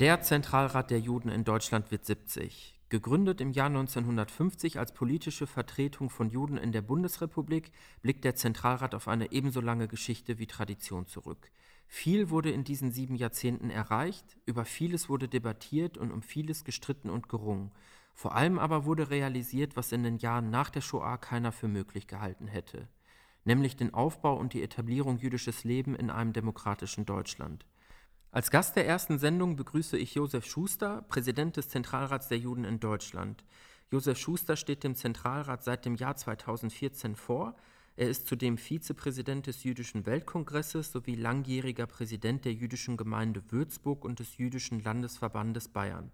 Der 0.00 0.20
Zentralrat 0.20 0.90
der 0.90 1.00
Juden 1.00 1.30
in 1.30 1.44
Deutschland 1.44 1.90
wird 1.90 2.04
70. 2.04 2.78
Gegründet 2.90 3.40
im 3.40 3.50
Jahr 3.50 3.68
1950 3.68 4.78
als 4.78 4.92
politische 4.92 5.46
Vertretung 5.46 6.10
von 6.10 6.28
Juden 6.28 6.58
in 6.58 6.70
der 6.70 6.82
Bundesrepublik, 6.82 7.72
blickt 8.02 8.22
der 8.24 8.34
Zentralrat 8.34 8.94
auf 8.94 9.08
eine 9.08 9.32
ebenso 9.32 9.62
lange 9.62 9.88
Geschichte 9.88 10.38
wie 10.38 10.46
Tradition 10.46 11.06
zurück. 11.06 11.50
Viel 11.86 12.28
wurde 12.28 12.50
in 12.50 12.62
diesen 12.62 12.90
sieben 12.92 13.14
Jahrzehnten 13.14 13.70
erreicht, 13.70 14.36
über 14.44 14.66
vieles 14.66 15.08
wurde 15.08 15.28
debattiert 15.28 15.96
und 15.96 16.12
um 16.12 16.20
vieles 16.20 16.64
gestritten 16.64 17.08
und 17.08 17.30
gerungen. 17.30 17.72
Vor 18.12 18.34
allem 18.34 18.58
aber 18.58 18.84
wurde 18.84 19.08
realisiert, 19.08 19.76
was 19.76 19.92
in 19.92 20.02
den 20.02 20.18
Jahren 20.18 20.50
nach 20.50 20.68
der 20.68 20.82
Shoah 20.82 21.16
keiner 21.16 21.52
für 21.52 21.68
möglich 21.68 22.06
gehalten 22.06 22.48
hätte, 22.48 22.86
nämlich 23.46 23.76
den 23.76 23.94
Aufbau 23.94 24.36
und 24.36 24.52
die 24.52 24.62
Etablierung 24.62 25.16
jüdisches 25.16 25.64
Leben 25.64 25.96
in 25.96 26.10
einem 26.10 26.34
demokratischen 26.34 27.06
Deutschland. 27.06 27.64
Als 28.36 28.50
Gast 28.50 28.76
der 28.76 28.86
ersten 28.86 29.18
Sendung 29.18 29.56
begrüße 29.56 29.96
ich 29.96 30.14
Josef 30.14 30.44
Schuster, 30.44 31.00
Präsident 31.08 31.56
des 31.56 31.70
Zentralrats 31.70 32.28
der 32.28 32.36
Juden 32.36 32.64
in 32.64 32.80
Deutschland. 32.80 33.42
Josef 33.90 34.18
Schuster 34.18 34.56
steht 34.56 34.84
dem 34.84 34.94
Zentralrat 34.94 35.64
seit 35.64 35.86
dem 35.86 35.94
Jahr 35.94 36.16
2014 36.16 37.16
vor. 37.16 37.56
Er 37.96 38.10
ist 38.10 38.26
zudem 38.26 38.58
Vizepräsident 38.58 39.46
des 39.46 39.64
Jüdischen 39.64 40.04
Weltkongresses 40.04 40.92
sowie 40.92 41.14
langjähriger 41.14 41.86
Präsident 41.86 42.44
der 42.44 42.52
jüdischen 42.52 42.98
Gemeinde 42.98 43.42
Würzburg 43.50 44.04
und 44.04 44.18
des 44.18 44.36
Jüdischen 44.36 44.84
Landesverbandes 44.84 45.68
Bayern. 45.68 46.12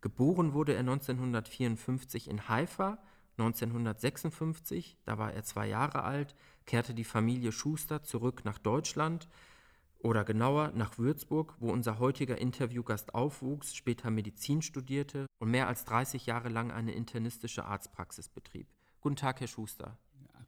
Geboren 0.00 0.52
wurde 0.52 0.74
er 0.74 0.78
1954 0.86 2.30
in 2.30 2.48
Haifa. 2.48 2.98
1956, 3.36 4.96
da 5.04 5.18
war 5.18 5.32
er 5.32 5.42
zwei 5.42 5.66
Jahre 5.66 6.04
alt, 6.04 6.36
kehrte 6.66 6.94
die 6.94 7.02
Familie 7.02 7.50
Schuster 7.50 8.04
zurück 8.04 8.44
nach 8.44 8.58
Deutschland 8.58 9.28
oder 10.04 10.22
genauer 10.22 10.70
nach 10.74 10.98
Würzburg, 10.98 11.54
wo 11.58 11.72
unser 11.72 11.98
heutiger 11.98 12.38
Interviewgast 12.38 13.14
aufwuchs, 13.14 13.74
später 13.74 14.10
Medizin 14.10 14.60
studierte 14.60 15.26
und 15.38 15.50
mehr 15.50 15.66
als 15.66 15.84
30 15.86 16.26
Jahre 16.26 16.50
lang 16.50 16.70
eine 16.70 16.92
internistische 16.92 17.64
Arztpraxis 17.64 18.28
betrieb. 18.28 18.68
Guten 19.00 19.16
Tag, 19.16 19.40
Herr 19.40 19.48
Schuster. 19.48 19.98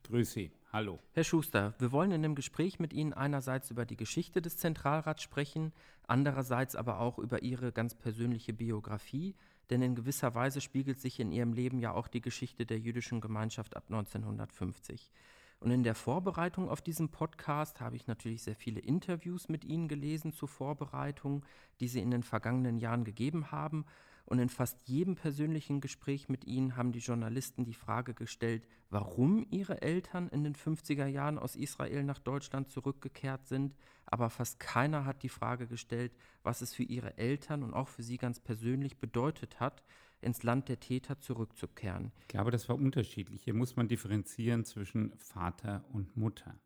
Grüß 0.04 0.30
Sie. 0.30 0.52
Hallo. 0.72 1.00
Herr 1.14 1.24
Schuster, 1.24 1.74
wir 1.78 1.90
wollen 1.90 2.12
in 2.12 2.22
dem 2.22 2.34
Gespräch 2.34 2.78
mit 2.78 2.92
Ihnen 2.92 3.12
einerseits 3.12 3.70
über 3.70 3.86
die 3.86 3.96
Geschichte 3.96 4.42
des 4.42 4.58
Zentralrats 4.58 5.22
sprechen, 5.22 5.72
andererseits 6.06 6.76
aber 6.76 7.00
auch 7.00 7.18
über 7.18 7.42
Ihre 7.42 7.72
ganz 7.72 7.94
persönliche 7.94 8.52
Biografie, 8.52 9.34
denn 9.70 9.82
in 9.82 9.94
gewisser 9.94 10.34
Weise 10.34 10.60
spiegelt 10.60 11.00
sich 11.00 11.18
in 11.18 11.32
Ihrem 11.32 11.54
Leben 11.54 11.80
ja 11.80 11.92
auch 11.92 12.08
die 12.08 12.20
Geschichte 12.20 12.66
der 12.66 12.78
jüdischen 12.78 13.20
Gemeinschaft 13.20 13.74
ab 13.74 13.84
1950. 13.88 15.10
Und 15.58 15.70
in 15.70 15.82
der 15.82 15.94
Vorbereitung 15.94 16.68
auf 16.68 16.82
diesen 16.82 17.08
Podcast 17.08 17.80
habe 17.80 17.96
ich 17.96 18.06
natürlich 18.06 18.42
sehr 18.42 18.56
viele 18.56 18.80
Interviews 18.80 19.48
mit 19.48 19.64
Ihnen 19.64 19.88
gelesen 19.88 20.32
zur 20.32 20.48
Vorbereitung, 20.48 21.44
die 21.80 21.88
Sie 21.88 22.00
in 22.00 22.10
den 22.10 22.22
vergangenen 22.22 22.78
Jahren 22.78 23.04
gegeben 23.04 23.50
haben. 23.50 23.86
Und 24.26 24.40
in 24.40 24.48
fast 24.48 24.88
jedem 24.88 25.14
persönlichen 25.14 25.80
Gespräch 25.80 26.28
mit 26.28 26.44
Ihnen 26.44 26.76
haben 26.76 26.90
die 26.90 26.98
Journalisten 26.98 27.64
die 27.64 27.74
Frage 27.74 28.12
gestellt, 28.12 28.66
warum 28.90 29.46
Ihre 29.50 29.82
Eltern 29.82 30.28
in 30.28 30.42
den 30.42 30.56
50er 30.56 31.06
Jahren 31.06 31.38
aus 31.38 31.54
Israel 31.54 32.02
nach 32.02 32.18
Deutschland 32.18 32.68
zurückgekehrt 32.68 33.46
sind. 33.46 33.76
Aber 34.04 34.28
fast 34.28 34.58
keiner 34.58 35.04
hat 35.04 35.22
die 35.22 35.28
Frage 35.28 35.68
gestellt, 35.68 36.12
was 36.42 36.60
es 36.60 36.74
für 36.74 36.82
Ihre 36.82 37.16
Eltern 37.18 37.62
und 37.62 37.72
auch 37.72 37.88
für 37.88 38.02
Sie 38.02 38.18
ganz 38.18 38.40
persönlich 38.40 38.98
bedeutet 38.98 39.60
hat, 39.60 39.84
ins 40.20 40.42
Land 40.42 40.68
der 40.68 40.80
Täter 40.80 41.20
zurückzukehren. 41.20 42.12
Ich 42.20 42.28
glaube, 42.28 42.50
das 42.50 42.68
war 42.68 42.76
unterschiedlich. 42.76 43.42
Hier 43.42 43.54
muss 43.54 43.76
man 43.76 43.88
differenzieren 43.88 44.64
zwischen 44.64 45.12
Vater 45.18 45.84
und 45.92 46.16
Mutter. 46.16 46.58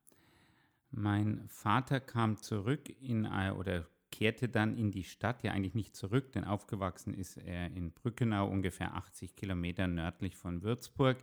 Mein 0.91 1.45
Vater 1.49 2.01
kam 2.01 2.37
zurück 2.37 2.89
in 3.01 3.27
oder 3.27 3.87
kehrte 4.11 4.49
dann 4.49 4.77
in 4.77 4.91
die 4.91 5.05
Stadt, 5.05 5.43
ja 5.43 5.53
eigentlich 5.53 5.75
nicht 5.75 5.95
zurück, 5.95 6.33
denn 6.33 6.45
aufgewachsen 6.45 7.15
ist 7.15 7.37
er 7.37 7.69
in 7.69 7.93
Brückenau, 7.93 8.49
ungefähr 8.49 8.95
80 8.95 9.37
Kilometer 9.37 9.87
nördlich 9.87 10.37
von 10.37 10.63
Würzburg, 10.63 11.19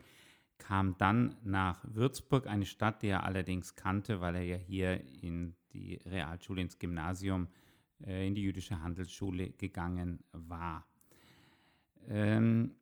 kam 0.57 0.97
dann 0.97 1.35
nach 1.43 1.83
Würzburg, 1.83 2.47
eine 2.47 2.65
Stadt, 2.65 3.01
die 3.01 3.07
er 3.07 3.23
allerdings 3.23 3.75
kannte, 3.75 4.21
weil 4.21 4.35
er 4.35 4.43
ja 4.43 4.55
hier 4.55 5.01
in 5.21 5.55
die 5.73 5.95
Realschule, 6.05 6.61
ins 6.61 6.79
Gymnasium, 6.79 7.47
äh, 8.05 8.25
in 8.25 8.35
die 8.35 8.41
jüdische 8.41 8.81
Handelsschule 8.81 9.51
gegangen 9.51 10.23
war. 10.31 10.87
Ähm, 12.07 12.75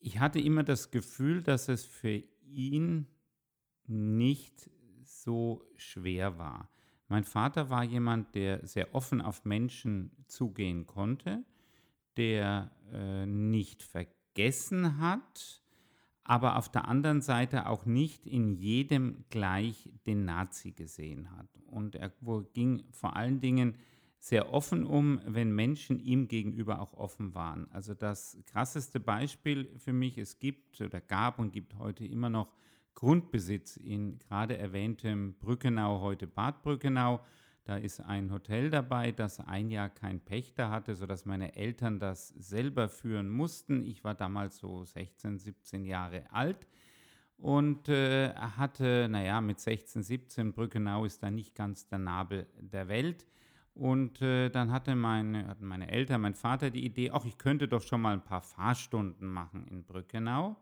ich 0.00 0.20
hatte 0.20 0.40
immer 0.40 0.62
das 0.62 0.90
Gefühl, 0.90 1.42
dass 1.42 1.68
es 1.68 1.84
für 1.84 2.22
ihn 2.42 3.06
nicht 3.86 4.70
so 5.02 5.64
schwer 5.76 6.38
war. 6.38 6.68
Mein 7.08 7.24
Vater 7.24 7.70
war 7.70 7.84
jemand, 7.84 8.34
der 8.34 8.66
sehr 8.66 8.94
offen 8.94 9.20
auf 9.20 9.44
Menschen 9.44 10.10
zugehen 10.26 10.86
konnte, 10.86 11.44
der 12.16 12.70
äh, 12.92 13.26
nicht 13.26 13.82
vergessen 13.82 14.98
hat, 14.98 15.62
aber 16.22 16.56
auf 16.56 16.70
der 16.70 16.88
anderen 16.88 17.20
Seite 17.20 17.68
auch 17.68 17.84
nicht 17.84 18.26
in 18.26 18.52
jedem 18.52 19.24
gleich 19.28 19.90
den 20.06 20.24
Nazi 20.24 20.72
gesehen 20.72 21.30
hat. 21.36 21.48
Und 21.66 21.94
er 21.94 22.10
ging 22.54 22.84
vor 22.92 23.16
allen 23.16 23.40
Dingen 23.40 23.76
sehr 24.24 24.54
offen 24.54 24.86
um, 24.86 25.20
wenn 25.26 25.54
Menschen 25.54 26.00
ihm 26.00 26.28
gegenüber 26.28 26.80
auch 26.80 26.94
offen 26.94 27.34
waren. 27.34 27.70
Also 27.72 27.92
das 27.92 28.38
krasseste 28.46 28.98
Beispiel 28.98 29.68
für 29.76 29.92
mich, 29.92 30.16
es 30.16 30.38
gibt 30.38 30.80
oder 30.80 31.02
gab 31.02 31.38
und 31.38 31.52
gibt 31.52 31.76
heute 31.76 32.06
immer 32.06 32.30
noch 32.30 32.48
Grundbesitz 32.94 33.76
in 33.76 34.18
gerade 34.18 34.56
erwähntem 34.56 35.34
Brückenau, 35.34 36.00
heute 36.00 36.26
Bad 36.26 36.62
Brückenau. 36.62 37.20
Da 37.64 37.76
ist 37.76 38.00
ein 38.00 38.32
Hotel 38.32 38.70
dabei, 38.70 39.12
das 39.12 39.40
ein 39.40 39.68
Jahr 39.68 39.90
kein 39.90 40.20
Pächter 40.20 40.70
hatte, 40.70 40.96
sodass 40.96 41.26
meine 41.26 41.54
Eltern 41.54 41.98
das 41.98 42.28
selber 42.28 42.88
führen 42.88 43.28
mussten. 43.28 43.84
Ich 43.84 44.04
war 44.04 44.14
damals 44.14 44.56
so 44.56 44.86
16, 44.86 45.38
17 45.38 45.84
Jahre 45.84 46.24
alt 46.32 46.66
und 47.36 47.90
äh, 47.90 48.32
hatte, 48.32 49.06
naja, 49.10 49.42
mit 49.42 49.60
16, 49.60 50.02
17, 50.02 50.54
Brückenau 50.54 51.04
ist 51.04 51.22
da 51.22 51.30
nicht 51.30 51.54
ganz 51.54 51.86
der 51.88 51.98
Nabel 51.98 52.46
der 52.58 52.88
Welt. 52.88 53.26
Und 53.74 54.22
äh, 54.22 54.50
dann 54.50 54.70
hatte 54.70 54.94
meine, 54.94 55.48
hatten 55.48 55.66
meine 55.66 55.90
Eltern, 55.90 56.20
mein 56.20 56.34
Vater 56.34 56.70
die 56.70 56.84
Idee, 56.84 57.10
ach, 57.10 57.24
ich 57.24 57.38
könnte 57.38 57.66
doch 57.66 57.82
schon 57.82 58.00
mal 58.00 58.12
ein 58.12 58.22
paar 58.22 58.42
Fahrstunden 58.42 59.28
machen 59.28 59.66
in 59.66 59.84
Brückenau. 59.84 60.56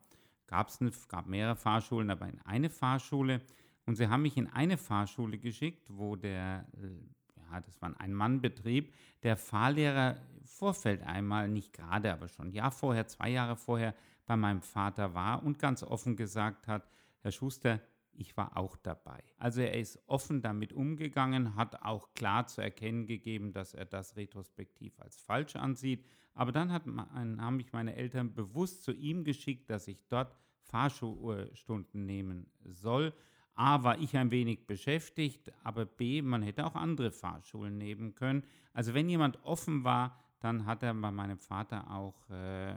Gab's 0.47 0.81
eine, 0.81 0.93
gab 1.09 1.27
mehrere 1.27 1.57
Fahrschulen, 1.57 2.11
aber 2.11 2.27
in 2.27 2.41
eine 2.41 2.71
Fahrschule. 2.71 3.43
Und 3.85 3.97
sie 3.97 4.09
haben 4.09 4.23
mich 4.23 4.37
in 4.37 4.49
eine 4.49 4.79
Fahrschule 4.79 5.39
geschickt, 5.39 5.85
wo 5.89 6.17
der, 6.17 6.67
äh, 6.75 7.43
ja, 7.51 7.61
das 7.61 7.81
war 7.83 7.91
ein 7.91 7.97
Ein-Mann-Betrieb, 7.97 8.93
der 9.23 9.37
Fahrlehrer 9.37 10.17
Vorfeld 10.45 11.03
einmal, 11.03 11.49
nicht 11.49 11.73
gerade, 11.73 12.13
aber 12.13 12.29
schon 12.29 12.49
ein 12.49 12.53
Jahr 12.53 12.71
vorher, 12.71 13.07
zwei 13.09 13.31
Jahre 13.31 13.57
vorher 13.57 13.95
bei 14.27 14.37
meinem 14.37 14.63
Vater 14.63 15.13
war 15.13 15.43
und 15.43 15.59
ganz 15.59 15.83
offen 15.83 16.17
gesagt 16.17 16.67
hat, 16.67 16.87
Herr 17.21 17.33
Schuster, 17.33 17.81
ich 18.15 18.37
war 18.37 18.57
auch 18.57 18.77
dabei. 18.77 19.23
Also 19.39 19.61
er 19.61 19.79
ist 19.79 19.99
offen 20.07 20.43
damit 20.43 20.73
umgegangen, 20.73 21.57
hat 21.57 21.83
auch 21.83 22.13
klar 22.15 22.47
zu 22.47 22.61
erkennen 22.61 23.07
gegeben, 23.07 23.53
dass 23.53 23.75
er 23.75 23.85
das 23.85 24.17
retrospektiv 24.17 25.01
als 25.01 25.17
falsch 25.17 25.57
ansieht. 25.57 26.05
Aber 26.35 26.53
dann 26.53 26.73
hat, 26.73 26.85
haben 26.87 27.57
mich 27.57 27.73
meine 27.73 27.95
Eltern 27.95 28.35
bewusst 28.35 28.85
zu 28.85 28.93
ihm 28.93 29.25
geschickt, 29.25 29.69
dass 29.71 29.89
ich 29.89 30.07
dort 30.09 30.35
Fahrschulstunden 30.63 32.07
nehmen 32.07 32.51
soll. 32.65 33.13
A, 33.55 33.83
war 33.83 33.99
ich 33.99 34.17
ein 34.17 34.31
wenig 34.31 34.67
beschäftigt, 34.67 35.53
aber 35.63 35.85
B, 35.85 36.23
man 36.23 36.43
hätte 36.43 36.65
auch 36.65 36.75
andere 36.75 37.11
Fahrschulen 37.11 37.77
nehmen 37.77 38.15
können. 38.15 38.45
Also 38.73 38.95
wenn 38.95 39.09
jemand 39.09 39.45
offen 39.45 39.85
war, 39.85 40.19
dann 40.41 40.65
hat 40.65 40.83
er 40.83 40.95
bei 40.95 41.11
meinem 41.11 41.39
Vater 41.39 41.91
auch 41.91 42.31
äh, 42.31 42.71
äh 42.71 42.77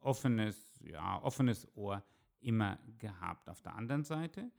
offenes, 0.00 0.80
ja, 0.84 1.22
offenes 1.22 1.66
Ohr 1.76 2.02
immer 2.42 2.78
gehabt. 2.98 3.48
Auf 3.48 3.62
der 3.62 3.74
anderen 3.74 4.04
Seite 4.04 4.50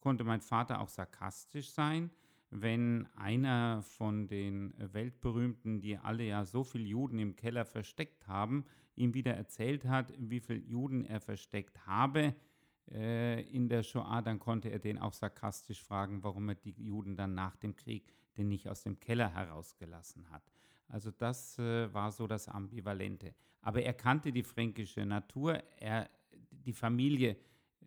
konnte 0.00 0.24
mein 0.24 0.40
Vater 0.40 0.80
auch 0.80 0.88
sarkastisch 0.88 1.70
sein, 1.70 2.10
wenn 2.50 3.08
einer 3.16 3.82
von 3.82 4.26
den 4.28 4.74
weltberühmten, 4.76 5.80
die 5.80 5.96
alle 5.96 6.24
ja 6.24 6.44
so 6.44 6.64
viele 6.64 6.84
Juden 6.84 7.18
im 7.18 7.34
Keller 7.34 7.64
versteckt 7.64 8.26
haben, 8.28 8.66
ihm 8.94 9.14
wieder 9.14 9.34
erzählt 9.34 9.86
hat, 9.86 10.12
wie 10.18 10.40
viele 10.40 10.60
Juden 10.60 11.04
er 11.06 11.20
versteckt 11.20 11.86
habe 11.86 12.34
äh, 12.90 13.40
in 13.50 13.68
der 13.68 13.82
Shoah, 13.82 14.20
dann 14.22 14.38
konnte 14.38 14.68
er 14.68 14.78
den 14.78 14.98
auch 14.98 15.14
sarkastisch 15.14 15.82
fragen, 15.82 16.22
warum 16.22 16.48
er 16.50 16.56
die 16.56 16.74
Juden 16.76 17.16
dann 17.16 17.34
nach 17.34 17.56
dem 17.56 17.74
Krieg 17.74 18.12
denn 18.36 18.48
nicht 18.48 18.68
aus 18.68 18.82
dem 18.82 18.98
Keller 19.00 19.32
herausgelassen 19.32 20.30
hat. 20.30 20.42
Also 20.88 21.10
das 21.10 21.58
äh, 21.58 21.92
war 21.94 22.12
so 22.12 22.26
das 22.26 22.48
Ambivalente. 22.48 23.34
Aber 23.62 23.82
er 23.82 23.94
kannte 23.94 24.32
die 24.32 24.42
fränkische 24.42 25.06
Natur, 25.06 25.62
er 25.78 26.10
die 26.64 26.72
Familie 26.72 27.36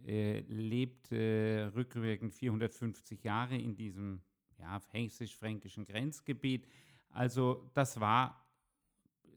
äh, 0.05 0.41
lebt 0.41 1.11
äh, 1.11 1.63
rückwirkend 1.75 2.33
450 2.33 3.23
Jahre 3.23 3.57
in 3.57 3.75
diesem 3.75 4.21
ja, 4.59 4.81
hessisch-fränkischen 4.91 5.85
Grenzgebiet. 5.85 6.67
Also 7.09 7.69
das 7.73 7.99
war 7.99 8.45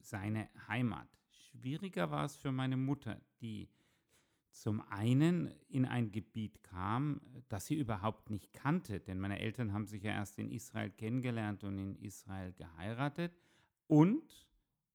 seine 0.01 0.49
Heimat. 0.69 1.09
Schwieriger 1.31 2.11
war 2.11 2.25
es 2.25 2.37
für 2.37 2.53
meine 2.53 2.77
Mutter, 2.77 3.21
die 3.41 3.69
zum 4.51 4.81
einen 4.91 5.53
in 5.69 5.85
ein 5.85 6.11
Gebiet 6.11 6.63
kam, 6.65 7.21
das 7.49 7.67
sie 7.67 7.77
überhaupt 7.77 8.31
nicht 8.31 8.53
kannte, 8.53 8.99
denn 8.99 9.21
meine 9.21 9.39
Eltern 9.39 9.73
haben 9.73 9.87
sich 9.87 10.03
ja 10.03 10.13
erst 10.13 10.39
in 10.39 10.51
Israel 10.51 10.91
kennengelernt 10.91 11.63
und 11.65 11.79
in 11.79 11.97
Israel 11.97 12.53
geheiratet, 12.53 13.33
Und 13.87 14.49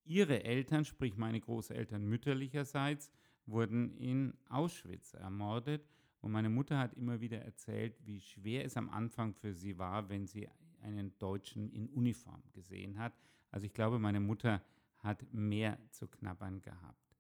ihre 0.03 0.43
Eltern, 0.43 0.85
sprich 0.85 1.15
meine 1.17 1.39
Großeltern 1.39 2.03
mütterlicherseits, 2.03 3.09
wurden 3.45 3.91
in 3.97 4.33
Auschwitz 4.49 5.13
ermordet. 5.13 5.87
Und 6.21 6.31
meine 6.31 6.49
Mutter 6.49 6.77
hat 6.79 6.93
immer 6.93 7.19
wieder 7.19 7.39
erzählt, 7.39 7.95
wie 8.05 8.21
schwer 8.21 8.65
es 8.65 8.77
am 8.77 8.89
Anfang 8.89 9.33
für 9.33 9.53
sie 9.53 9.77
war, 9.77 10.09
wenn 10.09 10.25
sie 10.25 10.47
einen 10.81 11.17
Deutschen 11.17 11.69
in 11.69 11.89
Uniform 11.89 12.43
gesehen 12.53 12.97
hat. 12.97 13.13
Also 13.51 13.65
ich 13.65 13.73
glaube, 13.73 13.99
meine 13.99 14.19
Mutter 14.19 14.61
hat 14.99 15.25
mehr 15.33 15.77
zu 15.89 16.07
knabbern 16.07 16.61
gehabt. 16.61 17.17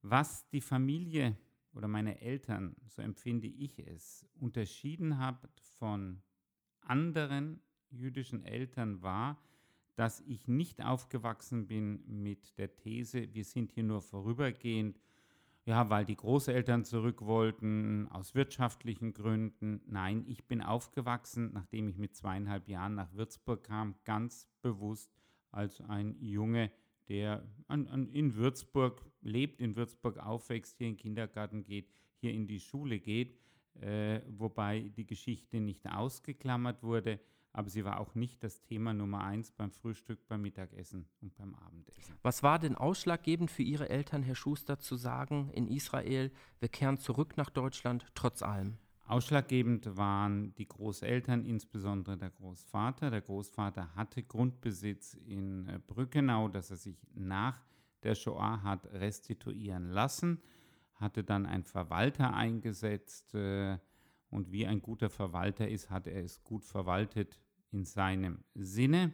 Was 0.00 0.48
die 0.48 0.60
Familie 0.60 1.36
oder 1.74 1.88
meine 1.88 2.20
Eltern, 2.20 2.74
so 2.86 3.02
empfinde 3.02 3.46
ich 3.46 3.78
es, 3.78 4.26
unterschieden 4.40 5.18
hat 5.18 5.48
von 5.78 6.22
anderen 6.80 7.60
jüdischen 7.90 8.42
Eltern 8.44 9.02
war, 9.02 9.38
dass 9.94 10.20
ich 10.22 10.48
nicht 10.48 10.82
aufgewachsen 10.82 11.66
bin 11.66 12.02
mit 12.06 12.56
der 12.58 12.74
These, 12.74 13.32
wir 13.34 13.44
sind 13.44 13.72
hier 13.72 13.84
nur 13.84 14.00
vorübergehend, 14.00 14.98
ja, 15.64 15.88
weil 15.90 16.04
die 16.04 16.16
Großeltern 16.16 16.84
zurück 16.84 17.22
wollten, 17.22 18.08
aus 18.08 18.34
wirtschaftlichen 18.34 19.12
Gründen. 19.12 19.80
Nein, 19.86 20.24
ich 20.26 20.46
bin 20.46 20.60
aufgewachsen, 20.60 21.52
nachdem 21.52 21.88
ich 21.88 21.98
mit 21.98 22.16
zweieinhalb 22.16 22.68
Jahren 22.68 22.94
nach 22.96 23.12
Würzburg 23.12 23.62
kam, 23.62 23.94
ganz 24.04 24.48
bewusst 24.60 25.12
als 25.50 25.80
ein 25.82 26.16
Junge, 26.20 26.72
der 27.08 27.46
an, 27.68 27.86
an, 27.88 28.08
in 28.08 28.34
Würzburg 28.34 29.04
lebt, 29.20 29.60
in 29.60 29.76
Würzburg 29.76 30.18
aufwächst, 30.18 30.78
hier 30.78 30.88
in 30.88 30.94
den 30.94 31.00
Kindergarten 31.00 31.62
geht, 31.62 31.88
hier 32.16 32.32
in 32.32 32.46
die 32.46 32.60
Schule 32.60 32.98
geht, 32.98 33.38
äh, 33.80 34.20
wobei 34.28 34.90
die 34.96 35.06
Geschichte 35.06 35.60
nicht 35.60 35.88
ausgeklammert 35.88 36.82
wurde 36.82 37.20
aber 37.52 37.68
sie 37.68 37.84
war 37.84 38.00
auch 38.00 38.14
nicht 38.14 38.42
das 38.42 38.62
Thema 38.62 38.94
Nummer 38.94 39.24
eins 39.24 39.52
beim 39.52 39.70
Frühstück, 39.70 40.26
beim 40.26 40.42
Mittagessen 40.42 41.06
und 41.20 41.34
beim 41.36 41.54
Abendessen. 41.54 42.14
Was 42.22 42.42
war 42.42 42.58
denn 42.58 42.76
ausschlaggebend 42.76 43.50
für 43.50 43.62
Ihre 43.62 43.88
Eltern, 43.88 44.22
Herr 44.22 44.34
Schuster, 44.34 44.78
zu 44.78 44.96
sagen, 44.96 45.50
in 45.52 45.68
Israel, 45.68 46.32
wir 46.60 46.68
kehren 46.68 46.98
zurück 46.98 47.36
nach 47.36 47.50
Deutschland, 47.50 48.06
trotz 48.14 48.42
allem? 48.42 48.78
Ausschlaggebend 49.06 49.96
waren 49.96 50.54
die 50.54 50.66
Großeltern, 50.66 51.44
insbesondere 51.44 52.16
der 52.16 52.30
Großvater. 52.30 53.10
Der 53.10 53.20
Großvater 53.20 53.94
hatte 53.94 54.22
Grundbesitz 54.22 55.14
in 55.14 55.68
äh, 55.68 55.78
Brückenau, 55.86 56.48
das 56.48 56.70
er 56.70 56.76
sich 56.76 56.96
nach 57.12 57.60
der 58.02 58.14
Shoah 58.14 58.62
hat 58.62 58.86
restituieren 58.92 59.90
lassen, 59.90 60.40
hatte 60.94 61.22
dann 61.22 61.46
einen 61.46 61.64
Verwalter 61.64 62.34
eingesetzt, 62.34 63.34
äh, 63.34 63.78
und 64.32 64.50
wie 64.50 64.66
ein 64.66 64.80
guter 64.80 65.10
Verwalter 65.10 65.68
ist, 65.68 65.90
hat 65.90 66.06
er 66.06 66.24
es 66.24 66.42
gut 66.42 66.64
verwaltet 66.64 67.38
in 67.72 67.84
seinem 67.84 68.44
Sinne. 68.54 69.12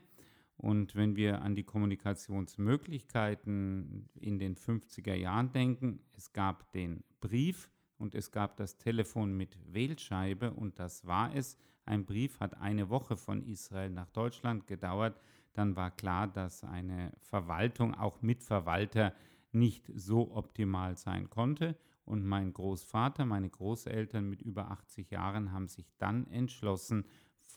Und 0.57 0.95
wenn 0.97 1.17
wir 1.17 1.43
an 1.43 1.55
die 1.55 1.65
Kommunikationsmöglichkeiten 1.65 4.09
in 4.15 4.39
den 4.39 4.57
50er 4.57 5.13
Jahren 5.15 5.53
denken, 5.53 6.01
es 6.17 6.33
gab 6.33 6.73
den 6.73 7.05
Brief 7.21 7.71
und 7.97 8.17
es 8.17 8.33
gab 8.33 8.57
das 8.57 8.77
Telefon 8.77 9.37
mit 9.37 9.57
Wählscheibe 9.73 10.53
und 10.53 10.81
das 10.81 11.07
war 11.07 11.35
es. 11.35 11.57
Ein 11.85 12.05
Brief 12.05 12.41
hat 12.41 12.61
eine 12.61 12.91
Woche 12.91 13.17
von 13.17 13.45
Israel 13.45 13.91
nach 13.91 14.11
Deutschland 14.11 14.67
gedauert. 14.67 15.21
Dann 15.53 15.77
war 15.77 15.93
klar, 15.93 16.27
dass 16.27 16.65
eine 16.65 17.13
Verwaltung 17.21 17.95
auch 17.95 18.21
mit 18.21 18.43
Verwalter 18.43 19.15
nicht 19.53 19.91
so 19.95 20.35
optimal 20.35 20.97
sein 20.97 21.31
konnte. 21.31 21.77
Und 22.05 22.25
mein 22.25 22.53
Großvater, 22.53 23.25
meine 23.27 23.51
Großeltern 23.51 24.29
mit 24.29 24.43
über 24.43 24.71
80 24.71 25.11
Jahren 25.11 25.53
haben 25.53 25.69
sich 25.69 25.93
dann 25.99 26.27
entschlossen, 26.29 27.05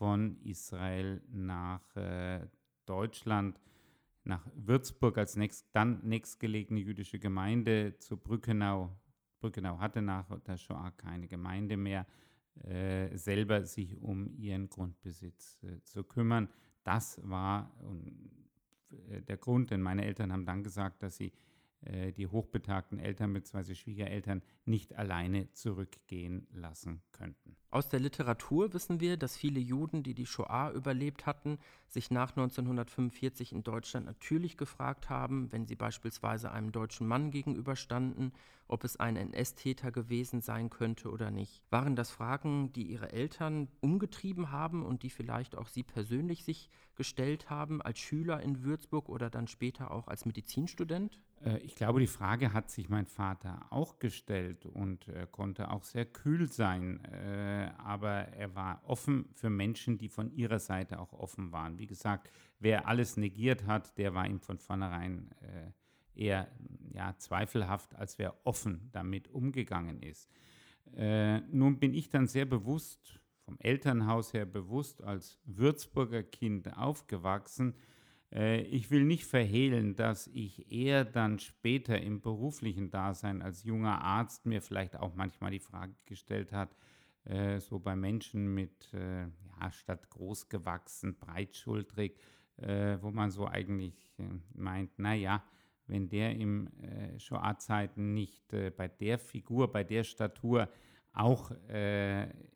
von 0.01 0.35
Israel 0.41 1.21
nach 1.31 1.95
äh, 1.95 2.47
Deutschland, 2.87 3.61
nach 4.23 4.43
Würzburg 4.55 5.19
als 5.19 5.35
nächst, 5.35 5.67
dann 5.73 5.99
nächstgelegene 6.01 6.79
jüdische 6.79 7.19
Gemeinde 7.19 7.95
zu 7.99 8.17
Brückenau. 8.17 8.97
Brückenau 9.39 9.77
hatte 9.77 10.01
nach 10.01 10.25
der 10.39 10.57
Shoah 10.57 10.89
keine 10.97 11.27
Gemeinde 11.27 11.77
mehr, 11.77 12.07
äh, 12.63 13.15
selber 13.15 13.63
sich 13.63 13.95
um 14.01 14.35
ihren 14.39 14.69
Grundbesitz 14.69 15.61
äh, 15.61 15.83
zu 15.83 16.03
kümmern. 16.03 16.49
Das 16.83 17.21
war 17.23 17.71
äh, 18.89 19.21
der 19.21 19.37
Grund, 19.37 19.69
denn 19.69 19.83
meine 19.83 20.03
Eltern 20.03 20.33
haben 20.33 20.47
dann 20.47 20.63
gesagt, 20.63 21.03
dass 21.03 21.17
sie 21.17 21.31
die 22.17 22.27
hochbetagten 22.27 22.99
Eltern 22.99 23.33
bzw. 23.33 23.73
Schwiegereltern 23.73 24.43
nicht 24.65 24.95
alleine 24.95 25.51
zurückgehen 25.53 26.47
lassen 26.51 27.01
könnten. 27.11 27.55
Aus 27.71 27.89
der 27.89 27.99
Literatur 27.99 28.73
wissen 28.73 28.99
wir, 28.99 29.17
dass 29.17 29.35
viele 29.35 29.59
Juden, 29.59 30.03
die 30.03 30.13
die 30.13 30.25
Shoah 30.25 30.71
überlebt 30.75 31.25
hatten, 31.25 31.57
sich 31.87 32.11
nach 32.11 32.31
1945 32.31 33.53
in 33.53 33.63
Deutschland 33.63 34.05
natürlich 34.05 34.57
gefragt 34.57 35.09
haben, 35.09 35.51
wenn 35.51 35.65
sie 35.65 35.75
beispielsweise 35.75 36.51
einem 36.51 36.71
deutschen 36.71 37.07
Mann 37.07 37.31
gegenüberstanden, 37.31 38.33
ob 38.67 38.83
es 38.83 38.97
ein 38.97 39.15
NS-Täter 39.15 39.91
gewesen 39.91 40.41
sein 40.41 40.69
könnte 40.69 41.09
oder 41.09 41.31
nicht. 41.31 41.63
Waren 41.71 41.95
das 41.95 42.11
Fragen, 42.11 42.71
die 42.73 42.83
ihre 42.83 43.11
Eltern 43.11 43.69
umgetrieben 43.79 44.51
haben 44.51 44.85
und 44.85 45.03
die 45.03 45.09
vielleicht 45.09 45.57
auch 45.57 45.67
sie 45.67 45.83
persönlich 45.83 46.43
sich 46.43 46.69
gestellt 46.95 47.49
haben 47.49 47.81
als 47.81 47.99
Schüler 47.99 48.41
in 48.41 48.63
Würzburg 48.63 49.09
oder 49.09 49.29
dann 49.29 49.47
später 49.47 49.91
auch 49.91 50.07
als 50.07 50.25
Medizinstudent? 50.25 51.19
Äh, 51.45 51.57
ich 51.59 51.75
glaube, 51.75 51.99
die 51.99 52.07
Frage 52.07 52.53
hat 52.53 52.69
sich 52.69 52.89
mein 52.89 53.05
Vater 53.05 53.65
auch 53.69 53.99
gestellt 53.99 54.65
und 54.65 55.07
er 55.07 55.27
konnte 55.27 55.71
auch 55.71 55.83
sehr 55.83 56.05
kühl 56.05 56.51
sein, 56.51 57.03
äh, 57.05 57.71
aber 57.77 58.27
er 58.29 58.55
war 58.55 58.81
offen 58.85 59.29
für 59.33 59.49
Menschen, 59.49 59.97
die 59.97 60.09
von 60.09 60.31
ihrer 60.31 60.59
Seite 60.59 60.99
auch 60.99 61.13
offen 61.13 61.51
waren. 61.51 61.77
Wie 61.77 61.87
gesagt, 61.87 62.29
wer 62.59 62.87
alles 62.87 63.17
negiert 63.17 63.65
hat, 63.65 63.97
der 63.97 64.13
war 64.13 64.27
ihm 64.27 64.39
von 64.39 64.57
vornherein 64.57 65.29
äh, 65.41 65.71
eher 66.13 66.47
ja, 66.93 67.15
zweifelhaft, 67.17 67.95
als 67.95 68.19
wer 68.19 68.35
offen 68.45 68.89
damit 68.91 69.29
umgegangen 69.29 70.01
ist. 70.03 70.29
nun 70.93 71.79
bin 71.79 71.93
ich 71.93 72.09
dann 72.09 72.27
sehr 72.27 72.43
bewusst, 72.43 73.21
vom 73.45 73.57
Elternhaus 73.59 74.33
her 74.33 74.45
bewusst, 74.45 75.01
als 75.01 75.39
Würzburger 75.45 76.21
Kind 76.21 76.77
aufgewachsen, 76.77 77.73
äh, 77.73 77.91
ich 78.33 78.89
will 78.89 79.03
nicht 79.03 79.25
verhehlen, 79.25 79.95
dass 79.97 80.27
ich 80.27 80.71
eher 80.71 81.03
dann 81.03 81.39
später 81.39 81.99
im 81.99 82.21
beruflichen 82.21 82.89
Dasein 82.89 83.41
als 83.41 83.65
junger 83.65 84.01
Arzt 84.01 84.45
mir 84.45 84.61
vielleicht 84.61 84.95
auch 84.95 85.15
manchmal 85.15 85.51
die 85.51 85.59
Frage 85.59 85.93
gestellt 86.05 86.53
hat, 86.53 86.73
äh, 87.25 87.59
so 87.59 87.79
bei 87.79 87.95
Menschen 87.95 88.53
mit, 88.53 88.93
äh, 88.93 89.23
ja, 89.23 89.71
statt 89.71 90.09
groß 90.09 90.47
gewachsen, 90.49 91.17
breitschultrig, 91.19 92.17
wo 93.01 93.09
man 93.09 93.31
so 93.31 93.47
eigentlich 93.47 94.13
meint, 94.53 94.99
naja, 94.99 95.43
wenn 95.87 96.09
der 96.09 96.35
im 96.35 96.69
Shoah-Zeiten 97.17 98.13
nicht 98.13 98.47
bei 98.49 98.87
der 98.87 99.17
Figur, 99.17 99.71
bei 99.71 99.83
der 99.83 100.03
Statur 100.03 100.69
auch 101.11 101.51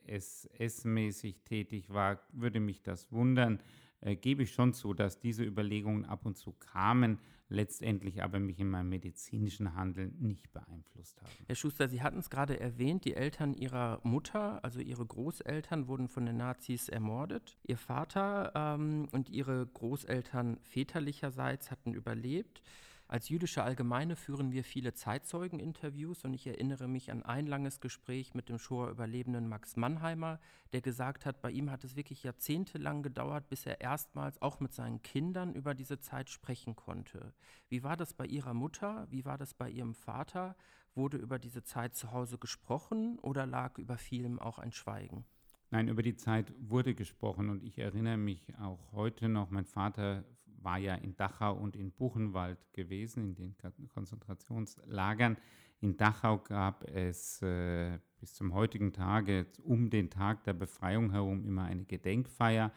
SS-mäßig 0.05 1.43
tätig 1.43 1.89
war, 1.89 2.19
würde 2.33 2.59
mich 2.59 2.83
das 2.83 3.11
wundern 3.11 3.59
äh, 4.05 4.15
gebe 4.15 4.43
ich 4.43 4.53
schon 4.53 4.73
zu, 4.73 4.93
dass 4.93 5.19
diese 5.19 5.43
Überlegungen 5.43 6.05
ab 6.05 6.25
und 6.25 6.37
zu 6.37 6.51
kamen, 6.51 7.19
letztendlich 7.49 8.23
aber 8.23 8.39
mich 8.39 8.59
in 8.59 8.69
meinem 8.69 8.89
medizinischen 8.89 9.75
Handeln 9.75 10.15
nicht 10.19 10.51
beeinflusst 10.51 11.21
haben. 11.21 11.31
Herr 11.47 11.55
Schuster, 11.55 11.87
Sie 11.89 12.01
hatten 12.01 12.19
es 12.19 12.29
gerade 12.29 12.59
erwähnt, 12.59 13.05
die 13.05 13.15
Eltern 13.15 13.53
Ihrer 13.53 13.99
Mutter, 14.03 14.63
also 14.63 14.79
Ihre 14.79 15.05
Großeltern, 15.05 15.87
wurden 15.87 16.07
von 16.07 16.25
den 16.25 16.37
Nazis 16.37 16.87
ermordet. 16.87 17.57
Ihr 17.63 17.77
Vater 17.77 18.51
ähm, 18.55 19.07
und 19.11 19.29
Ihre 19.29 19.65
Großeltern 19.65 20.57
väterlicherseits 20.61 21.71
hatten 21.71 21.93
überlebt. 21.93 22.61
Als 23.07 23.29
jüdische 23.29 23.61
Allgemeine 23.61 24.15
führen 24.15 24.51
wir 24.51 24.63
viele 24.63 24.95
Zeitzeugeninterviews 24.95 26.25
und 26.25 26.33
ich 26.33 26.47
erinnere 26.47 26.87
mich 26.87 27.11
an 27.11 27.21
ein 27.21 27.45
langes 27.45 27.79
Gespräch 27.79 28.33
mit 28.33 28.49
dem 28.49 28.57
Shoah-Überlebenden 28.57 29.47
Max 29.47 29.75
Mannheimer, 29.75 30.39
der 30.73 30.81
gesagt 30.81 31.27
hat, 31.27 31.39
bei 31.39 31.51
ihm 31.51 31.69
hat 31.69 31.83
es 31.83 31.95
wirklich 31.95 32.23
jahrzehntelang 32.23 33.03
gedauert, 33.03 33.47
bis 33.47 33.67
er 33.67 33.79
erstmals 33.79 34.41
auch 34.41 34.59
mit 34.59 34.73
seinen 34.73 35.03
Kindern 35.03 35.53
über 35.53 35.75
diese 35.75 35.99
Zeit 35.99 36.31
sprechen 36.31 36.75
konnte. 36.75 37.33
Wie 37.69 37.83
war 37.83 37.95
das 37.95 38.15
bei 38.15 38.25
Ihrer 38.25 38.55
Mutter? 38.55 39.05
Wie 39.11 39.23
war 39.23 39.37
das 39.37 39.53
bei 39.53 39.69
Ihrem 39.69 39.93
Vater? 39.93 40.55
Wurde 40.95 41.17
über 41.17 41.37
diese 41.37 41.63
Zeit 41.63 41.95
zu 41.95 42.11
Hause 42.11 42.39
gesprochen 42.39 43.19
oder 43.19 43.45
lag 43.45 43.77
über 43.77 43.99
vielem 43.99 44.39
auch 44.39 44.57
ein 44.57 44.71
Schweigen? 44.71 45.25
Nein, 45.69 45.89
über 45.89 46.01
die 46.01 46.15
Zeit 46.15 46.53
wurde 46.57 46.95
gesprochen 46.95 47.49
und 47.49 47.63
ich 47.63 47.77
erinnere 47.77 48.17
mich 48.17 48.57
auch 48.57 48.91
heute 48.93 49.29
noch, 49.29 49.51
mein 49.51 49.65
Vater 49.65 50.23
war 50.65 50.77
ja 50.77 50.95
in 50.95 51.15
Dachau 51.15 51.53
und 51.53 51.77
in 51.77 51.91
Buchenwald 51.91 52.57
gewesen, 52.73 53.23
in 53.23 53.35
den 53.35 53.55
Konzentrationslagern. 53.93 55.37
In 55.79 55.95
Dachau 55.95 56.39
gab 56.39 56.83
es 56.89 57.41
äh, 57.41 57.99
bis 58.19 58.33
zum 58.33 58.53
heutigen 58.53 58.91
Tage 58.91 59.45
um 59.63 59.89
den 59.89 60.09
Tag 60.09 60.43
der 60.43 60.53
Befreiung 60.53 61.11
herum 61.11 61.45
immer 61.45 61.63
eine 61.63 61.85
Gedenkfeier. 61.85 62.71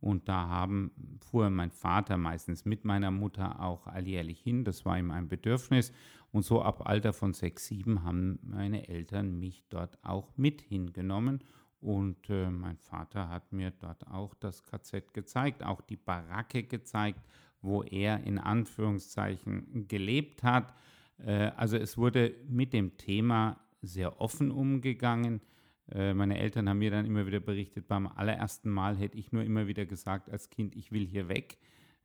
Und 0.00 0.28
da 0.28 0.48
haben, 0.48 0.90
fuhr 1.20 1.48
mein 1.50 1.70
Vater 1.70 2.16
meistens 2.16 2.64
mit 2.64 2.84
meiner 2.84 3.10
Mutter 3.10 3.60
auch 3.60 3.86
alljährlich 3.86 4.40
hin. 4.40 4.64
Das 4.64 4.84
war 4.84 4.98
ihm 4.98 5.10
ein 5.10 5.28
Bedürfnis. 5.28 5.92
Und 6.30 6.44
so 6.44 6.62
ab 6.62 6.86
Alter 6.86 7.12
von 7.12 7.32
sechs, 7.32 7.66
sieben 7.66 8.02
haben 8.02 8.38
meine 8.42 8.88
Eltern 8.88 9.38
mich 9.38 9.64
dort 9.68 10.02
auch 10.04 10.36
mit 10.36 10.60
hingenommen. 10.60 11.44
Und 11.84 12.30
äh, 12.30 12.48
mein 12.48 12.78
Vater 12.78 13.28
hat 13.28 13.52
mir 13.52 13.70
dort 13.70 14.06
auch 14.06 14.34
das 14.36 14.62
KZ 14.62 15.12
gezeigt, 15.12 15.62
auch 15.62 15.82
die 15.82 15.98
Baracke 15.98 16.62
gezeigt, 16.62 17.20
wo 17.60 17.82
er 17.82 18.24
in 18.24 18.38
Anführungszeichen 18.38 19.86
gelebt 19.86 20.42
hat. 20.42 20.72
Äh, 21.18 21.50
also 21.56 21.76
es 21.76 21.98
wurde 21.98 22.36
mit 22.48 22.72
dem 22.72 22.96
Thema 22.96 23.60
sehr 23.82 24.18
offen 24.18 24.50
umgegangen. 24.50 25.42
Äh, 25.92 26.14
meine 26.14 26.38
Eltern 26.38 26.70
haben 26.70 26.78
mir 26.78 26.90
dann 26.90 27.04
immer 27.04 27.26
wieder 27.26 27.40
berichtet, 27.40 27.86
beim 27.86 28.06
allerersten 28.06 28.70
Mal 28.70 28.96
hätte 28.96 29.18
ich 29.18 29.30
nur 29.32 29.42
immer 29.42 29.66
wieder 29.66 29.84
gesagt 29.84 30.30
als 30.30 30.48
Kind, 30.48 30.74
ich 30.76 30.90
will 30.90 31.06
hier 31.06 31.28
weg. 31.28 31.58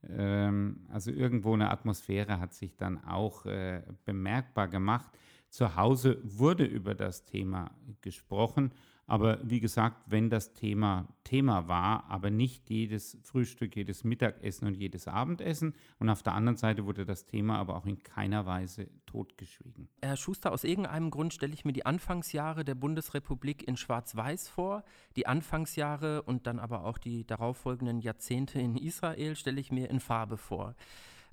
Ähm, 0.09 0.87
also 0.89 1.09
irgendwo 1.09 1.53
eine 1.53 1.71
Atmosphäre 1.71 2.41
hat 2.41 2.53
sich 2.53 2.75
dann 2.75 3.01
auch 3.05 3.45
äh, 3.45 3.81
bemerkbar 4.03 4.67
gemacht. 4.67 5.17
Zu 5.47 5.77
Hause 5.77 6.19
wurde 6.21 6.65
über 6.65 6.95
das 6.95 7.23
Thema 7.23 7.71
gesprochen 8.01 8.73
aber 9.09 9.39
wie 9.43 9.59
gesagt, 9.59 9.97
wenn 10.05 10.29
das 10.29 10.53
Thema 10.53 11.07
Thema 11.23 11.67
war, 11.67 12.05
aber 12.09 12.31
nicht 12.31 12.69
jedes 12.69 13.17
Frühstück, 13.21 13.75
jedes 13.75 14.03
Mittagessen 14.03 14.67
und 14.67 14.75
jedes 14.75 15.07
Abendessen. 15.07 15.75
Und 15.99 16.09
auf 16.09 16.23
der 16.23 16.33
anderen 16.33 16.57
Seite 16.57 16.85
wurde 16.85 17.05
das 17.05 17.25
Thema 17.25 17.59
aber 17.59 17.75
auch 17.75 17.85
in 17.85 18.01
keiner 18.01 18.47
Weise 18.47 18.87
totgeschwiegen. 19.05 19.89
Herr 20.01 20.17
Schuster, 20.17 20.51
aus 20.51 20.63
irgendeinem 20.63 21.11
Grund 21.11 21.33
stelle 21.33 21.53
ich 21.53 21.65
mir 21.65 21.73
die 21.73 21.85
Anfangsjahre 21.85 22.65
der 22.65 22.75
Bundesrepublik 22.75 23.67
in 23.67 23.77
Schwarz-Weiß 23.77 24.49
vor. 24.49 24.83
Die 25.15 25.27
Anfangsjahre 25.27 26.23
und 26.23 26.47
dann 26.47 26.57
aber 26.57 26.83
auch 26.83 26.97
die 26.97 27.27
darauffolgenden 27.27 27.99
Jahrzehnte 27.99 28.59
in 28.59 28.75
Israel 28.75 29.35
stelle 29.35 29.59
ich 29.59 29.71
mir 29.71 29.89
in 29.89 29.99
Farbe 29.99 30.37
vor. 30.37 30.75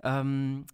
Ähm, 0.03 0.67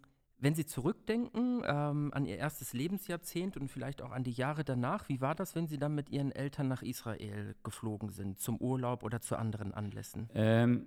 wenn 0.42 0.54
Sie 0.56 0.66
zurückdenken 0.66 1.62
ähm, 1.64 2.10
an 2.12 2.26
Ihr 2.26 2.36
erstes 2.36 2.72
Lebensjahrzehnt 2.72 3.56
und 3.56 3.68
vielleicht 3.68 4.02
auch 4.02 4.10
an 4.10 4.24
die 4.24 4.32
Jahre 4.32 4.64
danach, 4.64 5.08
wie 5.08 5.20
war 5.20 5.36
das, 5.36 5.54
wenn 5.54 5.68
Sie 5.68 5.78
dann 5.78 5.94
mit 5.94 6.10
Ihren 6.10 6.32
Eltern 6.32 6.66
nach 6.66 6.82
Israel 6.82 7.54
geflogen 7.62 8.10
sind, 8.10 8.40
zum 8.40 8.58
Urlaub 8.58 9.04
oder 9.04 9.20
zu 9.20 9.36
anderen 9.36 9.72
Anlässen? 9.72 10.28
Ähm, 10.34 10.86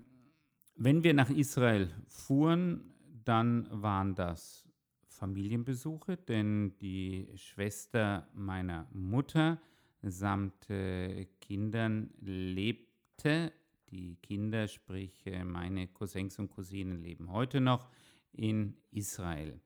wenn 0.76 1.06
wir 1.06 1.14
nach 1.14 1.30
Israel 1.30 1.90
fuhren, 2.10 2.94
dann 3.24 3.70
waren 3.72 4.14
das 4.14 4.68
Familienbesuche, 5.08 6.18
denn 6.18 6.76
die 6.82 7.30
Schwester 7.36 8.28
meiner 8.34 8.88
Mutter 8.92 9.58
samt 10.02 10.70
äh, 10.70 11.28
Kindern 11.40 12.10
lebte. 12.20 13.54
Die 13.90 14.18
Kinder, 14.18 14.68
sprich 14.68 15.26
äh, 15.28 15.46
meine 15.46 15.88
Cousins 15.88 16.38
und 16.40 16.50
Cousinen, 16.50 17.02
leben 17.02 17.32
heute 17.32 17.62
noch 17.62 17.88
in 18.36 18.78
Israel. 18.92 19.60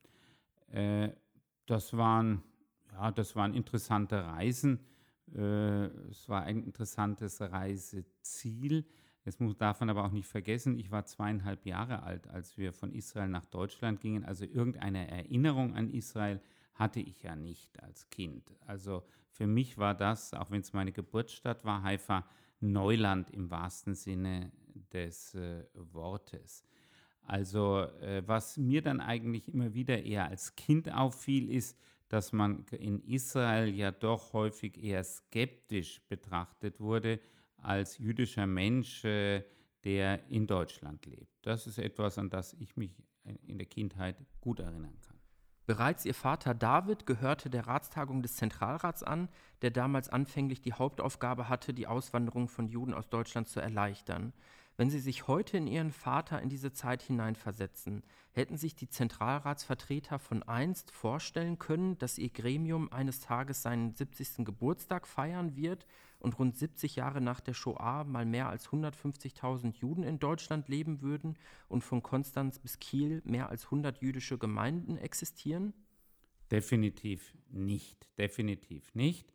Äh, 0.67 1.09
das, 1.65 1.95
waren, 1.95 2.43
ja, 2.91 3.11
das 3.11 3.35
waren 3.35 3.53
interessante 3.53 4.23
Reisen. 4.23 4.79
Äh, 5.33 5.85
es 6.09 6.27
war 6.29 6.43
ein 6.43 6.63
interessantes 6.63 7.41
Reiseziel. 7.41 8.85
Es 9.25 9.39
muss 9.39 9.57
davon 9.57 9.89
aber 9.89 10.05
auch 10.05 10.11
nicht 10.11 10.27
vergessen, 10.27 10.79
ich 10.79 10.91
war 10.91 11.05
zweieinhalb 11.05 11.65
Jahre 11.65 12.03
alt, 12.03 12.27
als 12.29 12.57
wir 12.57 12.73
von 12.73 12.91
Israel 12.91 13.27
nach 13.27 13.45
Deutschland 13.45 13.99
gingen. 13.99 14.23
Also 14.23 14.45
irgendeine 14.45 15.09
Erinnerung 15.09 15.75
an 15.75 15.89
Israel 15.89 16.41
hatte 16.73 16.99
ich 16.99 17.21
ja 17.21 17.35
nicht 17.35 17.83
als 17.83 18.09
Kind. 18.09 18.55
Also 18.65 19.03
für 19.29 19.45
mich 19.45 19.77
war 19.77 19.93
das, 19.93 20.33
auch 20.33 20.49
wenn 20.49 20.61
es 20.61 20.73
meine 20.73 20.91
Geburtsstadt 20.91 21.65
war, 21.65 21.83
Haifa, 21.83 22.25
Neuland 22.61 23.29
im 23.31 23.51
wahrsten 23.51 23.93
Sinne 23.93 24.51
des 24.91 25.35
äh, 25.35 25.65
Wortes. 25.73 26.65
Also 27.29 27.81
äh, 28.01 28.24
was 28.25 28.57
mir 28.57 28.81
dann 28.81 29.00
eigentlich 29.00 29.53
immer 29.53 29.75
wieder 29.75 30.03
eher 30.03 30.27
als 30.27 30.55
Kind 30.55 30.91
auffiel, 30.91 31.50
ist, 31.50 31.77
dass 32.07 32.33
man 32.33 32.65
in 32.71 33.03
Israel 33.03 33.69
ja 33.69 33.91
doch 33.91 34.33
häufig 34.33 34.83
eher 34.83 35.03
skeptisch 35.03 36.01
betrachtet 36.09 36.79
wurde 36.79 37.19
als 37.57 38.00
jüdischer 38.00 38.48
Mensch, 38.48 39.05
äh, 39.05 39.43
der 39.83 40.27
in 40.29 40.48
Deutschland 40.48 41.05
lebt. 41.05 41.31
Das 41.43 41.67
ist 41.67 41.77
etwas, 41.77 42.17
an 42.17 42.31
das 42.31 42.53
ich 42.53 42.75
mich 42.75 42.95
in 43.45 43.59
der 43.59 43.67
Kindheit 43.67 44.15
gut 44.41 44.59
erinnern 44.59 44.98
kann. 45.05 45.19
Bereits 45.67 46.03
ihr 46.05 46.15
Vater 46.15 46.55
David 46.55 47.05
gehörte 47.05 47.51
der 47.51 47.67
Ratstagung 47.67 48.24
des 48.24 48.38
Zentralrats 48.38 49.03
an, 49.03 49.29
der 49.62 49.69
damals 49.69 50.09
anfänglich 50.09 50.62
die 50.62 50.74
Hauptaufgabe 50.74 51.48
hatte, 51.48 51.75
die 51.75 51.86
Auswanderung 51.86 52.48
von 52.48 52.67
Juden 52.67 52.95
aus 52.95 53.07
Deutschland 53.09 53.48
zu 53.48 53.59
erleichtern. 53.59 54.33
Wenn 54.79 54.89
Sie 54.89 55.01
sich 55.01 55.27
heute 55.27 55.57
in 55.57 55.67
Ihren 55.67 55.91
Vater 55.91 56.41
in 56.41 56.48
diese 56.48 56.71
Zeit 56.71 57.01
hineinversetzen, 57.01 58.01
hätten 58.31 58.55
sich 58.55 58.77
die 58.77 58.88
Zentralratsvertreter 58.88 60.19
von 60.19 60.41
einst 60.41 60.91
vorstellen 60.91 61.59
können, 61.59 61.98
dass 61.98 62.17
Ihr 62.17 62.29
Gremium 62.29 62.89
eines 62.89 63.19
Tages 63.19 63.62
seinen 63.62 63.93
70. 63.93 64.45
Geburtstag 64.45 65.05
feiern 65.05 65.57
wird 65.57 65.86
und 66.19 66.39
rund 66.39 66.55
70 66.55 66.95
Jahre 66.95 67.19
nach 67.19 67.41
der 67.41 67.55
Shoah 67.55 68.05
mal 68.05 68.25
mehr 68.25 68.48
als 68.48 68.69
150.000 68.69 69.75
Juden 69.75 70.03
in 70.03 70.17
Deutschland 70.17 70.69
leben 70.69 71.01
würden 71.01 71.38
und 71.67 71.83
von 71.83 72.01
Konstanz 72.01 72.57
bis 72.57 72.79
Kiel 72.79 73.21
mehr 73.25 73.50
als 73.50 73.65
100 73.65 74.01
jüdische 74.01 74.38
Gemeinden 74.38 74.98
existieren? 74.98 75.74
Definitiv 76.51 77.33
nicht, 77.50 78.07
definitiv 78.17 78.95
nicht. 78.95 79.33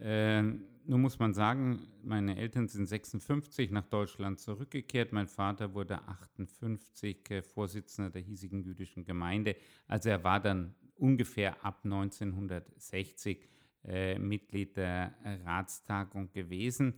Äh, 0.00 0.42
nun 0.84 1.00
muss 1.00 1.18
man 1.18 1.32
sagen, 1.32 1.80
meine 2.02 2.36
Eltern 2.36 2.66
sind 2.66 2.86
56 2.86 3.70
nach 3.70 3.86
Deutschland 3.86 4.40
zurückgekehrt. 4.40 5.12
Mein 5.12 5.28
Vater 5.28 5.74
wurde 5.74 6.00
58 6.08 7.30
äh, 7.30 7.42
Vorsitzender 7.42 8.10
der 8.10 8.22
hiesigen 8.22 8.62
jüdischen 8.62 9.04
Gemeinde. 9.04 9.56
Also 9.86 10.08
er 10.08 10.24
war 10.24 10.40
dann 10.40 10.74
ungefähr 10.96 11.64
ab 11.64 11.80
1960 11.84 13.48
äh, 13.84 14.18
Mitglied 14.18 14.76
der 14.76 15.14
Ratstagung 15.44 16.30
gewesen. 16.32 16.94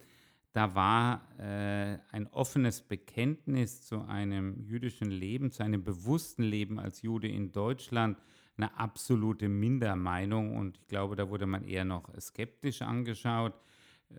Da 0.54 0.72
war 0.74 1.28
äh, 1.40 1.98
ein 2.12 2.28
offenes 2.28 2.80
Bekenntnis 2.80 3.82
zu 3.82 4.02
einem 4.02 4.62
jüdischen 4.62 5.10
Leben, 5.10 5.50
zu 5.50 5.64
einem 5.64 5.82
bewussten 5.82 6.44
Leben 6.44 6.78
als 6.78 7.02
Jude 7.02 7.26
in 7.26 7.50
Deutschland 7.50 8.18
eine 8.56 8.76
absolute 8.78 9.48
Mindermeinung 9.48 10.56
und 10.56 10.78
ich 10.78 10.86
glaube, 10.86 11.16
da 11.16 11.28
wurde 11.28 11.46
man 11.46 11.64
eher 11.64 11.84
noch 11.84 12.08
skeptisch 12.20 12.82
angeschaut. 12.82 13.54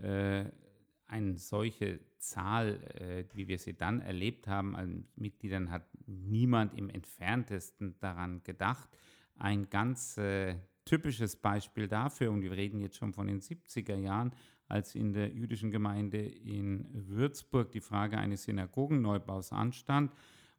Äh, 0.02 0.46
eine 1.08 1.38
solche 1.38 2.00
Zahl, 2.18 2.80
äh, 3.00 3.26
wie 3.34 3.48
wir 3.48 3.60
sie 3.60 3.76
dann 3.76 4.02
erlebt 4.02 4.48
haben, 4.48 4.76
an 4.76 5.08
Mitgliedern 5.16 5.72
hat 5.72 5.88
niemand 6.08 6.74
im 6.74 6.90
entferntesten 6.90 7.96
daran 8.00 8.42
gedacht. 8.44 8.90
Ein 9.38 9.70
ganz 9.70 10.18
äh, 10.18 10.56
typisches 10.84 11.36
Beispiel 11.36 11.88
dafür, 11.88 12.32
und 12.32 12.42
wir 12.42 12.52
reden 12.52 12.80
jetzt 12.80 12.98
schon 12.98 13.14
von 13.14 13.28
den 13.28 13.42
70er 13.42 13.96
Jahren, 13.96 14.32
als 14.68 14.96
in 14.96 15.14
der 15.14 15.30
jüdischen 15.30 15.72
Gemeinde 15.72 16.18
in 16.18 16.88
Würzburg 16.92 17.72
die 17.72 17.82
Frage 17.82 18.18
eines 18.18 18.44
Synagogenneubaus 18.44 19.52
anstand 19.52 20.12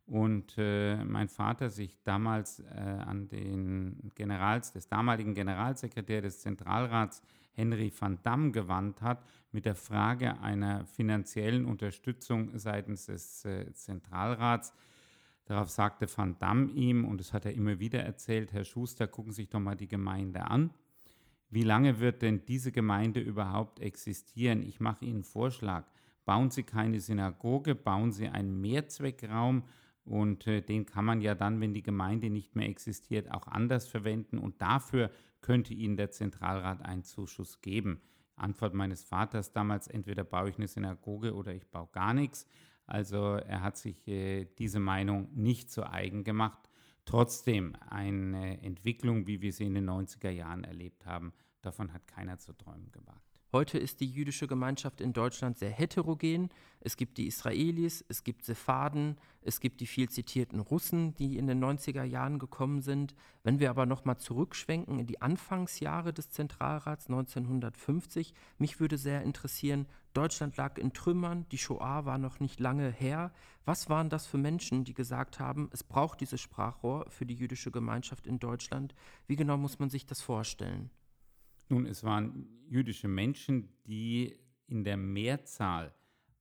und 0.06 0.54
äh, 0.56 1.04
mein 1.04 1.28
Vater 1.28 1.68
sich 1.68 2.02
damals 2.04 2.60
äh, 2.60 2.64
an 2.74 3.28
den 3.28 4.12
Generals, 4.14 4.72
des 4.72 4.88
damaligen 4.88 5.34
Generalsekretär 5.34 6.22
des 6.22 6.40
Zentralrats 6.40 7.22
Henry 7.52 7.92
van 7.98 8.18
Damme 8.22 8.52
gewandt 8.52 9.02
hat 9.02 9.24
mit 9.50 9.64
der 9.64 9.74
Frage 9.74 10.38
einer 10.40 10.84
finanziellen 10.84 11.64
Unterstützung 11.64 12.56
seitens 12.58 13.06
des 13.06 13.44
äh, 13.44 13.72
Zentralrats. 13.72 14.72
Darauf 15.46 15.70
sagte 15.70 16.06
Van 16.14 16.38
Damme 16.38 16.70
ihm, 16.72 17.04
und 17.04 17.18
das 17.18 17.32
hat 17.32 17.46
er 17.46 17.54
immer 17.54 17.78
wieder 17.78 18.00
erzählt, 18.00 18.52
Herr 18.52 18.64
Schuster, 18.64 19.06
gucken 19.06 19.32
Sie 19.32 19.42
sich 19.42 19.48
doch 19.48 19.60
mal 19.60 19.76
die 19.76 19.88
Gemeinde 19.88 20.42
an. 20.42 20.70
Wie 21.48 21.62
lange 21.62 22.00
wird 22.00 22.22
denn 22.22 22.44
diese 22.46 22.72
Gemeinde 22.72 23.20
überhaupt 23.20 23.80
existieren? 23.80 24.62
Ich 24.62 24.80
mache 24.80 25.04
Ihnen 25.04 25.16
einen 25.16 25.24
Vorschlag. 25.24 25.84
Bauen 26.24 26.50
Sie 26.50 26.64
keine 26.64 27.00
Synagoge, 27.00 27.74
bauen 27.74 28.12
Sie 28.12 28.28
einen 28.28 28.60
Mehrzweckraum, 28.60 29.62
und 30.06 30.46
äh, 30.46 30.62
den 30.62 30.86
kann 30.86 31.04
man 31.04 31.20
ja 31.20 31.34
dann, 31.34 31.60
wenn 31.60 31.74
die 31.74 31.82
Gemeinde 31.82 32.30
nicht 32.30 32.54
mehr 32.54 32.68
existiert, 32.68 33.30
auch 33.30 33.48
anders 33.48 33.88
verwenden. 33.88 34.38
Und 34.38 34.62
dafür 34.62 35.10
könnte 35.40 35.74
Ihnen 35.74 35.96
der 35.96 36.12
Zentralrat 36.12 36.82
einen 36.82 37.02
Zuschuss 37.02 37.60
geben. 37.60 38.00
Antwort 38.36 38.72
meines 38.72 39.02
Vaters 39.02 39.52
damals, 39.52 39.88
entweder 39.88 40.22
baue 40.22 40.50
ich 40.50 40.58
eine 40.58 40.68
Synagoge 40.68 41.34
oder 41.34 41.54
ich 41.54 41.66
baue 41.66 41.88
gar 41.90 42.14
nichts. 42.14 42.46
Also 42.86 43.34
er 43.34 43.62
hat 43.62 43.76
sich 43.76 44.06
äh, 44.06 44.44
diese 44.58 44.78
Meinung 44.78 45.28
nicht 45.34 45.72
zu 45.72 45.90
eigen 45.90 46.22
gemacht. 46.22 46.70
Trotzdem 47.04 47.74
eine 47.88 48.62
Entwicklung, 48.62 49.26
wie 49.26 49.40
wir 49.42 49.52
sie 49.52 49.64
in 49.64 49.74
den 49.74 49.88
90er 49.90 50.30
Jahren 50.30 50.62
erlebt 50.62 51.04
haben, 51.04 51.32
davon 51.62 51.92
hat 51.92 52.06
keiner 52.06 52.38
zu 52.38 52.52
träumen 52.52 52.92
gewagt. 52.92 53.25
Heute 53.56 53.78
ist 53.78 54.00
die 54.00 54.10
jüdische 54.10 54.46
Gemeinschaft 54.46 55.00
in 55.00 55.14
Deutschland 55.14 55.56
sehr 55.56 55.70
heterogen. 55.70 56.50
Es 56.80 56.98
gibt 56.98 57.16
die 57.16 57.26
Israelis, 57.26 58.04
es 58.06 58.22
gibt 58.22 58.44
Sephaden, 58.44 59.16
es 59.40 59.60
gibt 59.60 59.80
die 59.80 59.86
viel 59.86 60.10
zitierten 60.10 60.60
Russen, 60.60 61.14
die 61.14 61.38
in 61.38 61.46
den 61.46 61.64
90er 61.64 62.02
Jahren 62.02 62.38
gekommen 62.38 62.82
sind. 62.82 63.14
Wenn 63.44 63.58
wir 63.58 63.70
aber 63.70 63.86
nochmal 63.86 64.18
zurückschwenken 64.18 64.98
in 64.98 65.06
die 65.06 65.22
Anfangsjahre 65.22 66.12
des 66.12 66.28
Zentralrats 66.28 67.06
1950, 67.06 68.34
mich 68.58 68.78
würde 68.78 68.98
sehr 68.98 69.22
interessieren, 69.22 69.86
Deutschland 70.12 70.58
lag 70.58 70.76
in 70.76 70.92
Trümmern, 70.92 71.46
die 71.50 71.56
Shoah 71.56 72.04
war 72.04 72.18
noch 72.18 72.40
nicht 72.40 72.60
lange 72.60 72.90
her. 72.90 73.32
Was 73.64 73.88
waren 73.88 74.10
das 74.10 74.26
für 74.26 74.36
Menschen, 74.36 74.84
die 74.84 74.92
gesagt 74.92 75.40
haben, 75.40 75.70
es 75.72 75.82
braucht 75.82 76.20
dieses 76.20 76.42
Sprachrohr 76.42 77.06
für 77.08 77.24
die 77.24 77.34
jüdische 77.34 77.70
Gemeinschaft 77.70 78.26
in 78.26 78.38
Deutschland? 78.38 78.94
Wie 79.26 79.36
genau 79.36 79.56
muss 79.56 79.78
man 79.78 79.88
sich 79.88 80.04
das 80.04 80.20
vorstellen? 80.20 80.90
Nun, 81.68 81.86
es 81.86 82.04
waren 82.04 82.46
jüdische 82.68 83.08
Menschen, 83.08 83.68
die 83.86 84.38
in 84.66 84.84
der 84.84 84.96
Mehrzahl 84.96 85.94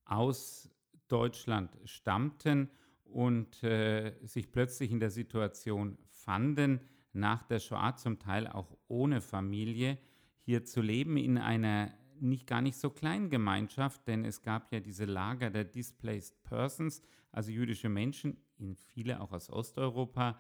aus 0.05 0.69
Deutschland 1.07 1.77
stammten 1.85 2.69
und 3.05 3.63
äh, 3.63 4.13
sich 4.23 4.51
plötzlich 4.51 4.91
in 4.91 4.99
der 4.99 5.11
Situation 5.11 5.97
fanden, 6.09 6.79
nach 7.13 7.43
der 7.43 7.59
Shoah 7.59 7.95
zum 7.95 8.19
Teil 8.19 8.47
auch 8.47 8.77
ohne 8.87 9.21
Familie, 9.21 9.97
hier 10.41 10.65
zu 10.65 10.81
leben 10.81 11.17
in 11.17 11.37
einer 11.37 11.93
nicht 12.19 12.47
gar 12.47 12.61
nicht 12.61 12.77
so 12.77 12.89
kleinen 12.89 13.29
Gemeinschaft, 13.29 14.07
denn 14.07 14.25
es 14.25 14.41
gab 14.41 14.71
ja 14.71 14.79
diese 14.79 15.05
Lager 15.05 15.49
der 15.49 15.63
Displaced 15.63 16.43
Persons, 16.43 17.01
also 17.31 17.51
jüdische 17.51 17.89
Menschen, 17.89 18.37
in 18.57 18.75
viele 18.75 19.21
auch 19.21 19.31
aus 19.31 19.49
Osteuropa, 19.49 20.39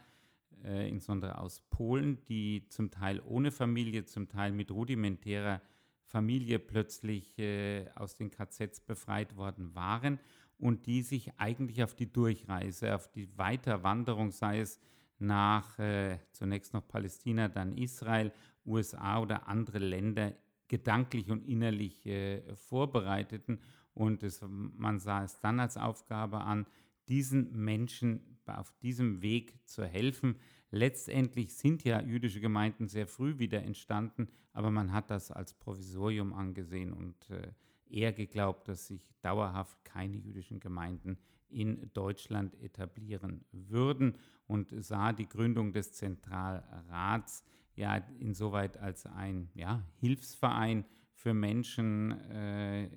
äh, 0.63 0.89
insbesondere 0.89 1.37
aus 1.37 1.61
Polen, 1.69 2.23
die 2.25 2.67
zum 2.69 2.91
Teil 2.91 3.21
ohne 3.25 3.51
Familie, 3.51 4.05
zum 4.05 4.29
Teil 4.29 4.51
mit 4.51 4.71
rudimentärer 4.71 5.61
Familie 6.05 6.59
plötzlich 6.59 7.37
äh, 7.39 7.89
aus 7.95 8.15
den 8.15 8.31
KZs 8.31 8.79
befreit 8.81 9.35
worden 9.35 9.75
waren 9.75 10.19
und 10.57 10.85
die 10.85 11.01
sich 11.01 11.37
eigentlich 11.37 11.83
auf 11.83 11.95
die 11.95 12.11
Durchreise, 12.11 12.95
auf 12.95 13.11
die 13.11 13.37
Weiterwanderung, 13.37 14.31
sei 14.31 14.59
es 14.59 14.79
nach 15.19 15.77
äh, 15.79 16.19
zunächst 16.31 16.73
noch 16.73 16.87
Palästina, 16.87 17.47
dann 17.47 17.77
Israel, 17.77 18.31
USA 18.65 19.19
oder 19.19 19.47
andere 19.47 19.79
Länder 19.79 20.33
gedanklich 20.67 21.29
und 21.29 21.45
innerlich 21.45 22.05
äh, 22.05 22.55
vorbereiteten. 22.55 23.59
Und 23.93 24.23
es, 24.23 24.41
man 24.47 24.99
sah 24.99 25.23
es 25.23 25.39
dann 25.39 25.59
als 25.59 25.77
Aufgabe 25.77 26.41
an, 26.41 26.65
diesen 27.07 27.51
Menschen 27.51 28.34
auf 28.49 28.71
diesem 28.81 29.21
Weg 29.21 29.59
zu 29.65 29.85
helfen. 29.85 30.35
Letztendlich 30.71 31.53
sind 31.53 31.83
ja 31.83 32.01
jüdische 32.01 32.41
Gemeinden 32.41 32.87
sehr 32.87 33.07
früh 33.07 33.39
wieder 33.39 33.63
entstanden, 33.63 34.27
aber 34.51 34.71
man 34.71 34.91
hat 34.91 35.09
das 35.11 35.31
als 35.31 35.53
Provisorium 35.53 36.33
angesehen 36.33 36.91
und 36.91 37.29
äh, 37.29 37.51
eher 37.89 38.13
geglaubt, 38.13 38.67
dass 38.67 38.87
sich 38.87 39.07
dauerhaft 39.21 39.83
keine 39.85 40.17
jüdischen 40.17 40.59
Gemeinden 40.59 41.17
in 41.49 41.91
Deutschland 41.93 42.59
etablieren 42.61 43.45
würden 43.51 44.15
und 44.47 44.73
sah 44.83 45.13
die 45.13 45.29
Gründung 45.29 45.71
des 45.71 45.93
Zentralrats 45.93 47.43
ja 47.75 47.97
insoweit 48.19 48.77
als 48.77 49.05
ein 49.05 49.49
ja, 49.53 49.83
Hilfsverein 49.99 50.85
für 51.13 51.33
Menschen 51.33 52.11
äh, 52.29 52.89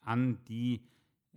an, 0.00 0.38
die 0.48 0.82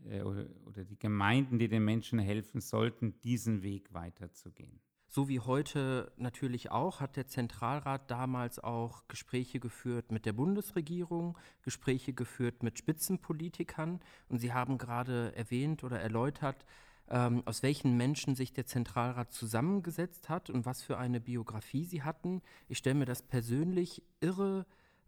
äh, 0.09 0.21
oder, 0.21 0.45
die 0.83 0.97
Gemeinden, 0.97 1.59
die 1.59 1.67
den 1.67 1.83
Menschen 1.83 2.19
helfen 2.19 2.61
sollten, 2.61 3.19
diesen 3.21 3.63
Weg 3.63 3.93
weiterzugehen. 3.93 4.79
So 5.07 5.29
wie 5.29 5.39
heute 5.39 6.11
natürlich 6.17 6.71
auch, 6.71 6.99
hat 6.99 7.15
der 7.15 7.27
Zentralrat 7.27 8.11
damals 8.11 8.59
auch 8.59 9.07
Gespräche 9.07 9.59
geführt 9.59 10.11
mit 10.11 10.25
der 10.25 10.33
Bundesregierung, 10.33 11.37
Gespräche 11.61 12.11
geführt 12.13 12.63
mit 12.63 12.77
Spitzenpolitikern. 12.77 14.01
Und 14.27 14.39
Sie 14.39 14.51
haben 14.51 14.77
gerade 14.77 15.33
erwähnt 15.35 15.83
oder 15.83 16.01
erläutert, 16.01 16.65
ähm, 17.07 17.43
aus 17.45 17.63
welchen 17.63 17.95
Menschen 17.97 18.35
sich 18.35 18.51
der 18.51 18.65
Zentralrat 18.65 19.31
zusammengesetzt 19.31 20.27
hat 20.27 20.49
und 20.49 20.65
was 20.65 20.81
für 20.81 20.97
eine 20.97 21.21
Biografie 21.21 21.85
sie 21.85 22.03
hatten. 22.03 22.41
Ich 22.67 22.79
stelle 22.79 22.95
mir 22.95 23.05
das 23.05 23.21
persönlich 23.21 24.03
irre 24.19 24.65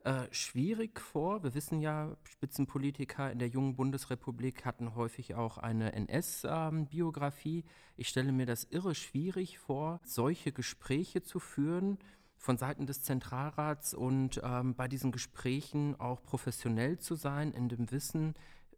äh, 0.08 0.34
schwierig 0.34 1.02
vor. 1.02 1.44
Wir 1.44 1.54
wissen 1.54 1.82
ja, 1.82 2.16
Spitzenpolitiker 2.24 3.30
in 3.30 3.40
der 3.40 3.50
jungen 3.50 3.76
Bundesrepublik 3.76 4.64
hatten 4.64 4.96
häufig 4.96 5.36
auch 5.36 5.58
eine 5.58 5.92
NS-Biografie. 5.92 7.60
Ähm, 7.60 7.70
ich 7.98 8.08
stelle 8.08 8.32
mir 8.32 8.46
das 8.46 8.64
irre 8.64 8.96
schwierig 8.96 9.60
vor, 9.60 10.00
solche 10.06 10.54
Gespräche 10.54 11.24
zu 11.24 11.40
führen 11.40 11.98
von 12.38 12.58
Seiten 12.58 12.86
des 12.86 13.04
Zentralrats 13.04 13.94
und 13.94 14.40
ähm, 14.46 14.76
bei 14.76 14.88
diesen 14.88 15.12
Gesprächen 15.12 16.00
auch 16.00 16.24
professionell 16.24 17.00
zu 17.00 17.16
sein, 17.16 17.52
in 17.52 17.68
dem 17.68 17.92
Wissen, 17.92 18.36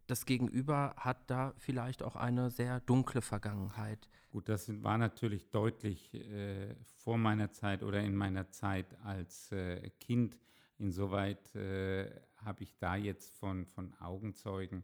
das 0.08 0.26
Gegenüber 0.26 0.94
hat 0.96 1.30
da 1.30 1.54
vielleicht 1.58 2.02
auch 2.02 2.16
eine 2.16 2.50
sehr 2.50 2.80
dunkle 2.80 3.22
Vergangenheit. 3.22 4.08
Gut, 4.32 4.48
das 4.48 4.82
war 4.82 4.98
natürlich 4.98 5.48
deutlich 5.50 6.12
äh, 6.12 6.74
vor 6.96 7.18
meiner 7.18 7.52
Zeit 7.52 7.84
oder 7.84 8.00
in 8.00 8.16
meiner 8.16 8.50
Zeit 8.50 8.98
als 9.04 9.52
äh, 9.52 9.90
Kind. 10.00 10.36
Insoweit 10.80 11.54
äh, 11.54 12.10
habe 12.36 12.62
ich 12.62 12.76
da 12.78 12.96
jetzt 12.96 13.34
von, 13.34 13.66
von 13.66 13.94
Augenzeugen 14.00 14.82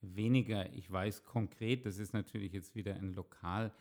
weniger. 0.00 0.72
Ich 0.74 0.90
weiß 0.90 1.24
konkret, 1.24 1.86
das 1.86 1.98
ist 1.98 2.12
natürlich 2.12 2.52
jetzt 2.52 2.74
wieder 2.74 2.94
ein 2.94 3.14
lokal, 3.14 3.72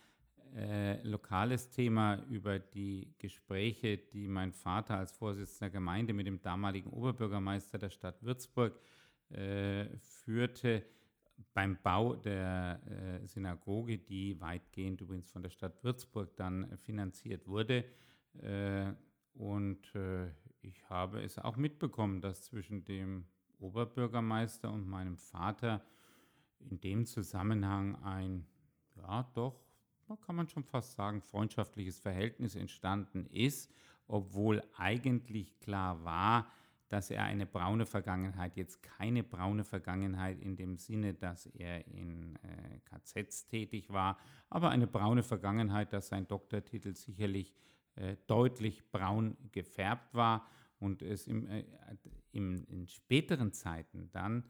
äh, 0.55 1.01
lokales 1.01 1.69
Thema 1.69 2.23
über 2.29 2.59
die 2.59 3.13
Gespräche, 3.17 3.97
die 3.97 4.27
mein 4.27 4.53
Vater 4.53 4.97
als 4.97 5.11
Vorsitzender 5.11 5.71
Gemeinde 5.71 6.13
mit 6.13 6.27
dem 6.27 6.41
damaligen 6.41 6.91
Oberbürgermeister 6.91 7.77
der 7.77 7.89
Stadt 7.89 8.21
Würzburg 8.23 8.79
äh, 9.29 9.85
führte 9.97 10.83
beim 11.53 11.77
Bau 11.81 12.15
der 12.15 12.79
äh, 12.85 13.27
Synagoge, 13.27 13.97
die 13.97 14.39
weitgehend 14.39 15.01
übrigens 15.01 15.31
von 15.31 15.41
der 15.41 15.49
Stadt 15.49 15.83
Würzburg 15.83 16.35
dann 16.37 16.77
finanziert 16.77 17.47
wurde. 17.47 17.83
Äh, 18.41 18.93
und 19.35 19.93
äh, 19.95 20.27
ich 20.61 20.89
habe 20.89 21.21
es 21.21 21.37
auch 21.37 21.57
mitbekommen, 21.57 22.21
dass 22.21 22.43
zwischen 22.43 22.85
dem 22.85 23.25
Oberbürgermeister 23.59 24.71
und 24.71 24.87
meinem 24.87 25.17
Vater 25.17 25.81
in 26.59 26.79
dem 26.81 27.05
Zusammenhang 27.05 27.95
ein, 28.03 28.47
ja 28.95 29.23
doch, 29.33 29.61
kann 30.25 30.35
man 30.35 30.47
schon 30.47 30.63
fast 30.63 30.93
sagen, 30.93 31.21
freundschaftliches 31.21 31.99
Verhältnis 31.99 32.55
entstanden 32.55 33.25
ist, 33.27 33.71
obwohl 34.07 34.61
eigentlich 34.77 35.59
klar 35.59 36.03
war, 36.03 36.47
dass 36.89 37.09
er 37.09 37.23
eine 37.23 37.47
braune 37.47 37.85
Vergangenheit, 37.85 38.55
jetzt 38.55 38.83
keine 38.83 39.23
braune 39.23 39.63
Vergangenheit 39.63 40.39
in 40.39 40.55
dem 40.55 40.77
Sinne, 40.77 41.15
dass 41.15 41.47
er 41.47 41.87
in 41.87 42.35
äh, 42.35 42.79
KZs 42.85 43.47
tätig 43.47 43.89
war, 43.89 44.19
aber 44.49 44.69
eine 44.69 44.85
braune 44.85 45.23
Vergangenheit, 45.23 45.91
dass 45.93 46.09
sein 46.09 46.27
Doktortitel 46.27 46.93
sicherlich 46.93 47.55
deutlich 48.27 48.91
braun 48.91 49.37
gefärbt 49.51 50.13
war 50.13 50.45
und 50.79 51.01
es 51.01 51.27
im, 51.27 51.47
äh, 51.47 51.63
im, 52.31 52.65
in 52.67 52.87
späteren 52.87 53.51
Zeiten 53.51 54.09
dann 54.11 54.43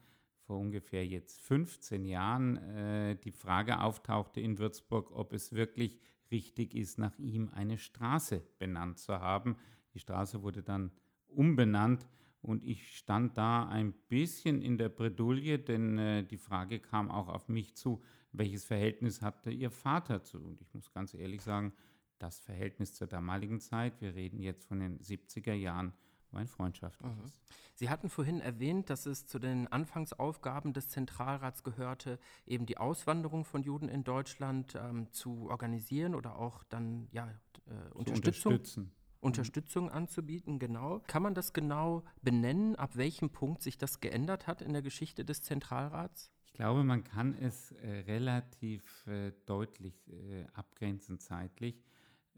vor 0.46 0.58
ungefähr 0.58 1.04
jetzt 1.04 1.40
15 1.40 2.04
Jahren 2.04 2.56
äh, 2.56 3.16
die 3.16 3.32
Frage 3.32 3.80
auftauchte 3.80 4.40
in 4.40 4.58
Würzburg, 4.58 5.10
ob 5.10 5.32
es 5.32 5.52
wirklich 5.52 5.98
richtig 6.30 6.74
ist, 6.74 6.98
nach 6.98 7.18
ihm 7.18 7.50
eine 7.52 7.78
Straße 7.78 8.42
benannt 8.58 8.98
zu 8.98 9.20
haben. 9.20 9.56
Die 9.94 9.98
Straße 9.98 10.42
wurde 10.42 10.62
dann 10.62 10.92
umbenannt 11.26 12.06
und 12.42 12.64
ich 12.64 12.96
stand 12.96 13.36
da 13.36 13.68
ein 13.68 13.92
bisschen 14.08 14.62
in 14.62 14.78
der 14.78 14.88
Bredouille, 14.88 15.58
denn 15.58 15.98
äh, 15.98 16.24
die 16.24 16.38
Frage 16.38 16.78
kam 16.78 17.10
auch 17.10 17.28
auf 17.28 17.48
mich 17.48 17.74
zu, 17.74 18.02
welches 18.32 18.64
Verhältnis 18.64 19.22
hatte 19.22 19.50
Ihr 19.50 19.70
Vater 19.70 20.22
zu? 20.22 20.38
Und 20.38 20.60
ich 20.60 20.72
muss 20.74 20.92
ganz 20.92 21.14
ehrlich 21.14 21.42
sagen, 21.42 21.72
das 22.18 22.40
Verhältnis 22.40 22.94
zur 22.94 23.06
damaligen 23.06 23.60
Zeit, 23.60 24.00
wir 24.00 24.14
reden 24.14 24.40
jetzt 24.40 24.66
von 24.66 24.80
den 24.80 24.98
70er 24.98 25.52
Jahren, 25.52 25.92
war 26.30 26.40
ein 26.40 26.48
freundschaftliches. 26.48 27.16
Mhm. 27.16 27.32
Sie 27.74 27.90
hatten 27.90 28.08
vorhin 28.08 28.40
erwähnt, 28.40 28.90
dass 28.90 29.06
es 29.06 29.26
zu 29.26 29.38
den 29.38 29.68
Anfangsaufgaben 29.68 30.72
des 30.72 30.88
Zentralrats 30.88 31.62
gehörte, 31.62 32.18
eben 32.46 32.66
die 32.66 32.78
Auswanderung 32.78 33.44
von 33.44 33.62
Juden 33.62 33.88
in 33.88 34.04
Deutschland 34.04 34.74
ähm, 34.74 35.12
zu 35.12 35.48
organisieren 35.48 36.14
oder 36.14 36.38
auch 36.38 36.64
dann 36.64 37.08
ja, 37.12 37.28
äh, 37.66 37.92
Unterstützung. 37.92 38.52
Unterstützen. 38.52 38.92
Unterstützung 39.20 39.90
anzubieten, 39.90 40.58
genau. 40.58 41.02
Kann 41.06 41.22
man 41.22 41.34
das 41.34 41.52
genau 41.52 42.04
benennen, 42.22 42.76
ab 42.76 42.96
welchem 42.96 43.30
Punkt 43.30 43.62
sich 43.62 43.76
das 43.76 44.00
geändert 44.00 44.46
hat 44.46 44.62
in 44.62 44.72
der 44.72 44.82
Geschichte 44.82 45.24
des 45.24 45.42
Zentralrats? 45.42 46.30
Ich 46.46 46.52
glaube, 46.52 46.84
man 46.84 47.02
kann 47.02 47.34
es 47.34 47.72
äh, 47.72 48.04
relativ 48.06 49.06
äh, 49.06 49.32
deutlich 49.46 50.08
äh, 50.08 50.46
abgrenzen 50.54 51.18
zeitlich. 51.18 51.82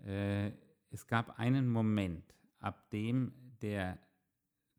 Äh, 0.04 0.52
es 0.90 1.06
gab 1.06 1.38
einen 1.38 1.68
Moment, 1.68 2.34
ab 2.58 2.90
dem 2.90 3.32
der 3.61 3.98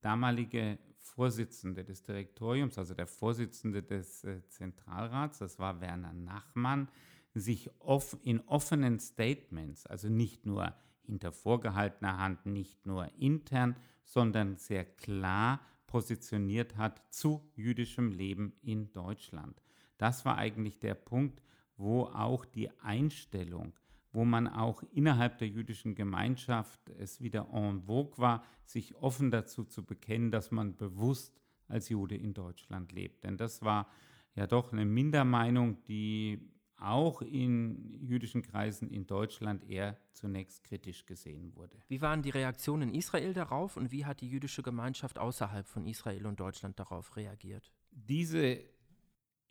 damalige 0.01 0.77
Vorsitzende 0.97 1.83
des 1.83 2.03
Direktoriums, 2.03 2.77
also 2.77 2.93
der 2.93 3.07
Vorsitzende 3.07 3.83
des 3.83 4.23
äh, 4.23 4.41
Zentralrats, 4.47 5.39
das 5.39 5.59
war 5.59 5.81
Werner 5.81 6.13
Nachmann, 6.13 6.89
sich 7.33 7.69
off 7.79 8.17
in 8.23 8.39
offenen 8.41 8.99
Statements, 8.99 9.85
also 9.85 10.09
nicht 10.09 10.45
nur 10.45 10.73
hinter 11.03 11.31
vorgehaltener 11.31 12.17
Hand 12.17 12.45
nicht 12.45 12.85
nur 12.85 13.11
intern, 13.17 13.75
sondern 14.03 14.57
sehr 14.57 14.85
klar 14.85 15.59
positioniert 15.87 16.77
hat 16.77 17.01
zu 17.09 17.49
jüdischem 17.55 18.11
Leben 18.11 18.53
in 18.61 18.91
Deutschland. 18.91 19.61
Das 19.97 20.23
war 20.23 20.37
eigentlich 20.37 20.79
der 20.79 20.93
Punkt, 20.93 21.41
wo 21.77 22.03
auch 22.03 22.45
die 22.45 22.69
Einstellung, 22.81 23.73
wo 24.11 24.25
man 24.25 24.47
auch 24.47 24.83
innerhalb 24.91 25.37
der 25.37 25.47
jüdischen 25.47 25.95
Gemeinschaft 25.95 26.89
es 26.97 27.21
wieder 27.21 27.49
en 27.53 27.81
vogue 27.81 28.17
war, 28.17 28.43
sich 28.63 28.95
offen 28.95 29.31
dazu 29.31 29.63
zu 29.63 29.85
bekennen, 29.85 30.31
dass 30.31 30.51
man 30.51 30.75
bewusst 30.75 31.39
als 31.67 31.89
Jude 31.89 32.15
in 32.15 32.33
Deutschland 32.33 32.91
lebt. 32.91 33.23
Denn 33.23 33.37
das 33.37 33.61
war 33.61 33.87
ja 34.35 34.47
doch 34.47 34.73
eine 34.73 34.85
Mindermeinung, 34.85 35.83
die 35.85 36.51
auch 36.77 37.21
in 37.21 37.99
jüdischen 38.01 38.41
Kreisen 38.41 38.89
in 38.89 39.05
Deutschland 39.05 39.69
eher 39.69 39.97
zunächst 40.13 40.63
kritisch 40.63 41.05
gesehen 41.05 41.53
wurde. 41.55 41.77
Wie 41.87 42.01
waren 42.01 42.21
die 42.21 42.29
Reaktionen 42.29 42.89
in 42.89 42.95
Israel 42.95 43.33
darauf 43.33 43.75
und 43.77 43.91
wie 43.91 44.05
hat 44.05 44.21
die 44.21 44.29
jüdische 44.29 44.63
Gemeinschaft 44.63 45.19
außerhalb 45.19 45.67
von 45.67 45.85
Israel 45.85 46.25
und 46.25 46.39
Deutschland 46.39 46.79
darauf 46.79 47.15
reagiert? 47.15 47.71
Diese 47.91 48.63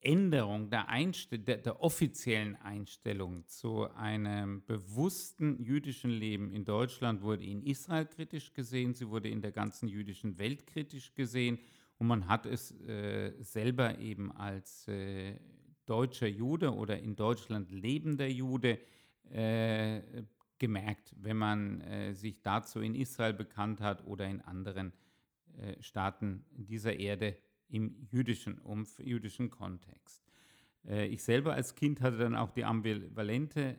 Änderung 0.01 0.71
der, 0.71 0.87
der, 1.33 1.57
der, 1.57 1.83
offiziellen 1.83 2.57
Einstellung 2.57 3.47
zu 3.47 3.91
einem 3.95 4.65
bewussten 4.65 5.63
jüdischen 5.63 6.11
Leben 6.11 6.53
in 6.53 6.65
Deutschland 6.65 7.23
wurde 7.23 7.45
in 7.45 7.63
Israel 7.63 8.07
kritisch 8.07 8.53
gesehen, 8.53 8.95
sie 8.95 9.09
wurde 9.09 9.29
in 9.29 9.43
der 9.43 9.53
ganzen 9.53 9.89
jüdischen 9.89 10.39
Welt 10.39 10.67
kritisch 10.67 11.15
gesehen 11.15 11.59
und 11.99 12.07
man 12.07 12.29
hat 12.29 12.47
es 12.47 12.71
äh, 12.83 13.33
selber 13.41 13.99
eben 13.99 14.31
als 14.33 14.87
äh, 14.87 15.35
deutscher 15.85 16.29
Jude 16.29 16.73
oder 16.73 16.99
in 16.99 17.17
Deutschland 17.17 17.71
lebender 17.71 18.29
Jude 18.29 18.79
äh, 19.31 20.01
gemerkt, 20.59 21.15
wenn 21.17 21.37
man 21.37 21.81
äh, 21.81 22.15
sich 22.15 22.43
dazu 22.43 22.81
in 22.81 22.95
Israel 22.95 23.33
bekannt 23.33 23.81
hat 23.81 24.07
oder 24.07 24.27
in 24.27 24.41
anderen 24.43 24.93
äh, 25.57 25.83
Staaten 25.83 26.45
dieser 26.51 26.95
Erde 26.95 27.37
im 27.69 27.95
jüdischen, 28.11 28.59
Umf 28.59 28.99
jüdischen 28.99 29.51
Kontext. 29.51 30.23
Äh, 30.87 31.07
ich 31.07 31.23
selber 31.23 31.55
als 31.55 31.75
Kind 31.75 32.01
hatte 32.01 32.19
dann 32.19 32.37
auch 32.37 32.51
die 32.51 32.65
ambivalente, 32.65 33.77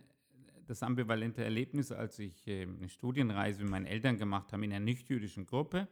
das 0.68 0.84
ambivalente 0.84 1.44
Erlebnis, 1.44 1.92
als 1.92 2.20
ich 2.20 2.48
äh, 2.48 2.64
eine 2.64 2.90
Studienreise 2.90 3.64
mit 3.64 3.72
meinen 3.72 3.86
Eltern 3.86 4.18
gemacht 4.18 4.54
habe 4.54 4.66
in 4.66 4.72
einer 4.72 4.84
nicht-jüdischen 4.84 5.46
Gruppe 5.46 5.88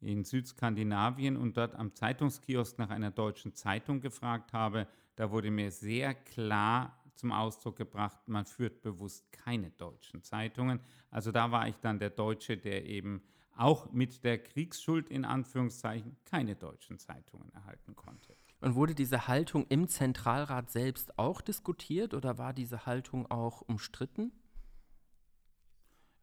in 0.00 0.24
Südskandinavien 0.24 1.36
und 1.36 1.56
dort 1.56 1.74
am 1.74 1.94
Zeitungskiosk 1.94 2.78
nach 2.78 2.90
einer 2.90 3.10
deutschen 3.10 3.54
Zeitung 3.54 4.00
gefragt 4.00 4.52
habe. 4.52 4.86
Da 5.16 5.30
wurde 5.30 5.50
mir 5.50 5.70
sehr 5.70 6.14
klar 6.14 6.96
zum 7.14 7.32
Ausdruck 7.32 7.76
gebracht, 7.76 8.16
man 8.26 8.46
führt 8.46 8.80
bewusst 8.80 9.30
keine 9.30 9.70
deutschen 9.72 10.22
Zeitungen. 10.22 10.80
Also 11.10 11.32
da 11.32 11.50
war 11.50 11.68
ich 11.68 11.76
dann 11.76 11.98
der 11.98 12.08
Deutsche, 12.08 12.56
der 12.56 12.86
eben 12.86 13.22
auch 13.56 13.92
mit 13.92 14.24
der 14.24 14.38
Kriegsschuld 14.42 15.08
in 15.08 15.24
Anführungszeichen 15.24 16.16
keine 16.24 16.56
deutschen 16.56 16.98
Zeitungen 16.98 17.52
erhalten 17.52 17.94
konnte. 17.94 18.36
Und 18.60 18.74
wurde 18.74 18.94
diese 18.94 19.26
Haltung 19.26 19.66
im 19.68 19.88
Zentralrat 19.88 20.70
selbst 20.70 21.18
auch 21.18 21.40
diskutiert 21.40 22.14
oder 22.14 22.38
war 22.38 22.52
diese 22.52 22.86
Haltung 22.86 23.30
auch 23.30 23.62
umstritten? 23.62 24.32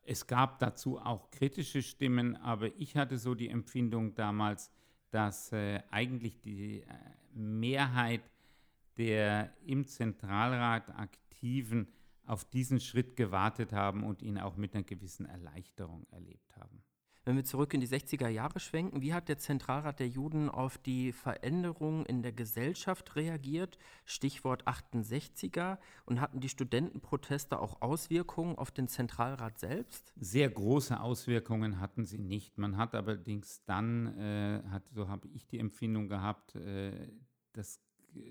Es 0.04 0.28
gab 0.28 0.60
dazu 0.60 1.00
auch 1.00 1.32
kritische 1.32 1.82
Stimmen, 1.82 2.36
aber 2.38 2.74
ich 2.78 2.96
hatte 2.96 3.18
so 3.18 3.36
die 3.36 3.50
Empfindung 3.50 4.16
damals, 4.16 4.72
dass 5.12 5.52
äh, 5.52 5.82
eigentlich 5.90 6.40
die 6.40 6.82
äh, 6.82 6.88
Mehrheit 7.34 8.22
der 8.98 9.54
im 9.64 9.86
Zentralrat 9.86 10.90
Aktiven 10.98 11.88
auf 12.26 12.46
diesen 12.46 12.80
Schritt 12.80 13.16
gewartet 13.16 13.72
haben 13.72 14.04
und 14.04 14.22
ihn 14.22 14.38
auch 14.38 14.58
mit 14.58 14.74
einer 14.74 14.84
gewissen 14.84 15.26
Erleichterung 15.26 16.06
erlebt 16.12 16.56
haben. 16.58 16.84
Wenn 17.28 17.36
wir 17.36 17.44
zurück 17.44 17.74
in 17.74 17.82
die 17.82 17.90
60er 17.90 18.30
Jahre 18.30 18.62
schwenken, 18.62 19.02
wie 19.02 19.14
hat 19.14 19.28
der 19.28 19.38
Zentralrat 19.38 20.00
der 20.00 20.08
Juden 20.08 20.48
auf 20.48 20.78
die 20.78 21.12
Veränderungen 21.12 22.06
in 22.06 22.22
der 22.22 22.32
Gesellschaft 22.32 23.18
reagiert? 23.18 23.78
Stichwort 24.06 24.66
68er. 24.66 25.78
Und 26.06 26.22
hatten 26.22 26.40
die 26.40 26.48
Studentenproteste 26.48 27.60
auch 27.60 27.82
Auswirkungen 27.82 28.58
auf 28.58 28.72
den 28.72 28.88
Zentralrat 28.88 29.60
selbst? 29.60 30.14
Sehr 30.16 30.50
große 30.50 30.98
Auswirkungen 30.98 31.82
hatten 31.82 32.06
sie 32.06 32.18
nicht. 32.18 32.58
Man 32.58 32.78
hat 32.78 32.96
allerdings 32.96 33.62
dann, 33.66 34.18
äh, 34.18 34.64
hat, 34.70 34.84
so 34.94 35.10
habe 35.10 35.28
ich 35.28 35.46
die 35.48 35.60
Empfindung 35.60 36.08
gehabt, 36.08 36.56
äh, 36.56 37.12
das 37.52 37.82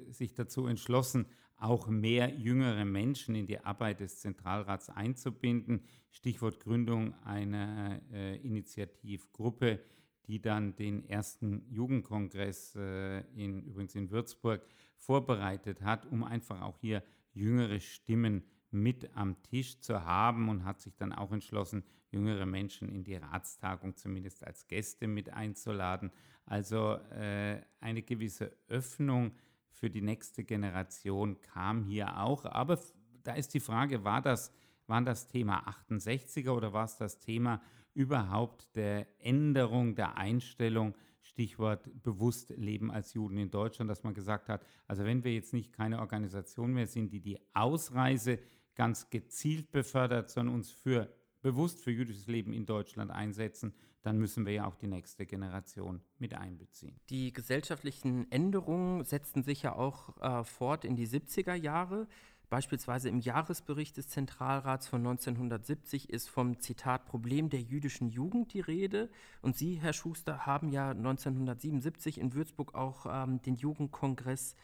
sich 0.09 0.33
dazu 0.33 0.67
entschlossen, 0.67 1.27
auch 1.59 1.89
mehr 1.89 2.35
jüngere 2.35 2.85
Menschen 2.85 3.35
in 3.35 3.47
die 3.47 3.61
Arbeit 3.61 4.01
des 4.01 4.21
Zentralrats 4.21 4.91
einzubinden. 4.91 5.83
Stichwort 6.11 6.61
Gründung 6.61 7.15
einer 7.25 8.01
äh, 8.13 8.37
Initiativgruppe, 8.37 9.81
die 10.27 10.41
dann 10.41 10.77
den 10.77 11.09
ersten 11.09 11.65
Jugendkongress 11.71 12.75
äh, 12.77 13.21
in, 13.35 13.63
übrigens 13.63 13.95
in 13.95 14.11
Würzburg 14.11 14.67
vorbereitet 14.97 15.83
hat, 15.83 16.07
um 16.07 16.25
einfach 16.25 16.61
auch 16.63 16.79
hier 16.79 17.03
jüngere 17.33 17.81
Stimmen 17.81 18.43
mit 18.71 19.15
am 19.15 19.41
Tisch 19.43 19.81
zu 19.81 20.05
haben 20.05 20.49
und 20.49 20.65
hat 20.65 20.81
sich 20.81 20.97
dann 20.97 21.13
auch 21.13 21.33
entschlossen, 21.33 21.85
jüngere 22.11 22.47
Menschen 22.47 22.89
in 22.89 23.05
die 23.05 23.17
Ratstagung 23.17 23.97
zumindest 23.97 24.45
als 24.45 24.67
Gäste 24.67 25.07
mit 25.07 25.33
einzuladen. 25.33 26.11
Also 26.45 26.95
äh, 27.13 27.61
eine 27.81 28.03
gewisse 28.03 28.53
Öffnung 28.69 29.33
für 29.79 29.91
die 29.91 30.03
nächste 30.03 30.45
Generation 30.45 31.41
kam 31.41 31.85
hier 31.85 32.19
auch. 32.21 32.45
Aber 32.45 32.79
da 33.23 33.35
ist 33.35 33.55
die 33.55 33.61
Frage, 33.61 34.05
war 34.05 34.23
das, 34.23 34.53
war 34.87 35.03
das 35.03 35.29
Thema 35.29 35.69
68er 35.87 36.51
oder 36.51 36.73
war 36.73 36.85
es 36.85 36.97
das 36.97 37.19
Thema 37.19 37.61
überhaupt 37.95 38.75
der 38.77 39.07
Änderung 39.19 39.95
der 39.95 40.17
Einstellung, 40.17 40.95
Stichwort 41.23 41.91
bewusst 42.03 42.51
Leben 42.51 42.91
als 42.91 43.15
Juden 43.15 43.37
in 43.37 43.51
Deutschland, 43.51 43.91
dass 43.91 44.05
man 44.05 44.15
gesagt 44.15 44.49
hat, 44.49 44.65
also 44.87 45.05
wenn 45.05 45.25
wir 45.25 45.35
jetzt 45.35 45.53
nicht 45.53 45.73
keine 45.73 45.99
Organisation 45.99 46.73
mehr 46.73 46.87
sind, 46.87 47.13
die 47.13 47.21
die 47.21 47.39
Ausreise 47.53 48.39
ganz 48.75 49.11
gezielt 49.11 49.73
befördert, 49.73 50.31
sondern 50.31 50.55
uns 50.55 50.71
für 50.71 51.13
bewusst 51.41 51.83
für 51.83 51.91
jüdisches 51.91 52.27
Leben 52.27 52.53
in 52.53 52.67
Deutschland 52.67 53.11
einsetzen, 53.11 53.75
dann 54.07 54.19
müssen 54.19 54.47
wir 54.47 54.53
ja 54.53 54.67
auch 54.67 54.77
die 54.77 54.87
nächste 54.87 55.27
Generation 55.27 56.01
mit 56.19 56.35
einbeziehen. 56.35 56.95
Die 57.11 57.33
gesellschaftlichen 57.33 58.31
Änderungen 58.31 59.05
setzten 59.05 59.43
sich 59.43 59.63
ja 59.63 59.75
auch 59.75 60.17
äh, 60.23 60.45
fort 60.45 60.85
in 60.85 60.95
die 60.95 61.09
70er 61.09 61.55
Jahre. 61.55 62.07
Beispielsweise 62.49 63.09
im 63.09 63.19
Jahresbericht 63.19 63.97
des 63.97 64.07
Zentralrats 64.07 64.87
von 64.87 65.01
1970 65.01 66.11
ist 66.11 66.29
vom 66.29 66.61
Zitat 66.61 67.05
Problem 67.07 67.51
der 67.51 67.61
jüdischen 67.61 68.09
Jugend 68.09 68.53
die 68.53 68.61
Rede. 68.61 69.11
Und 69.43 69.57
Sie, 69.57 69.75
Herr 69.75 69.93
Schuster, 69.93 70.47
haben 70.47 70.69
ja 70.69 70.91
1977 70.91 72.19
in 72.21 72.33
Würzburg 72.33 72.77
auch 72.77 73.07
ähm, 73.11 73.43
den 73.43 73.57
Jugendkongress 73.57 74.55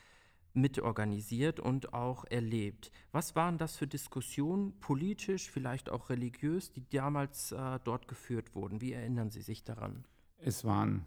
mitorganisiert 0.55 1.61
und 1.61 1.95
auch 1.95 2.25
erlebt. 2.25 2.91
Was 3.11 3.35
waren 3.37 3.59
das 3.59 3.77
für 3.77 3.87
Diskussionen, 3.87 4.79
politisch, 4.81 5.51
vielleicht 5.51 5.91
auch 5.91 6.11
religiös, 6.11 6.73
die 6.73 6.88
damals 6.88 7.53
äh, 7.53 7.79
dort 7.85 8.09
geführt 8.09 8.55
wurden? 8.55 8.81
Wie 8.81 8.93
erinnern 8.93 9.31
Sie 9.31 9.43
sich 9.43 9.65
daran? 9.65 10.05
Es 10.38 10.65
waren 10.65 11.05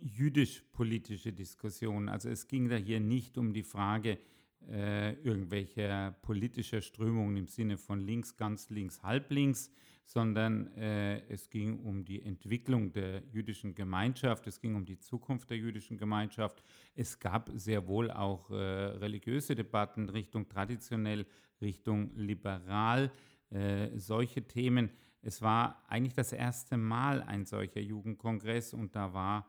jüdisch-politische 0.00 1.32
Diskussionen. 1.32 2.08
Also 2.08 2.28
es 2.28 2.48
ging 2.48 2.68
da 2.68 2.76
hier 2.76 3.00
nicht 3.00 3.38
um 3.38 3.52
die 3.52 3.62
Frage 3.62 4.18
äh, 4.70 5.12
irgendwelcher 5.22 6.14
politischer 6.22 6.80
Strömungen 6.80 7.36
im 7.36 7.46
Sinne 7.46 7.76
von 7.76 8.00
links, 8.00 8.36
ganz 8.36 8.70
links, 8.70 9.02
halblinks, 9.02 9.70
sondern 10.04 10.74
äh, 10.76 11.20
es 11.28 11.48
ging 11.48 11.78
um 11.80 12.04
die 12.04 12.22
Entwicklung 12.22 12.92
der 12.92 13.22
jüdischen 13.32 13.74
Gemeinschaft, 13.74 14.46
es 14.46 14.60
ging 14.60 14.74
um 14.74 14.84
die 14.84 14.98
Zukunft 14.98 15.50
der 15.50 15.56
jüdischen 15.56 15.96
Gemeinschaft. 15.96 16.62
Es 16.94 17.18
gab 17.18 17.50
sehr 17.54 17.86
wohl 17.86 18.10
auch 18.10 18.50
äh, 18.50 18.54
religiöse 18.54 19.54
Debatten 19.54 20.08
Richtung 20.08 20.48
traditionell, 20.48 21.26
Richtung 21.60 22.10
liberal, 22.16 23.10
äh, 23.50 23.88
solche 23.96 24.46
Themen. 24.46 24.90
Es 25.22 25.40
war 25.40 25.82
eigentlich 25.88 26.14
das 26.14 26.32
erste 26.32 26.76
Mal 26.76 27.22
ein 27.22 27.46
solcher 27.46 27.80
Jugendkongress 27.80 28.74
und 28.74 28.96
da 28.96 29.14
war 29.14 29.48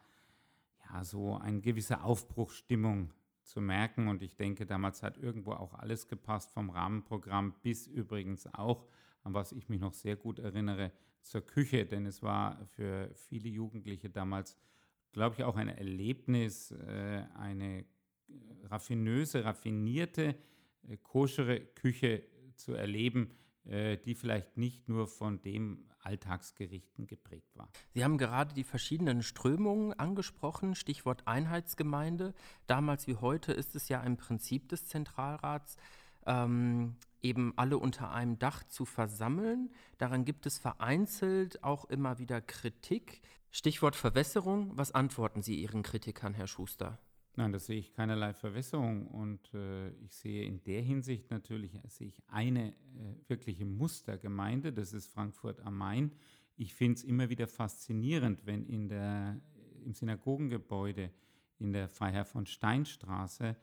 ja 0.89 1.03
so 1.03 1.35
eine 1.37 1.61
gewisse 1.61 2.03
Aufbruchsstimmung 2.03 3.11
zu 3.43 3.61
merken. 3.61 4.07
Und 4.07 4.21
ich 4.21 4.35
denke, 4.35 4.65
damals 4.65 5.03
hat 5.03 5.17
irgendwo 5.17 5.51
auch 5.51 5.73
alles 5.73 6.07
gepasst, 6.07 6.51
vom 6.51 6.69
Rahmenprogramm 6.69 7.53
bis 7.61 7.87
übrigens 7.87 8.47
auch 8.53 8.87
an 9.23 9.33
was 9.33 9.51
ich 9.51 9.69
mich 9.69 9.79
noch 9.79 9.93
sehr 9.93 10.15
gut 10.15 10.39
erinnere, 10.39 10.91
zur 11.21 11.41
Küche, 11.41 11.85
denn 11.85 12.05
es 12.05 12.21
war 12.21 12.65
für 12.75 13.09
viele 13.15 13.47
Jugendliche 13.47 14.09
damals, 14.09 14.57
glaube 15.13 15.35
ich, 15.37 15.43
auch 15.43 15.55
ein 15.55 15.69
Erlebnis, 15.69 16.71
äh, 16.71 17.23
eine 17.35 17.79
äh, 17.79 17.85
raffinöse, 18.65 19.45
raffinierte, 19.45 20.35
äh, 20.89 20.97
koschere 20.97 21.61
Küche 21.61 22.23
zu 22.55 22.73
erleben, 22.73 23.31
die 23.65 24.15
vielleicht 24.15 24.57
nicht 24.57 24.89
nur 24.89 25.07
von 25.07 25.41
dem 25.41 25.85
Alltagsgerichten 26.01 27.07
geprägt 27.07 27.55
war. 27.55 27.69
Sie 27.93 28.03
haben 28.03 28.17
gerade 28.17 28.53
die 28.53 28.63
verschiedenen 28.63 29.23
Strömungen 29.23 29.93
angesprochen, 29.93 30.75
Stichwort 30.75 31.27
Einheitsgemeinde. 31.27 32.33
Damals 32.67 33.07
wie 33.07 33.15
heute 33.15 33.53
ist 33.53 33.75
es 33.75 33.89
ja 33.89 34.01
ein 34.01 34.17
Prinzip 34.17 34.69
des 34.69 34.87
Zentralrats, 34.87 35.77
ähm, 36.25 36.97
eben 37.21 37.53
alle 37.55 37.77
unter 37.77 38.11
einem 38.11 38.37
Dach 38.37 38.63
zu 38.65 38.85
versammeln. 38.85 39.71
Daran 39.97 40.25
gibt 40.25 40.45
es 40.45 40.57
vereinzelt 40.59 41.63
auch 41.63 41.85
immer 41.85 42.19
wieder 42.19 42.41
Kritik. 42.41 43.21
Stichwort 43.51 43.95
Verwässerung. 43.95 44.71
Was 44.75 44.91
antworten 44.91 45.41
Sie 45.41 45.55
Ihren 45.55 45.83
Kritikern, 45.83 46.33
Herr 46.33 46.47
Schuster? 46.47 46.99
Nein, 47.35 47.51
das 47.51 47.65
sehe 47.65 47.79
ich 47.79 47.93
keinerlei 47.93 48.31
Verwässerung 48.33 49.07
und 49.07 49.53
äh, 49.55 49.89
ich 50.05 50.13
sehe 50.13 50.45
in 50.45 50.63
der 50.63 50.83
Hinsicht 50.83 51.31
natürlich 51.31 51.79
sehe 51.87 52.07
ich 52.07 52.21
eine 52.27 52.69
äh, 52.69 52.73
wirkliche 53.27 53.65
Mustergemeinde, 53.65 54.71
das 54.71 54.93
ist 54.93 55.07
Frankfurt 55.07 55.59
am 55.61 55.77
Main. 55.77 56.11
Ich 56.57 56.75
finde 56.75 56.99
es 56.99 57.03
immer 57.03 57.29
wieder 57.29 57.47
faszinierend, 57.47 58.45
wenn 58.45 58.67
in 58.67 58.87
der, 58.87 59.41
im 59.83 59.95
Synagogengebäude 59.95 61.09
in 61.57 61.73
der 61.73 61.89
Freiherr 61.89 62.25
von 62.25 62.45
Steinstraße 62.45 63.55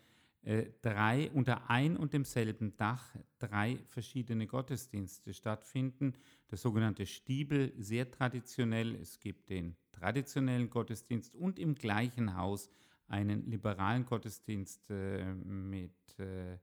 äh, 0.42 0.66
drei 0.82 1.30
unter 1.32 1.70
ein 1.70 1.96
und 1.96 2.12
demselben 2.12 2.76
Dach 2.76 3.14
drei 3.38 3.78
verschiedene 3.86 4.48
Gottesdienste 4.48 5.32
stattfinden. 5.32 6.14
Der 6.50 6.58
sogenannte 6.58 7.06
Stiebel, 7.06 7.72
sehr 7.78 8.10
traditionell. 8.10 8.96
Es 8.96 9.20
gibt 9.20 9.50
den 9.50 9.76
traditionellen 9.92 10.70
Gottesdienst 10.70 11.34
und 11.34 11.58
im 11.58 11.74
gleichen 11.74 12.36
Haus 12.36 12.68
einen 13.10 13.44
liberalen 13.50 14.06
Gottesdienst 14.06 14.90
äh, 14.90 15.34
mit 15.34 16.18
äh, 16.18 16.56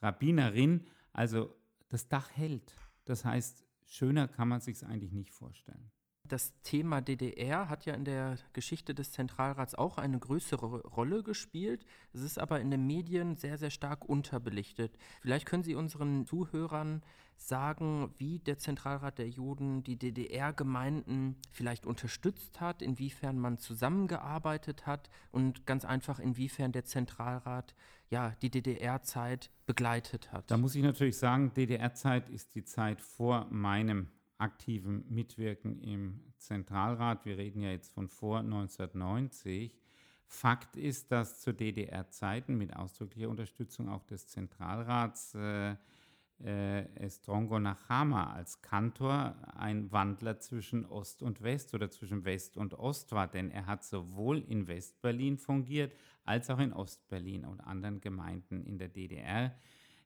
Rabbinerin. 0.00 0.86
Also 1.12 1.56
das 1.88 2.08
Dach 2.08 2.30
hält. 2.36 2.74
Das 3.04 3.24
heißt, 3.24 3.64
schöner 3.86 4.28
kann 4.28 4.48
man 4.48 4.60
sich 4.60 4.84
eigentlich 4.84 5.12
nicht 5.12 5.32
vorstellen. 5.32 5.90
Das 6.30 6.54
Thema 6.62 7.00
DDR 7.00 7.68
hat 7.68 7.86
ja 7.86 7.94
in 7.94 8.04
der 8.04 8.38
Geschichte 8.52 8.94
des 8.94 9.10
Zentralrats 9.10 9.74
auch 9.74 9.98
eine 9.98 10.16
größere 10.16 10.82
Rolle 10.82 11.24
gespielt. 11.24 11.84
Es 12.12 12.20
ist 12.20 12.38
aber 12.38 12.60
in 12.60 12.70
den 12.70 12.86
Medien 12.86 13.34
sehr, 13.34 13.58
sehr 13.58 13.70
stark 13.70 14.08
unterbelichtet. 14.08 14.96
Vielleicht 15.22 15.44
können 15.44 15.64
Sie 15.64 15.74
unseren 15.74 16.26
Zuhörern 16.26 17.02
sagen, 17.36 18.14
wie 18.18 18.38
der 18.38 18.58
Zentralrat 18.58 19.18
der 19.18 19.28
Juden 19.28 19.82
die 19.82 19.96
DDR-Gemeinden 19.96 21.34
vielleicht 21.50 21.84
unterstützt 21.84 22.60
hat, 22.60 22.80
inwiefern 22.80 23.36
man 23.36 23.58
zusammengearbeitet 23.58 24.86
hat 24.86 25.10
und 25.32 25.66
ganz 25.66 25.84
einfach, 25.84 26.20
inwiefern 26.20 26.70
der 26.70 26.84
Zentralrat 26.84 27.74
ja 28.08 28.36
die 28.40 28.50
DDR-Zeit 28.50 29.50
begleitet 29.66 30.30
hat. 30.30 30.48
Da 30.48 30.56
muss 30.56 30.76
ich 30.76 30.82
natürlich 30.84 31.18
sagen, 31.18 31.52
DDR-Zeit 31.54 32.28
ist 32.28 32.54
die 32.54 32.62
Zeit 32.62 33.00
vor 33.00 33.48
meinem 33.50 34.12
aktiven 34.40 35.04
Mitwirken 35.08 35.80
im 35.80 36.20
Zentralrat. 36.38 37.24
Wir 37.24 37.38
reden 37.38 37.60
ja 37.60 37.70
jetzt 37.70 37.92
von 37.92 38.08
vor 38.08 38.38
1990. 38.40 39.76
Fakt 40.26 40.76
ist, 40.76 41.10
dass 41.10 41.40
zu 41.40 41.52
DDR-Zeiten 41.52 42.56
mit 42.56 42.76
ausdrücklicher 42.76 43.28
Unterstützung 43.28 43.88
auch 43.88 44.04
des 44.04 44.28
Zentralrats 44.28 45.34
äh, 45.34 45.74
äh, 46.42 46.86
Estrongo 46.94 47.58
Nachama 47.58 48.32
als 48.32 48.62
Kantor 48.62 49.36
ein 49.56 49.90
Wandler 49.92 50.38
zwischen 50.38 50.86
Ost 50.86 51.22
und 51.22 51.42
West 51.42 51.74
oder 51.74 51.90
zwischen 51.90 52.24
West 52.24 52.56
und 52.56 52.74
Ost 52.78 53.12
war, 53.12 53.28
denn 53.28 53.50
er 53.50 53.66
hat 53.66 53.84
sowohl 53.84 54.38
in 54.38 54.66
Westberlin 54.68 55.36
fungiert 55.36 55.92
als 56.24 56.48
auch 56.48 56.58
in 56.58 56.72
Ostberlin 56.72 57.44
und 57.44 57.60
anderen 57.60 58.00
Gemeinden 58.00 58.62
in 58.62 58.78
der 58.78 58.88
DDR. 58.88 59.54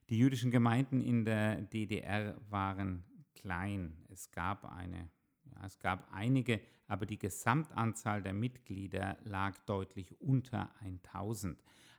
Die 0.09 0.17
jüdischen 0.17 0.51
Gemeinden 0.51 1.01
in 1.01 1.23
der 1.23 1.61
DDR 1.61 2.35
waren 2.49 3.03
klein. 3.35 3.97
Es 4.09 4.31
gab 4.31 4.65
eine, 4.65 5.09
ja, 5.43 5.65
es 5.65 5.79
gab 5.79 6.11
einige, 6.11 6.61
aber 6.87 7.05
die 7.05 7.19
Gesamtanzahl 7.19 8.21
der 8.21 8.33
Mitglieder 8.33 9.17
lag 9.23 9.57
deutlich 9.65 10.19
unter 10.21 10.69
1000. 10.81 11.57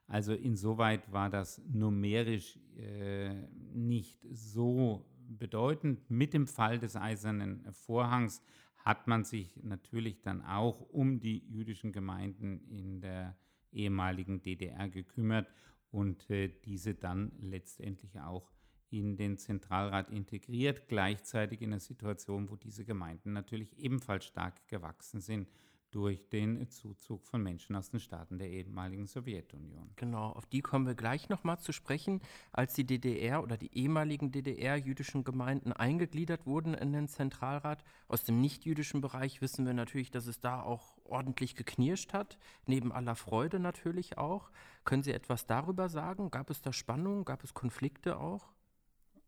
Also 0.08 0.34
insoweit 0.34 1.10
war 1.12 1.30
das 1.30 1.60
numerisch 1.66 2.58
äh, 2.76 3.34
nicht 3.74 4.20
so 4.30 5.04
bedeutend. 5.28 6.08
Mit 6.08 6.32
dem 6.32 6.46
Fall 6.46 6.78
des 6.78 6.96
Eisernen 6.96 7.66
Vorhangs 7.72 8.40
hat 8.76 9.08
man 9.08 9.24
sich 9.24 9.60
natürlich 9.64 10.22
dann 10.22 10.42
auch 10.42 10.80
um 10.80 11.18
die 11.18 11.38
jüdischen 11.48 11.92
Gemeinden 11.92 12.60
in 12.68 13.00
der 13.00 13.36
ehemaligen 13.72 14.42
DDR 14.42 14.88
gekümmert 14.88 15.48
und 15.90 16.30
äh, 16.30 16.48
diese 16.64 16.94
dann 16.94 17.32
letztendlich 17.40 18.20
auch 18.20 18.50
in 18.98 19.16
den 19.16 19.36
Zentralrat 19.36 20.10
integriert, 20.10 20.88
gleichzeitig 20.88 21.62
in 21.62 21.72
einer 21.72 21.80
Situation, 21.80 22.50
wo 22.50 22.56
diese 22.56 22.84
Gemeinden 22.84 23.32
natürlich 23.32 23.78
ebenfalls 23.78 24.24
stark 24.24 24.66
gewachsen 24.68 25.20
sind 25.20 25.48
durch 25.96 26.28
den 26.28 26.68
Zuzug 26.68 27.24
von 27.26 27.42
Menschen 27.42 27.74
aus 27.74 27.88
den 27.88 28.00
Staaten 28.00 28.38
der 28.38 28.50
ehemaligen 28.50 29.06
Sowjetunion. 29.06 29.92
Genau, 29.96 30.30
auf 30.30 30.44
die 30.44 30.60
kommen 30.60 30.86
wir 30.86 30.94
gleich 30.94 31.30
nochmal 31.30 31.58
zu 31.58 31.72
sprechen. 31.72 32.20
Als 32.52 32.74
die 32.74 32.84
DDR 32.84 33.42
oder 33.42 33.56
die 33.56 33.74
ehemaligen 33.74 34.30
DDR-jüdischen 34.30 35.24
Gemeinden 35.24 35.72
eingegliedert 35.72 36.44
wurden 36.44 36.74
in 36.74 36.92
den 36.92 37.08
Zentralrat, 37.08 37.82
aus 38.08 38.24
dem 38.24 38.40
nichtjüdischen 38.42 39.00
Bereich 39.00 39.40
wissen 39.40 39.64
wir 39.64 39.72
natürlich, 39.74 40.10
dass 40.10 40.26
es 40.26 40.38
da 40.38 40.60
auch 40.60 40.98
ordentlich 41.04 41.54
geknirscht 41.54 42.12
hat, 42.12 42.36
neben 42.66 42.92
aller 42.92 43.16
Freude 43.16 43.58
natürlich 43.58 44.18
auch. 44.18 44.50
Können 44.84 45.02
Sie 45.02 45.12
etwas 45.12 45.46
darüber 45.46 45.88
sagen? 45.88 46.30
Gab 46.30 46.50
es 46.50 46.60
da 46.60 46.74
Spannungen? 46.74 47.24
Gab 47.24 47.42
es 47.42 47.54
Konflikte 47.54 48.18
auch? 48.18 48.52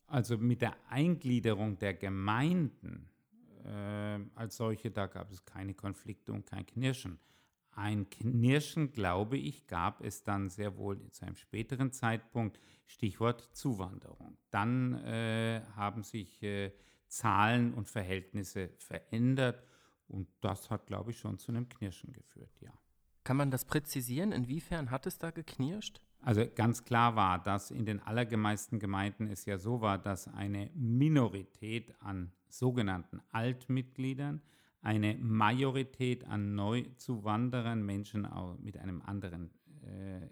Also 0.08 0.38
mit 0.38 0.62
der 0.62 0.74
Eingliederung 0.88 1.78
der 1.78 1.94
Gemeinden 1.94 3.08
äh, 3.64 4.18
als 4.34 4.56
solche, 4.56 4.90
da 4.90 5.06
gab 5.06 5.30
es 5.30 5.44
keine 5.44 5.74
Konflikte 5.74 6.32
und 6.32 6.46
kein 6.46 6.66
Knirschen. 6.66 7.18
Ein 7.72 8.08
Knirschen, 8.10 8.90
glaube 8.90 9.36
ich, 9.36 9.66
gab 9.66 10.02
es 10.02 10.24
dann 10.24 10.48
sehr 10.48 10.76
wohl 10.78 10.98
zu 11.10 11.26
einem 11.26 11.36
späteren 11.36 11.92
Zeitpunkt, 11.92 12.58
Stichwort 12.86 13.42
Zuwanderung. 13.52 14.36
Dann 14.50 14.94
äh, 15.04 15.62
haben 15.76 16.02
sich 16.02 16.42
äh, 16.42 16.72
Zahlen 17.06 17.74
und 17.74 17.88
Verhältnisse 17.88 18.70
verändert 18.78 19.62
und 20.08 20.26
das 20.40 20.70
hat, 20.70 20.86
glaube 20.86 21.10
ich, 21.10 21.18
schon 21.18 21.38
zu 21.38 21.52
einem 21.52 21.68
Knirschen 21.68 22.12
geführt, 22.12 22.50
ja. 22.60 22.72
Kann 23.24 23.36
man 23.36 23.50
das 23.50 23.66
präzisieren? 23.66 24.32
Inwiefern 24.32 24.90
hat 24.90 25.06
es 25.06 25.18
da 25.18 25.30
geknirscht? 25.30 26.00
Also 26.20 26.44
ganz 26.54 26.84
klar 26.84 27.16
war, 27.16 27.42
dass 27.42 27.70
in 27.70 27.86
den 27.86 28.00
allermeisten 28.00 28.78
Gemeinden 28.78 29.28
es 29.28 29.44
ja 29.44 29.58
so 29.58 29.80
war, 29.80 29.98
dass 29.98 30.28
eine 30.28 30.70
Minorität 30.74 31.94
an 32.00 32.32
sogenannten 32.48 33.20
Altmitgliedern, 33.30 34.42
eine 34.82 35.14
Majorität 35.16 36.24
an 36.26 36.54
Neuzuwanderern, 36.54 37.84
Menschen 37.84 38.28
mit 38.60 38.78
einem 38.78 39.02
anderen 39.02 39.50
äh, 39.82 40.26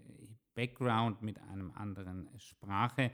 Background, 0.54 1.22
mit 1.22 1.40
einem 1.42 1.70
anderen 1.72 2.28
Sprache 2.38 3.12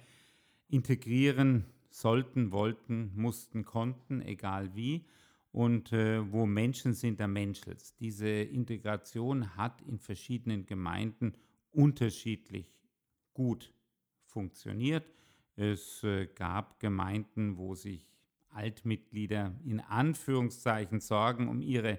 integrieren 0.68 1.66
sollten, 1.90 2.52
wollten, 2.52 3.12
mussten, 3.14 3.64
konnten, 3.64 4.22
egal 4.22 4.74
wie. 4.74 5.04
Und 5.50 5.92
äh, 5.92 6.32
wo 6.32 6.46
Menschen 6.46 6.94
sind, 6.94 7.20
da 7.20 7.26
Menschels. 7.26 7.94
Diese 7.96 8.28
Integration 8.28 9.54
hat 9.56 9.82
in 9.82 9.98
verschiedenen 9.98 10.64
Gemeinden 10.64 11.34
unterschiedlich 11.72 12.72
gut 13.34 13.72
funktioniert. 14.26 15.04
Es 15.56 16.02
äh, 16.04 16.26
gab 16.26 16.80
Gemeinden, 16.80 17.56
wo 17.56 17.74
sich 17.74 18.06
Altmitglieder 18.50 19.54
in 19.64 19.80
Anführungszeichen 19.80 21.00
Sorgen 21.00 21.48
um 21.48 21.62
ihre 21.62 21.98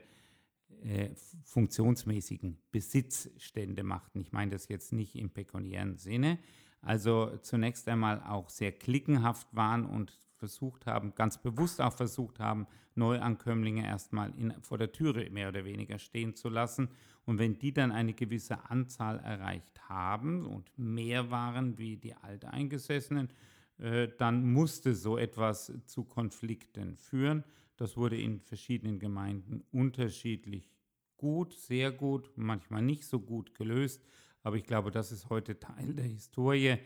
äh, 0.84 1.10
funktionsmäßigen 1.44 2.58
Besitzstände 2.72 3.84
machten. 3.84 4.20
Ich 4.20 4.32
meine 4.32 4.52
das 4.52 4.68
jetzt 4.68 4.94
nicht 4.94 5.16
im 5.16 5.30
pekuniären 5.30 5.98
Sinne. 5.98 6.40
Also 6.82 7.38
zunächst 7.38 7.88
einmal 7.88 8.22
auch 8.24 8.50
sehr 8.50 8.72
klickenhaft 8.72 9.48
waren 9.56 9.86
und 9.86 10.20
versucht 10.44 10.86
haben, 10.88 11.16
ganz 11.16 11.38
bewusst 11.38 11.80
auch 11.80 11.94
versucht 11.94 12.42
haben, 12.42 12.68
Neuankömmlinge 12.96 13.86
erstmal 13.86 14.30
in, 14.38 14.54
vor 14.62 14.78
der 14.78 14.92
Türe 14.92 15.30
mehr 15.30 15.48
oder 15.48 15.64
weniger 15.64 16.00
stehen 16.00 16.36
zu 16.36 16.50
lassen. 16.50 16.90
Und 17.24 17.40
wenn 17.40 17.58
die 17.58 17.74
dann 17.74 17.94
eine 17.94 18.14
gewisse 18.14 18.70
Anzahl 18.70 19.20
erreicht 19.20 19.88
haben 19.88 20.46
und 20.46 20.70
mehr 20.78 21.32
waren 21.32 21.78
wie 21.78 21.96
die 21.96 22.14
Alteingesessenen, 22.14 23.30
äh, 23.78 24.10
dann 24.18 24.52
musste 24.52 24.96
so 24.96 25.18
etwas 25.18 25.72
zu 25.86 26.04
Konflikten 26.04 26.98
führen. 26.98 27.46
Das 27.78 27.96
wurde 27.96 28.20
in 28.20 28.42
verschiedenen 28.42 29.00
Gemeinden 29.00 29.64
unterschiedlich 29.72 30.70
gut, 31.16 31.54
sehr 31.54 31.94
gut, 31.94 32.32
manchmal 32.36 32.82
nicht 32.82 33.06
so 33.06 33.22
gut 33.22 33.56
gelöst. 33.56 34.04
Aber 34.42 34.58
ich 34.58 34.66
glaube, 34.66 34.92
das 34.92 35.14
ist 35.14 35.30
heute 35.30 35.58
Teil 35.58 35.94
der 35.94 36.04
Historie. 36.04 36.80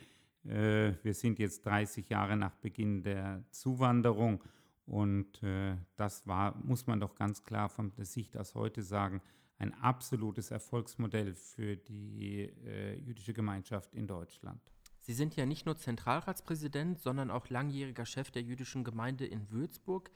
Äh, 0.48 0.94
wir 1.04 1.14
sind 1.14 1.40
jetzt 1.40 1.66
30 1.66 2.10
Jahre 2.10 2.38
nach 2.38 2.56
Beginn 2.56 3.04
der 3.04 3.44
Zuwanderung 3.52 4.44
und 4.86 5.44
äh, 5.44 5.76
das 5.96 6.26
war, 6.26 6.56
muss 6.64 6.88
man 6.88 7.00
doch 7.00 7.16
ganz 7.16 7.44
klar 7.44 7.70
von 7.70 7.92
der 7.96 8.06
Sicht 8.06 8.38
aus 8.38 8.56
heute 8.56 8.82
sagen, 8.82 9.22
ein 9.60 9.74
absolutes 9.74 10.52
Erfolgsmodell 10.52 11.34
für 11.34 11.76
die 11.76 12.44
äh, 12.66 12.98
jüdische 13.00 13.34
Gemeinschaft 13.34 13.94
in 13.94 14.08
Deutschland. 14.08 14.62
Sie 15.02 15.14
sind 15.14 15.36
ja 15.36 15.46
nicht 15.46 15.66
nur 15.66 15.78
Zentralratspräsident, 15.78 17.00
sondern 17.00 17.32
auch 17.32 17.50
langjähriger 17.50 18.06
Chef 18.06 18.32
der 18.32 18.42
jüdischen 18.42 18.84
Gemeinde 18.84 19.26
in 19.26 19.50
Würzburg. 19.52 20.12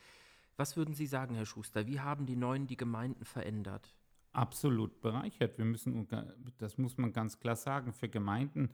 Was 0.57 0.77
würden 0.77 0.93
Sie 0.93 1.07
sagen, 1.07 1.35
Herr 1.35 1.45
Schuster? 1.45 1.87
Wie 1.87 1.99
haben 1.99 2.25
die 2.25 2.35
Neuen 2.35 2.67
die 2.67 2.77
Gemeinden 2.77 3.25
verändert? 3.25 3.95
Absolut 4.33 5.01
bereichert. 5.01 5.57
Wir 5.57 5.65
müssen, 5.65 6.07
das 6.57 6.77
muss 6.77 6.97
man 6.97 7.11
ganz 7.11 7.39
klar 7.39 7.55
sagen, 7.55 7.93
für 7.93 8.09
Gemeinden 8.09 8.69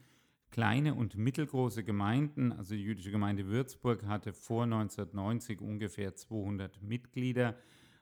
kleine 0.51 0.95
und 0.95 1.17
mittelgroße 1.17 1.83
Gemeinden, 1.83 2.51
also 2.51 2.73
die 2.73 2.81
jüdische 2.81 3.11
Gemeinde 3.11 3.47
Würzburg 3.47 4.05
hatte 4.05 4.33
vor 4.33 4.63
1990 4.63 5.61
ungefähr 5.61 6.15
200 6.15 6.81
Mitglieder 6.81 7.55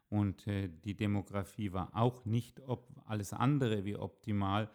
und 0.10 0.48
äh, 0.48 0.70
die 0.70 0.96
Demografie 0.96 1.74
war 1.74 1.96
auch 1.96 2.26
nicht 2.26 2.62
alles 3.06 3.34
andere 3.34 3.86
wie 3.86 3.96
optimal. 3.96 4.70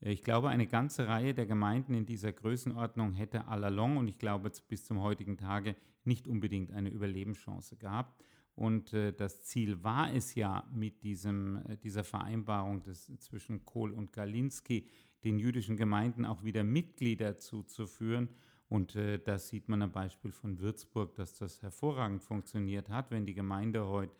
Ich 0.00 0.24
glaube, 0.24 0.48
eine 0.48 0.66
ganze 0.66 1.06
Reihe 1.06 1.32
der 1.32 1.46
Gemeinden 1.46 1.94
in 1.94 2.06
dieser 2.06 2.32
Größenordnung 2.32 3.12
hätte 3.12 3.46
à 3.46 3.56
la 3.56 3.68
longue 3.68 3.98
und 3.98 4.08
ich 4.08 4.18
glaube 4.18 4.50
bis 4.68 4.84
zum 4.84 5.00
heutigen 5.00 5.36
Tage 5.36 5.76
nicht 6.04 6.26
unbedingt 6.26 6.72
eine 6.72 6.90
Überlebenschance 6.90 7.76
gehabt. 7.76 8.24
Und 8.54 8.92
äh, 8.92 9.12
das 9.12 9.44
Ziel 9.44 9.82
war 9.82 10.12
es 10.12 10.34
ja 10.34 10.64
mit 10.72 11.02
diesem, 11.04 11.62
äh, 11.68 11.76
dieser 11.76 12.04
Vereinbarung 12.04 12.82
des, 12.82 13.10
zwischen 13.18 13.64
Kohl 13.64 13.92
und 13.92 14.12
Galinski, 14.12 14.88
den 15.24 15.38
jüdischen 15.38 15.76
Gemeinden 15.76 16.24
auch 16.24 16.44
wieder 16.44 16.64
Mitglieder 16.64 17.38
zuzuführen. 17.38 18.28
Und 18.68 18.96
äh, 18.96 19.18
das 19.18 19.48
sieht 19.48 19.68
man 19.68 19.82
am 19.82 19.92
Beispiel 19.92 20.32
von 20.32 20.58
Würzburg, 20.58 21.14
dass 21.14 21.34
das 21.38 21.62
hervorragend 21.62 22.22
funktioniert 22.22 22.88
hat. 22.88 23.10
Wenn 23.10 23.26
die 23.26 23.34
Gemeinde 23.34 23.86
heute 23.86 24.14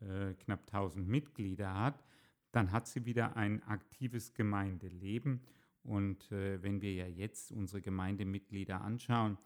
äh, 0.00 0.34
knapp 0.34 0.66
1000 0.66 1.06
Mitglieder 1.06 1.74
hat, 1.74 2.02
dann 2.50 2.72
hat 2.72 2.86
sie 2.86 3.04
wieder 3.06 3.36
ein 3.36 3.62
aktives 3.62 4.34
Gemeindeleben. 4.34 5.40
Und 5.84 6.30
äh, 6.32 6.62
wenn 6.62 6.80
wir 6.80 6.92
ja 6.92 7.06
jetzt 7.06 7.52
unsere 7.52 7.80
Gemeindemitglieder 7.80 8.80
anschauen, 8.80 9.38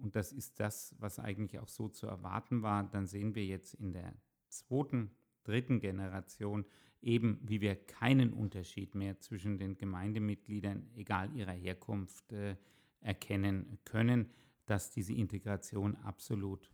und 0.00 0.16
das 0.16 0.32
ist 0.32 0.58
das, 0.58 0.94
was 0.98 1.18
eigentlich 1.18 1.58
auch 1.60 1.68
so 1.68 1.88
zu 1.88 2.06
erwarten 2.06 2.62
war, 2.62 2.84
dann 2.84 3.06
sehen 3.06 3.34
wir 3.34 3.44
jetzt 3.44 3.74
in 3.74 3.92
der 3.92 4.12
zweiten, 4.48 5.10
dritten 5.44 5.80
Generation 5.80 6.64
eben, 7.02 7.38
wie 7.42 7.60
wir 7.60 7.76
keinen 7.76 8.32
Unterschied 8.32 8.94
mehr 8.94 9.18
zwischen 9.20 9.58
den 9.58 9.76
Gemeindemitgliedern, 9.76 10.90
egal 10.94 11.34
ihrer 11.34 11.52
Herkunft, 11.52 12.32
äh, 12.32 12.56
erkennen 13.00 13.78
können, 13.84 14.30
dass 14.66 14.90
diese 14.90 15.12
Integration 15.12 15.96
absolut 15.96 16.70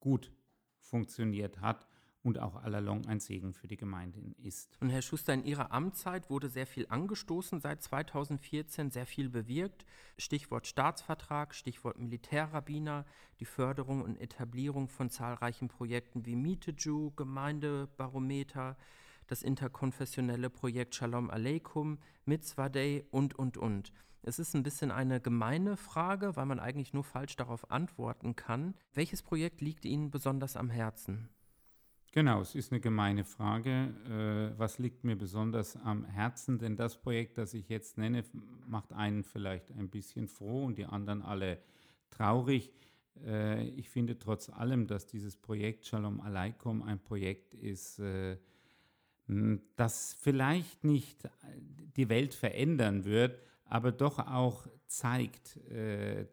gut 0.00 0.32
funktioniert 0.78 1.60
hat 1.60 1.86
und 2.22 2.38
auch 2.38 2.56
allalong 2.56 3.06
ein 3.06 3.20
Segen 3.20 3.54
für 3.54 3.68
die 3.68 3.76
Gemeinden 3.76 4.34
ist. 4.42 4.76
Und 4.80 4.90
Herr 4.90 5.02
Schuster, 5.02 5.34
in 5.34 5.44
Ihrer 5.44 5.72
Amtszeit 5.72 6.30
wurde 6.30 6.48
sehr 6.48 6.66
viel 6.66 6.86
angestoßen 6.88 7.60
seit 7.60 7.82
2014, 7.82 8.90
sehr 8.90 9.06
viel 9.06 9.28
bewirkt. 9.28 9.84
Stichwort 10.16 10.66
Staatsvertrag, 10.66 11.54
Stichwort 11.54 11.98
Militärrabbiner, 11.98 13.06
die 13.38 13.44
Förderung 13.44 14.02
und 14.02 14.16
Etablierung 14.16 14.88
von 14.88 15.10
zahlreichen 15.10 15.68
Projekten 15.68 16.26
wie 16.26 16.36
Mieteju, 16.36 17.12
Gemeindebarometer, 17.12 18.76
das 19.28 19.42
interkonfessionelle 19.42 20.50
Projekt 20.50 20.94
Shalom 20.94 21.30
Aleikum, 21.30 21.98
Mitzvah 22.24 22.68
Day 22.68 23.04
und, 23.10 23.38
und, 23.38 23.56
und. 23.56 23.92
Es 24.22 24.38
ist 24.38 24.54
ein 24.54 24.62
bisschen 24.62 24.90
eine 24.90 25.20
gemeine 25.20 25.76
Frage, 25.76 26.34
weil 26.34 26.46
man 26.46 26.58
eigentlich 26.58 26.92
nur 26.92 27.04
falsch 27.04 27.36
darauf 27.36 27.70
antworten 27.70 28.34
kann. 28.34 28.74
Welches 28.92 29.22
Projekt 29.22 29.60
liegt 29.60 29.84
Ihnen 29.84 30.10
besonders 30.10 30.56
am 30.56 30.70
Herzen? 30.70 31.28
Genau, 32.10 32.40
es 32.40 32.54
ist 32.54 32.72
eine 32.72 32.80
gemeine 32.80 33.24
Frage. 33.24 33.94
Äh, 34.08 34.58
was 34.58 34.78
liegt 34.78 35.04
mir 35.04 35.16
besonders 35.16 35.76
am 35.76 36.04
Herzen? 36.06 36.58
Denn 36.58 36.74
das 36.74 37.00
Projekt, 37.00 37.36
das 37.36 37.52
ich 37.52 37.68
jetzt 37.68 37.98
nenne, 37.98 38.24
macht 38.66 38.92
einen 38.94 39.22
vielleicht 39.22 39.70
ein 39.72 39.90
bisschen 39.90 40.26
froh 40.26 40.64
und 40.64 40.78
die 40.78 40.86
anderen 40.86 41.22
alle 41.22 41.62
traurig. 42.10 42.72
Äh, 43.24 43.68
ich 43.68 43.90
finde 43.90 44.18
trotz 44.18 44.48
allem, 44.48 44.86
dass 44.86 45.06
dieses 45.06 45.36
Projekt 45.36 45.86
Shalom 45.86 46.20
Aleikum 46.20 46.82
ein 46.82 46.98
Projekt 46.98 47.52
ist, 47.52 47.98
äh, 47.98 48.38
das 49.76 50.14
vielleicht 50.20 50.84
nicht 50.84 51.28
die 51.96 52.08
Welt 52.08 52.34
verändern 52.34 53.04
wird, 53.04 53.40
aber 53.64 53.92
doch 53.92 54.18
auch 54.18 54.66
zeigt, 54.86 55.60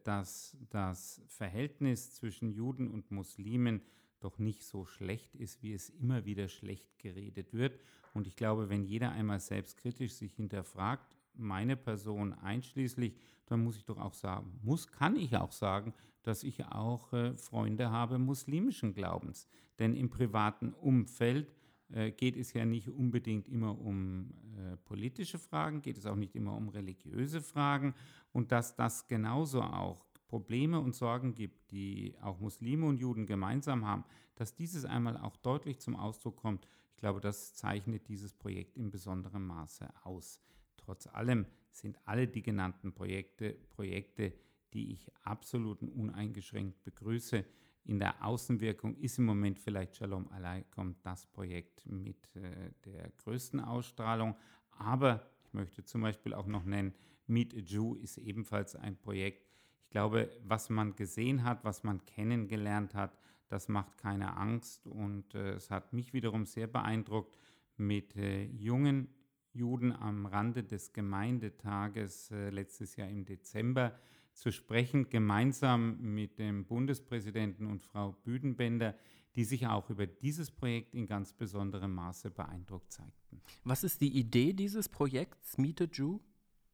dass 0.04 0.56
das 0.70 1.22
Verhältnis 1.28 2.14
zwischen 2.14 2.52
Juden 2.52 2.90
und 2.90 3.12
Muslimen 3.12 3.82
doch 4.22 4.40
nicht 4.40 4.64
so 4.64 4.86
schlecht 4.86 5.36
ist, 5.36 5.62
wie 5.62 5.74
es 5.74 5.90
immer 5.90 6.26
wieder 6.26 6.48
schlecht 6.48 6.98
geredet 7.00 7.54
wird. 7.54 7.80
Und 8.14 8.28
ich 8.28 8.36
glaube, 8.36 8.70
wenn 8.70 8.84
jeder 8.84 9.12
einmal 9.12 9.40
selbstkritisch 9.40 10.14
sich 10.14 10.34
hinterfragt, 10.34 11.18
meine 11.34 11.76
Person 11.76 12.34
einschließlich, 12.34 13.14
dann 13.46 13.64
muss 13.64 13.78
ich 13.78 13.86
doch 13.86 14.00
auch 14.00 14.14
sagen, 14.14 14.58
muss, 14.64 14.88
kann 14.88 15.16
ich 15.16 15.36
auch 15.36 15.52
sagen, 15.52 15.94
dass 16.24 16.44
ich 16.44 16.66
auch 16.66 17.14
äh, 17.14 17.36
Freunde 17.38 17.92
habe 17.92 18.18
muslimischen 18.18 18.94
Glaubens. 18.94 19.48
Denn 19.78 19.96
im 19.96 20.10
privaten 20.10 20.74
Umfeld 20.74 21.54
äh, 21.92 22.12
geht 22.12 22.38
es 22.38 22.54
ja 22.54 22.66
nicht 22.66 22.90
unbedingt 22.90 23.48
immer 23.48 23.80
um 23.80 24.32
äh, 24.58 24.78
politische 24.78 25.40
Fragen, 25.40 25.82
geht 25.82 25.98
es 25.98 26.06
auch 26.06 26.16
nicht 26.16 26.36
immer 26.36 26.56
um 26.56 26.70
religiöse 26.70 27.42
Fragen 27.42 27.94
und 28.32 28.52
dass 28.52 28.76
das 28.76 29.08
genauso 29.08 29.62
auch 29.62 30.06
Probleme 30.28 30.80
und 30.80 30.96
Sorgen 30.96 31.36
gibt, 31.36 31.72
die 31.72 32.16
auch 32.22 32.40
Muslime 32.40 32.86
und 32.88 33.00
Juden 33.00 33.26
gemeinsam 33.26 33.86
haben, 33.86 34.04
dass 34.36 34.56
dieses 34.56 34.86
einmal 34.86 35.18
auch 35.18 35.38
deutlich 35.38 35.80
zum 35.80 35.96
Ausdruck 35.96 36.38
kommt, 36.38 36.68
ich 36.92 36.98
glaube, 36.98 37.20
das 37.20 37.54
zeichnet 37.54 38.08
dieses 38.08 38.34
Projekt 38.34 38.78
in 38.78 38.90
besonderem 38.90 39.46
Maße 39.46 39.88
aus. 40.04 40.40
Trotz 40.78 41.08
allem 41.08 41.46
sind 41.72 41.98
alle 42.06 42.28
die 42.28 42.42
genannten 42.42 42.94
Projekte 42.94 43.54
Projekte, 43.72 44.34
die 44.74 44.92
ich 44.92 45.12
absolut 45.24 45.82
uneingeschränkt 45.82 46.84
begrüße. 46.84 47.46
In 47.86 48.00
der 48.00 48.26
Außenwirkung 48.26 48.96
ist 48.96 49.20
im 49.20 49.26
Moment 49.26 49.60
vielleicht 49.60 49.96
Shalom 49.96 50.28
Aleikum 50.30 50.96
das 51.04 51.28
Projekt 51.28 51.86
mit 51.86 52.36
äh, 52.36 52.72
der 52.84 53.12
größten 53.12 53.60
Ausstrahlung. 53.60 54.36
Aber 54.72 55.30
ich 55.44 55.54
möchte 55.54 55.84
zum 55.84 56.02
Beispiel 56.02 56.34
auch 56.34 56.48
noch 56.48 56.66
nennen, 56.66 56.96
Meet 57.28 57.54
a 57.54 57.60
Jew 57.60 57.94
ist 57.96 58.18
ebenfalls 58.18 58.76
ein 58.76 58.98
Projekt, 58.98 59.48
ich 59.84 59.90
glaube, 59.92 60.32
was 60.44 60.70
man 60.72 60.96
gesehen 60.96 61.44
hat, 61.44 61.64
was 61.64 61.84
man 61.84 62.04
kennengelernt 62.06 62.96
hat, 62.96 63.18
das 63.50 63.68
macht 63.68 63.98
keine 64.00 64.36
Angst. 64.36 64.88
Und 64.88 65.36
äh, 65.36 65.54
es 65.54 65.70
hat 65.70 65.94
mich 65.94 66.12
wiederum 66.12 66.48
sehr 66.48 66.68
beeindruckt, 66.68 67.38
mit 67.78 68.16
äh, 68.16 68.46
jungen 68.46 69.10
Juden 69.54 69.92
am 69.92 70.26
Rande 70.26 70.64
des 70.64 70.92
Gemeindetages 70.92 72.32
äh, 72.32 72.50
letztes 72.50 72.96
Jahr 72.96 73.10
im 73.10 73.26
Dezember 73.26 73.98
zu 74.36 74.52
sprechen, 74.52 75.10
gemeinsam 75.10 75.98
mit 76.00 76.38
dem 76.38 76.66
Bundespräsidenten 76.66 77.68
und 77.68 77.82
Frau 77.82 78.12
Büdenbender, 78.24 78.96
die 79.36 79.44
sich 79.44 79.68
auch 79.68 79.90
über 79.90 80.06
dieses 80.06 80.52
Projekt 80.52 80.94
in 80.94 81.08
ganz 81.08 81.34
besonderem 81.34 81.94
Maße 81.94 82.30
beeindruckt 82.32 82.92
zeigten. 82.92 83.42
Was 83.64 83.84
ist 83.84 84.02
die 84.02 84.18
Idee 84.18 84.54
dieses 84.54 84.90
Projekts 84.90 85.58
Meet 85.58 85.82
a 85.82 85.86
Jew? 85.92 86.20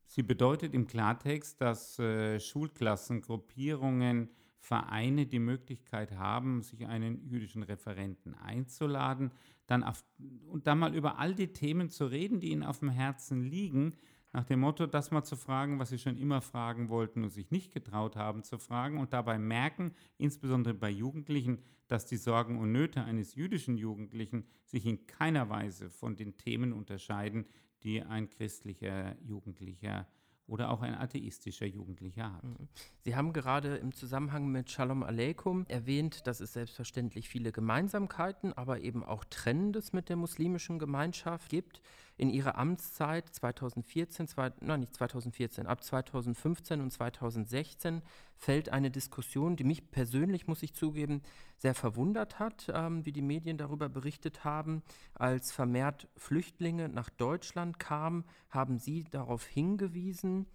Sie 0.06 0.24
bedeutet 0.24 0.74
im 0.74 0.88
Klartext, 0.88 1.62
dass 1.62 1.97
äh, 1.97 2.39
Schulklassen, 2.39 3.21
Gruppierungen, 3.21 4.30
Vereine 4.60 5.26
die 5.26 5.39
Möglichkeit 5.39 6.12
haben, 6.12 6.62
sich 6.62 6.86
einen 6.86 7.28
jüdischen 7.28 7.63
Referenten 7.63 8.36
einzuladen, 8.36 9.32
dann 9.65 9.84
auf, 9.84 10.04
und 10.50 10.67
dann 10.67 10.80
mal 10.80 10.93
über 10.93 11.17
all 11.17 11.34
die 11.34 11.52
Themen 11.52 11.89
zu 11.89 12.06
reden, 12.06 12.39
die 12.39 12.52
ihnen 12.52 12.63
auf 12.63 12.80
dem 12.80 12.89
Herzen 12.89 13.41
liegen, 13.41 13.95
nach 14.34 14.46
dem 14.46 14.62
Motto, 14.62 14.88
das 14.88 15.12
mal 15.12 15.24
zu 15.24 15.36
fragen, 15.36 15.80
was 15.80 15.89
sie 15.89 15.98
schon 15.98 16.17
immer 16.17 16.41
fragen 16.41 16.89
wollten 16.89 17.24
und 17.24 17.30
sich 17.30 17.52
nicht 17.52 17.74
getraut 17.74 18.15
haben 18.15 18.44
zu 18.44 18.58
fragen 18.58 18.98
und 18.98 19.13
dabei 19.13 19.38
merken, 19.38 19.94
insbesondere 20.17 20.74
bei 20.74 20.89
Jugendlichen, 20.89 21.62
dass 21.88 22.06
die 22.06 22.17
Sorgen 22.17 22.58
und 22.58 22.72
Nöte 22.72 23.04
eines 23.04 23.36
jüdischen 23.36 23.78
Jugendlichen 23.78 24.46
sich 24.63 24.86
in 24.86 25.06
keiner 25.08 25.50
Weise 25.50 25.89
von 25.89 26.15
den 26.15 26.38
Themen 26.38 26.72
unterscheiden, 26.72 27.46
die 27.84 28.02
ein 28.02 28.30
christlicher 28.30 29.15
Jugendlicher 29.22 30.08
oder 30.52 30.70
auch 30.70 30.82
ein 30.82 30.96
atheistischer 30.96 31.65
Jugendlicher 31.65 32.34
hat. 32.34 32.44
Mhm. 32.44 32.67
Sie 33.00 33.15
haben 33.15 33.32
gerade 33.32 33.78
im 33.78 33.94
Zusammenhang 33.94 34.48
mit 34.48 34.70
Shalom 34.70 35.02
Aleikum 35.02 35.65
erwähnt, 35.67 36.28
dass 36.28 36.41
es 36.41 36.54
selbstverständlich 36.54 37.30
viele 37.30 37.52
Gemeinsamkeiten, 37.52 38.52
aber 38.54 38.82
eben 38.82 39.04
auch 39.04 39.24
Trennendes 39.24 39.94
mit 39.94 40.10
der 40.10 40.17
muslimischen 40.17 40.78
Gemeinschaft 40.78 41.50
gibt. 41.50 41.82
In 42.17 42.30
Ihrer 42.30 42.58
Amtszeit 42.58 43.28
2014, 43.30 44.28
zwei, 44.28 44.52
nein 44.60 44.82
nicht 44.82 44.95
2014, 44.95 45.65
ab 45.65 45.84
2015 45.84 46.82
und 46.82 46.91
2016 46.91 48.02
fällt 48.36 48.69
eine 48.69 48.91
Diskussion, 48.91 49.56
die 49.56 49.63
mich 49.63 49.91
persönlich, 49.91 50.47
muss 50.47 50.63
ich 50.63 50.74
zugeben, 50.74 51.21
sehr 51.58 51.74
verwundert 51.74 52.39
hat, 52.39 52.71
ähm, 52.74 53.06
wie 53.06 53.12
die 53.12 53.21
Medien 53.21 53.58
darüber 53.58 53.89
berichtet 53.89 54.43
haben. 54.43 54.84
Als 55.13 55.52
vermehrt 55.52 56.08
Flüchtlinge 56.17 56.89
nach 56.89 57.10
Deutschland 57.10 57.80
kamen, 57.80 58.26
haben 58.50 58.78
Sie 58.78 59.04
darauf 59.06 59.45
hingewiesen, 59.45 60.47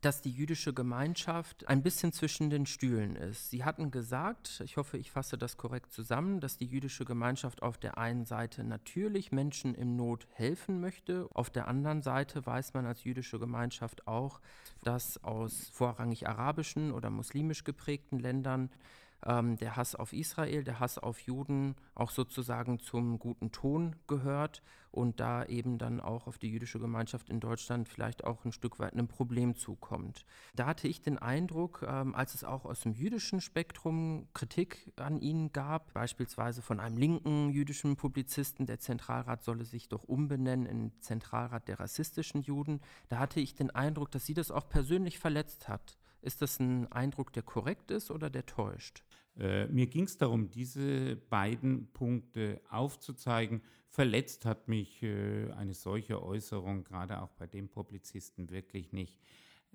dass 0.00 0.22
die 0.22 0.30
jüdische 0.30 0.72
Gemeinschaft 0.72 1.68
ein 1.68 1.82
bisschen 1.82 2.12
zwischen 2.12 2.48
den 2.48 2.64
Stühlen 2.64 3.16
ist. 3.16 3.50
Sie 3.50 3.64
hatten 3.64 3.90
gesagt, 3.90 4.62
ich 4.64 4.76
hoffe, 4.76 4.96
ich 4.96 5.10
fasse 5.10 5.36
das 5.36 5.56
korrekt 5.56 5.92
zusammen, 5.92 6.40
dass 6.40 6.56
die 6.56 6.66
jüdische 6.66 7.04
Gemeinschaft 7.04 7.62
auf 7.62 7.76
der 7.76 7.98
einen 7.98 8.24
Seite 8.24 8.64
natürlich 8.64 9.30
Menschen 9.30 9.74
in 9.74 9.96
Not 9.96 10.26
helfen 10.32 10.80
möchte, 10.80 11.28
auf 11.34 11.50
der 11.50 11.68
anderen 11.68 12.02
Seite 12.02 12.44
weiß 12.44 12.72
man 12.74 12.86
als 12.86 13.04
jüdische 13.04 13.38
Gemeinschaft 13.38 14.06
auch, 14.06 14.40
dass 14.82 15.22
aus 15.22 15.68
vorrangig 15.72 16.28
arabischen 16.28 16.92
oder 16.92 17.10
muslimisch 17.10 17.64
geprägten 17.64 18.18
Ländern 18.18 18.70
ähm, 19.26 19.56
der 19.56 19.76
Hass 19.76 19.94
auf 19.94 20.12
Israel, 20.12 20.64
der 20.64 20.80
Hass 20.80 20.98
auf 20.98 21.20
Juden 21.20 21.76
auch 21.94 22.10
sozusagen 22.10 22.78
zum 22.78 23.18
guten 23.18 23.52
Ton 23.52 23.96
gehört 24.06 24.62
und 24.92 25.20
da 25.20 25.44
eben 25.44 25.78
dann 25.78 26.00
auch 26.00 26.26
auf 26.26 26.38
die 26.38 26.50
jüdische 26.50 26.80
Gemeinschaft 26.80 27.30
in 27.30 27.40
Deutschland 27.40 27.88
vielleicht 27.88 28.24
auch 28.24 28.44
ein 28.44 28.52
Stück 28.52 28.78
weit 28.78 28.94
ein 28.94 29.06
Problem 29.06 29.54
zukommt. 29.54 30.24
Da 30.56 30.66
hatte 30.66 30.88
ich 30.88 31.00
den 31.00 31.18
Eindruck, 31.18 31.86
ähm, 31.86 32.14
als 32.14 32.34
es 32.34 32.44
auch 32.44 32.64
aus 32.64 32.80
dem 32.80 32.94
jüdischen 32.94 33.40
Spektrum 33.40 34.28
Kritik 34.34 34.92
an 34.96 35.20
ihnen 35.20 35.52
gab, 35.52 35.92
beispielsweise 35.92 36.62
von 36.62 36.80
einem 36.80 36.96
linken 36.96 37.50
jüdischen 37.50 37.96
Publizisten, 37.96 38.66
der 38.66 38.80
Zentralrat 38.80 39.44
solle 39.44 39.64
sich 39.64 39.88
doch 39.88 40.02
umbenennen 40.04 40.66
in 40.66 40.92
Zentralrat 41.00 41.68
der 41.68 41.78
rassistischen 41.78 42.42
Juden, 42.42 42.80
da 43.08 43.18
hatte 43.18 43.40
ich 43.40 43.54
den 43.54 43.70
Eindruck, 43.70 44.10
dass 44.10 44.26
sie 44.26 44.34
das 44.34 44.50
auch 44.50 44.68
persönlich 44.68 45.18
verletzt 45.18 45.68
hat. 45.68 45.99
Ist 46.22 46.42
das 46.42 46.60
ein 46.60 46.90
Eindruck, 46.92 47.32
der 47.32 47.42
korrekt 47.42 47.90
ist 47.90 48.10
oder 48.10 48.30
der 48.30 48.46
täuscht? 48.46 49.02
Äh, 49.38 49.66
mir 49.68 49.86
ging 49.86 50.04
es 50.04 50.18
darum, 50.18 50.50
diese 50.50 51.16
beiden 51.16 51.90
Punkte 51.92 52.60
aufzuzeigen. 52.68 53.62
Verletzt 53.88 54.44
hat 54.44 54.68
mich 54.68 55.02
äh, 55.02 55.50
eine 55.52 55.74
solche 55.74 56.22
Äußerung, 56.22 56.84
gerade 56.84 57.22
auch 57.22 57.30
bei 57.32 57.46
dem 57.46 57.68
Publizisten, 57.68 58.50
wirklich 58.50 58.92
nicht. 58.92 59.18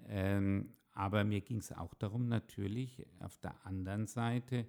Ähm, 0.08 0.74
aber 0.92 1.24
mir 1.24 1.42
ging 1.42 1.58
es 1.58 1.72
auch 1.72 1.94
darum, 1.96 2.28
natürlich 2.28 3.06
auf 3.20 3.38
der 3.40 3.66
anderen 3.66 4.08
Seite 4.08 4.66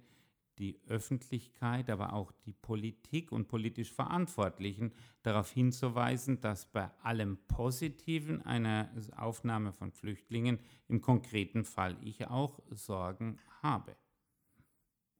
die 0.59 0.81
Öffentlichkeit, 0.87 1.89
aber 1.89 2.13
auch 2.13 2.31
die 2.45 2.53
Politik 2.53 3.31
und 3.31 3.47
politisch 3.47 3.91
Verantwortlichen 3.91 4.93
darauf 5.23 5.51
hinzuweisen, 5.51 6.41
dass 6.41 6.71
bei 6.71 6.89
allem 7.01 7.37
Positiven 7.47 8.41
einer 8.41 8.89
Aufnahme 9.15 9.73
von 9.73 9.91
Flüchtlingen 9.91 10.59
im 10.87 11.01
konkreten 11.01 11.65
Fall 11.65 11.97
ich 12.01 12.27
auch 12.27 12.59
Sorgen 12.71 13.39
habe 13.61 13.95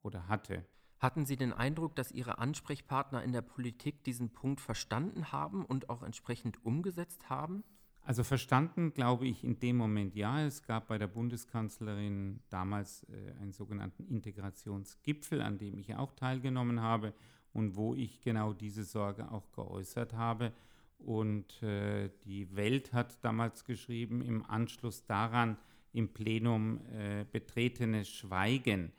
oder 0.02 0.28
hatte. 0.28 0.66
Hatten 1.00 1.26
Sie 1.26 1.38
den 1.38 1.54
Eindruck, 1.54 1.96
dass 1.96 2.12
Ihre 2.12 2.40
Ansprechpartner 2.40 3.24
in 3.24 3.32
der 3.32 3.44
Politik 3.44 4.04
diesen 4.04 4.34
Punkt 4.34 4.62
verstanden 4.62 5.32
haben 5.32 5.64
und 5.64 5.90
auch 5.90 6.02
entsprechend 6.02 6.66
umgesetzt 6.66 7.30
haben? 7.30 7.64
Also 8.08 8.24
verstanden 8.24 8.94
glaube 8.94 9.28
ich 9.28 9.44
in 9.44 9.60
dem 9.60 9.76
Moment 9.76 10.16
ja. 10.16 10.42
Es 10.42 10.64
gab 10.64 10.88
bei 10.88 10.98
der 10.98 11.08
Bundeskanzlerin 11.08 12.40
damals 12.50 13.04
äh, 13.10 13.34
einen 13.42 13.52
sogenannten 13.52 14.08
Integrationsgipfel, 14.08 15.42
an 15.42 15.58
dem 15.58 15.78
ich 15.78 15.94
auch 15.94 16.14
teilgenommen 16.14 16.82
habe 16.82 17.14
und 17.52 17.76
wo 17.76 17.94
ich 17.96 18.22
genau 18.22 18.54
diese 18.54 18.86
Sorge 18.86 19.30
auch 19.30 19.52
geäußert 19.52 20.14
habe. 20.14 20.54
Und 21.00 21.62
äh, 21.62 22.10
die 22.24 22.56
Welt 22.56 22.94
hat 22.94 23.22
damals 23.26 23.66
geschrieben, 23.66 24.22
im 24.22 24.46
Anschluss 24.50 25.04
daran 25.06 25.58
im 25.92 26.08
Plenum 26.08 26.80
äh, 26.94 27.26
betretenes 27.30 28.08
Schweigen. 28.08 28.94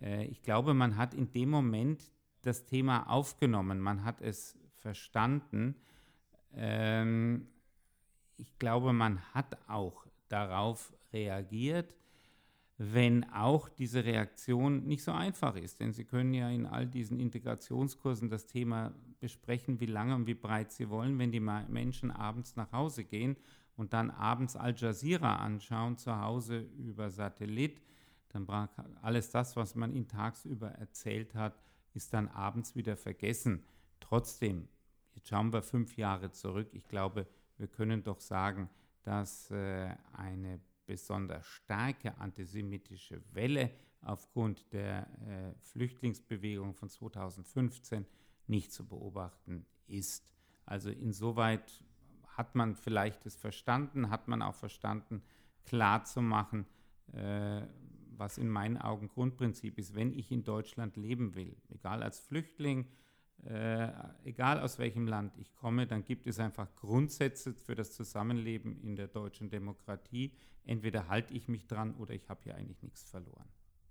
Äh, 0.00 0.26
ich 0.26 0.40
glaube, 0.40 0.72
man 0.72 0.96
hat 0.96 1.14
in 1.14 1.32
dem 1.32 1.50
Moment 1.50 2.12
das 2.42 2.64
Thema 2.64 3.10
aufgenommen, 3.10 3.80
man 3.80 4.04
hat 4.04 4.20
es 4.20 4.56
verstanden. 4.76 5.74
Ähm, 6.54 7.48
ich 8.42 8.58
glaube, 8.58 8.92
man 8.92 9.20
hat 9.34 9.56
auch 9.68 10.04
darauf 10.28 10.92
reagiert, 11.12 11.94
wenn 12.76 13.22
auch 13.30 13.68
diese 13.68 14.04
Reaktion 14.04 14.84
nicht 14.84 15.04
so 15.04 15.12
einfach 15.12 15.54
ist. 15.54 15.78
Denn 15.78 15.92
Sie 15.92 16.04
können 16.04 16.34
ja 16.34 16.50
in 16.50 16.66
all 16.66 16.88
diesen 16.88 17.20
Integrationskursen 17.20 18.28
das 18.28 18.46
Thema 18.46 18.92
besprechen, 19.20 19.78
wie 19.78 19.86
lange 19.86 20.16
und 20.16 20.26
wie 20.26 20.34
breit 20.34 20.72
Sie 20.72 20.90
wollen. 20.90 21.20
Wenn 21.20 21.30
die 21.30 21.38
Menschen 21.38 22.10
abends 22.10 22.56
nach 22.56 22.72
Hause 22.72 23.04
gehen 23.04 23.36
und 23.76 23.92
dann 23.92 24.10
abends 24.10 24.56
Al 24.56 24.74
Jazeera 24.76 25.36
anschauen, 25.36 25.96
zu 25.96 26.20
Hause 26.20 26.66
über 26.76 27.10
Satellit, 27.10 27.80
dann 28.30 28.48
alles 29.02 29.30
das, 29.30 29.54
was 29.54 29.76
man 29.76 29.92
ihnen 29.92 30.08
tagsüber 30.08 30.70
erzählt 30.72 31.36
hat, 31.36 31.54
ist 31.94 32.12
dann 32.12 32.26
abends 32.26 32.74
wieder 32.74 32.96
vergessen. 32.96 33.62
Trotzdem, 34.00 34.66
jetzt 35.14 35.28
schauen 35.28 35.52
wir 35.52 35.62
fünf 35.62 35.96
Jahre 35.96 36.32
zurück. 36.32 36.70
Ich 36.72 36.88
glaube, 36.88 37.28
wir 37.62 37.68
können 37.68 38.02
doch 38.02 38.18
sagen, 38.18 38.68
dass 39.04 39.48
äh, 39.52 39.94
eine 40.14 40.60
besonders 40.84 41.46
starke 41.46 42.18
antisemitische 42.18 43.22
Welle 43.32 43.70
aufgrund 44.00 44.72
der 44.72 45.06
äh, 45.28 45.54
Flüchtlingsbewegung 45.60 46.74
von 46.74 46.88
2015 46.88 48.04
nicht 48.48 48.72
zu 48.72 48.84
beobachten 48.84 49.64
ist. 49.86 50.28
Also 50.66 50.90
insoweit 50.90 51.84
hat 52.26 52.56
man 52.56 52.74
vielleicht 52.74 53.24
es 53.26 53.36
verstanden, 53.36 54.10
hat 54.10 54.26
man 54.26 54.42
auch 54.42 54.56
verstanden, 54.56 55.22
klarzumachen, 55.64 56.66
äh, 57.12 57.62
was 58.16 58.38
in 58.38 58.48
meinen 58.48 58.76
Augen 58.76 59.06
Grundprinzip 59.06 59.78
ist, 59.78 59.94
wenn 59.94 60.12
ich 60.12 60.32
in 60.32 60.42
Deutschland 60.42 60.96
leben 60.96 61.36
will, 61.36 61.56
egal 61.68 62.02
als 62.02 62.18
Flüchtling, 62.18 62.88
äh, 63.44 63.88
egal 64.24 64.60
aus 64.60 64.78
welchem 64.78 65.06
Land 65.06 65.36
ich 65.36 65.54
komme, 65.54 65.86
dann 65.86 66.04
gibt 66.04 66.26
es 66.26 66.38
einfach 66.38 66.74
Grundsätze 66.76 67.54
für 67.54 67.74
das 67.74 67.92
Zusammenleben 67.92 68.80
in 68.82 68.94
der 68.94 69.08
deutschen 69.08 69.50
Demokratie. 69.50 70.32
Entweder 70.64 71.08
halte 71.08 71.34
ich 71.34 71.48
mich 71.48 71.66
dran 71.66 71.94
oder 71.94 72.14
ich 72.14 72.28
habe 72.28 72.40
hier 72.44 72.54
eigentlich 72.54 72.82
nichts 72.82 73.02
verloren. 73.02 73.48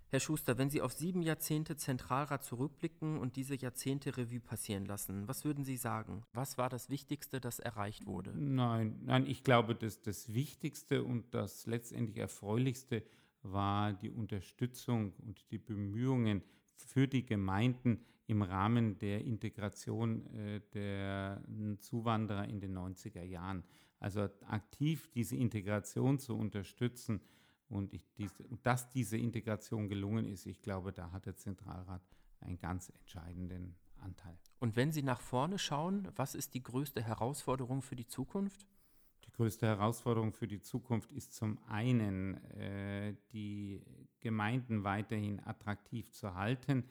Herr 0.08 0.20
Schuster, 0.20 0.58
wenn 0.58 0.70
Sie 0.70 0.82
auf 0.82 0.92
sieben 0.92 1.22
Jahrzehnte 1.22 1.78
Zentralrat 1.78 2.44
zurückblicken 2.44 3.18
und 3.18 3.38
diese 3.38 3.56
Jahrzehnte 3.56 4.18
Revue 4.18 4.42
passieren 4.42 4.86
lassen, 4.86 5.26
was 5.30 5.46
würden 5.46 5.64
Sie 5.64 5.78
sagen? 5.78 6.24
Was 6.34 6.58
war 6.58 6.70
das 6.70 6.90
Wichtigste, 6.90 7.40
das 7.40 7.60
erreicht 7.60 8.06
wurde? 8.06 8.34
Nein, 8.36 9.00
nein, 9.06 9.26
ich 9.26 9.46
glaube, 9.46 9.74
dass 9.74 10.02
das 10.02 10.34
Wichtigste 10.34 11.04
und 11.04 11.34
das 11.34 11.66
letztendlich 11.66 12.18
Erfreulichste 12.18 13.04
war 13.42 13.94
die 13.94 14.10
Unterstützung 14.10 15.14
und 15.26 15.50
die 15.50 15.58
Bemühungen 15.58 16.44
für 16.76 17.08
die 17.08 17.26
Gemeinden 17.26 18.04
im 18.32 18.42
Rahmen 18.44 18.98
der 18.98 19.26
Integration 19.26 20.26
äh, 20.34 20.62
der 20.74 21.44
Zuwanderer 21.80 22.48
in 22.48 22.62
den 22.62 22.78
90er 22.78 23.24
Jahren. 23.24 23.66
Also 24.00 24.22
aktiv 24.48 25.10
diese 25.14 25.36
Integration 25.36 26.18
zu 26.18 26.38
unterstützen 26.38 27.20
und, 27.68 27.94
ich, 27.94 28.02
dass 28.64 28.90
diese 28.92 29.18
Integration 29.18 29.90
gelungen 29.90 30.26
ist, 30.26 30.46
ich 30.46 30.62
glaube, 30.62 30.94
da 30.94 31.12
hat 31.12 31.26
der 31.26 31.36
Zentralrat 31.36 32.02
einen 32.40 32.58
ganz 32.58 32.90
entscheidenden 32.90 33.76
Anteil. 33.98 34.38
Und 34.60 34.78
wenn 34.78 34.94
Sie 34.94 35.04
nach 35.04 35.20
vorne 35.20 35.60
schauen, 35.60 36.08
was 36.16 36.34
ist 36.34 36.54
die 36.54 36.64
größte 36.64 37.04
Herausforderung 37.04 37.82
für 37.82 37.98
die 37.98 38.08
Zukunft? 38.08 38.66
Die 39.26 39.32
größte 39.32 39.68
Herausforderung 39.68 40.32
für 40.32 40.48
die 40.48 40.62
Zukunft 40.62 41.12
ist 41.12 41.34
zum 41.34 41.60
einen, 41.68 42.38
äh, 42.52 43.14
die 43.34 43.82
Gemeinden 44.22 44.86
weiterhin 44.86 45.42
attraktiv 45.46 46.12
zu 46.12 46.34
halten 46.34 46.86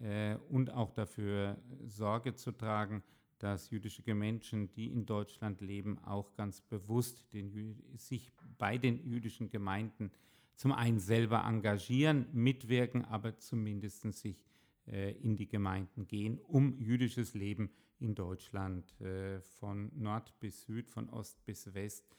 äh, 0.00 0.36
und 0.48 0.70
auch 0.70 0.90
dafür 0.92 1.58
Sorge 1.86 2.34
zu 2.34 2.52
tragen, 2.52 3.02
dass 3.38 3.70
jüdische 3.70 4.14
Menschen, 4.14 4.72
die 4.72 4.92
in 4.92 5.04
Deutschland 5.04 5.60
leben, 5.60 5.98
auch 6.04 6.32
ganz 6.34 6.60
bewusst 6.60 7.32
den, 7.32 7.82
sich 7.96 8.32
bei 8.56 8.78
den 8.78 9.04
jüdischen 9.04 9.50
Gemeinden 9.50 10.12
zum 10.54 10.72
einen 10.72 11.00
selber 11.00 11.44
engagieren, 11.44 12.26
mitwirken, 12.32 13.04
aber 13.04 13.36
zumindest 13.38 14.02
sich 14.12 14.44
äh, 14.86 15.12
in 15.18 15.36
die 15.36 15.48
Gemeinden 15.48 16.06
gehen, 16.06 16.38
um 16.38 16.78
jüdisches 16.78 17.34
Leben 17.34 17.70
in 17.98 18.14
Deutschland 18.14 19.00
äh, 19.00 19.40
von 19.40 19.90
Nord 19.94 20.38
bis 20.38 20.62
Süd, 20.62 20.88
von 20.88 21.08
Ost 21.10 21.44
bis 21.44 21.72
West, 21.74 22.16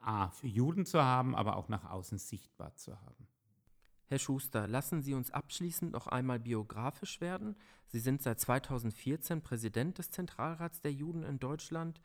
A, 0.00 0.28
für 0.28 0.46
Juden 0.46 0.84
zu 0.84 1.02
haben, 1.02 1.34
aber 1.34 1.56
auch 1.56 1.68
nach 1.68 1.84
außen 1.90 2.18
sichtbar 2.18 2.76
zu 2.76 3.00
haben. 3.00 3.26
Herr 4.08 4.18
Schuster, 4.20 4.68
lassen 4.68 5.02
Sie 5.02 5.14
uns 5.14 5.32
abschließend 5.32 5.92
noch 5.92 6.06
einmal 6.06 6.38
biografisch 6.38 7.20
werden. 7.20 7.56
Sie 7.88 7.98
sind 7.98 8.22
seit 8.22 8.38
2014 8.38 9.42
Präsident 9.42 9.98
des 9.98 10.10
Zentralrats 10.10 10.80
der 10.80 10.92
Juden 10.92 11.24
in 11.24 11.40
Deutschland. 11.40 12.00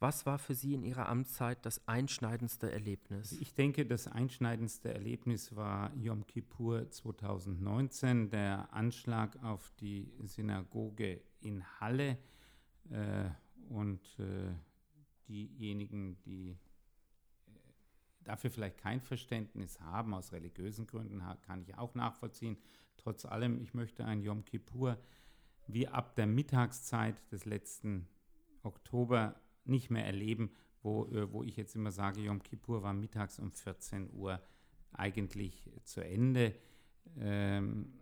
Was 0.00 0.26
war 0.26 0.38
für 0.38 0.54
Sie 0.54 0.74
in 0.74 0.82
Ihrer 0.82 1.08
Amtszeit 1.08 1.64
das 1.64 1.86
einschneidendste 1.86 2.72
Erlebnis? 2.72 3.32
Ich 3.40 3.54
denke, 3.54 3.86
das 3.86 4.08
einschneidendste 4.08 4.92
Erlebnis 4.92 5.54
war 5.54 5.94
Yom 5.94 6.26
Kippur 6.26 6.90
2019, 6.90 8.30
der 8.30 8.72
Anschlag 8.74 9.40
auf 9.44 9.70
die 9.80 10.12
Synagoge 10.24 11.20
in 11.40 11.64
Halle. 11.80 12.18
Äh, 12.90 13.30
und 13.68 14.00
äh, 14.18 14.52
diejenigen, 15.28 16.20
die 16.22 16.58
dafür 18.24 18.50
vielleicht 18.50 18.78
kein 18.78 19.00
Verständnis 19.00 19.80
haben, 19.80 20.14
aus 20.14 20.32
religiösen 20.32 20.86
Gründen, 20.86 21.22
kann 21.42 21.62
ich 21.62 21.76
auch 21.76 21.94
nachvollziehen. 21.94 22.56
Trotz 22.96 23.24
allem, 23.24 23.60
ich 23.60 23.74
möchte 23.74 24.04
ein 24.04 24.22
Yom 24.22 24.44
Kippur 24.44 24.98
wie 25.66 25.88
ab 25.88 26.14
der 26.14 26.26
Mittagszeit 26.26 27.16
des 27.32 27.44
letzten 27.44 28.06
Oktober 28.62 29.40
nicht 29.64 29.90
mehr 29.90 30.04
erleben, 30.04 30.50
wo, 30.82 31.06
äh, 31.06 31.32
wo 31.32 31.42
ich 31.42 31.56
jetzt 31.56 31.74
immer 31.74 31.90
sage, 31.90 32.20
Yom 32.20 32.42
Kippur 32.42 32.82
war 32.82 32.92
mittags 32.92 33.38
um 33.38 33.50
14 33.50 34.12
Uhr 34.12 34.40
eigentlich 34.92 35.70
zu 35.84 36.04
Ende. 36.04 36.54
Ähm, 37.18 37.94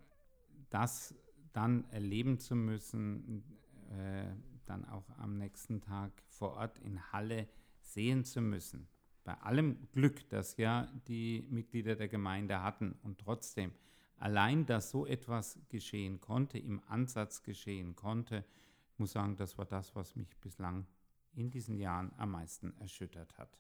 das 0.71 1.15
dann 1.53 1.85
erleben 1.91 2.39
zu 2.39 2.57
müssen, 2.57 3.45
äh, 3.91 4.25
dann 4.67 4.85
auch 4.87 5.09
am 5.19 5.37
nächsten 5.37 5.81
Tag 5.81 6.11
vor 6.29 6.55
Ort 6.55 6.79
in 6.79 7.13
Halle 7.13 7.49
sehen 7.81 8.25
zu 8.25 8.41
müssen, 8.41 8.89
bei 9.25 9.35
allem 9.35 9.89
Glück, 9.93 10.29
das 10.29 10.57
ja 10.57 10.89
die 11.09 11.47
Mitglieder 11.51 11.97
der 11.97 12.09
Gemeinde 12.09 12.63
hatten 12.63 12.97
und 13.03 13.19
trotzdem 13.19 13.73
allein, 14.17 14.67
dass 14.67 14.91
so 14.91 15.07
etwas 15.07 15.59
geschehen 15.69 16.21
konnte, 16.21 16.59
im 16.59 16.83
Ansatz 16.89 17.43
geschehen 17.43 17.97
konnte, 17.97 18.45
ich 18.93 18.99
muss 18.99 19.13
sagen, 19.13 19.37
das 19.37 19.59
war 19.59 19.65
das, 19.65 19.95
was 19.97 20.15
mich 20.17 20.37
bislang 20.39 20.87
in 21.35 21.51
diesen 21.51 21.77
Jahren 21.77 22.13
am 22.19 22.33
meisten 22.33 22.77
erschüttert 22.79 23.37
hat. 23.39 23.59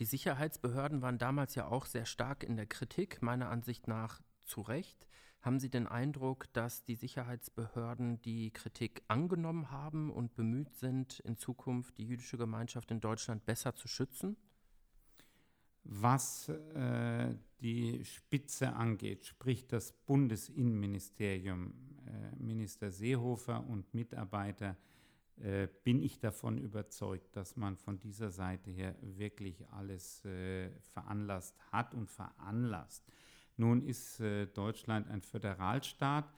Die 0.00 0.04
Sicherheitsbehörden 0.04 1.02
waren 1.02 1.18
damals 1.18 1.54
ja 1.54 1.66
auch 1.68 1.86
sehr 1.86 2.04
stark 2.04 2.44
in 2.44 2.56
der 2.56 2.66
Kritik, 2.66 3.22
meiner 3.22 3.48
Ansicht 3.48 3.88
nach 3.88 4.20
zu 4.44 4.60
Recht. 4.60 5.06
Haben 5.40 5.60
Sie 5.60 5.70
den 5.70 5.86
Eindruck, 5.86 6.52
dass 6.52 6.84
die 6.84 6.94
Sicherheitsbehörden 6.94 8.22
die 8.22 8.50
Kritik 8.50 9.02
angenommen 9.08 9.70
haben 9.70 10.10
und 10.10 10.34
bemüht 10.36 10.74
sind, 10.74 11.20
in 11.20 11.36
Zukunft 11.36 11.98
die 11.98 12.06
jüdische 12.06 12.38
Gemeinschaft 12.38 12.90
in 12.90 13.00
Deutschland 13.00 13.44
besser 13.44 13.74
zu 13.74 13.88
schützen? 13.88 14.36
Was 15.84 16.48
äh, 16.48 17.34
die 17.60 18.04
Spitze 18.04 18.72
angeht, 18.72 19.26
sprich 19.26 19.66
das 19.66 19.92
Bundesinnenministerium, 19.92 21.74
äh, 22.06 22.36
Minister 22.36 22.90
Seehofer 22.90 23.66
und 23.66 23.92
Mitarbeiter, 23.92 24.76
äh, 25.36 25.68
bin 25.82 26.02
ich 26.02 26.20
davon 26.20 26.58
überzeugt, 26.58 27.36
dass 27.36 27.56
man 27.56 27.76
von 27.76 27.98
dieser 27.98 28.30
Seite 28.30 28.70
her 28.70 28.94
wirklich 29.02 29.66
alles 29.72 30.24
äh, 30.24 30.70
veranlasst 30.92 31.54
hat 31.70 31.94
und 31.94 32.10
veranlasst. 32.10 33.04
Nun 33.56 33.82
ist 33.82 34.20
äh, 34.20 34.46
Deutschland 34.46 35.08
ein 35.08 35.20
Föderalstaat. 35.20 36.32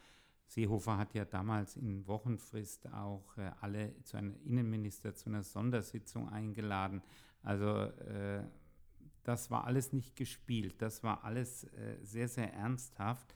Seehofer 0.46 0.96
hat 0.96 1.14
ja 1.14 1.24
damals 1.24 1.76
in 1.76 2.06
Wochenfrist 2.06 2.92
auch 2.92 3.36
äh, 3.36 3.50
alle 3.60 4.00
zu 4.02 4.16
einem 4.16 4.34
Innenminister 4.44 5.14
zu 5.14 5.28
einer 5.28 5.42
Sondersitzung 5.42 6.28
eingeladen. 6.28 7.02
Also 7.42 7.92
das 9.26 9.50
war 9.50 9.64
alles 9.64 9.92
nicht 9.92 10.14
gespielt, 10.16 10.76
das 10.78 11.02
war 11.02 11.24
alles 11.24 11.64
äh, 11.64 11.96
sehr, 12.02 12.28
sehr 12.28 12.52
ernsthaft. 12.52 13.34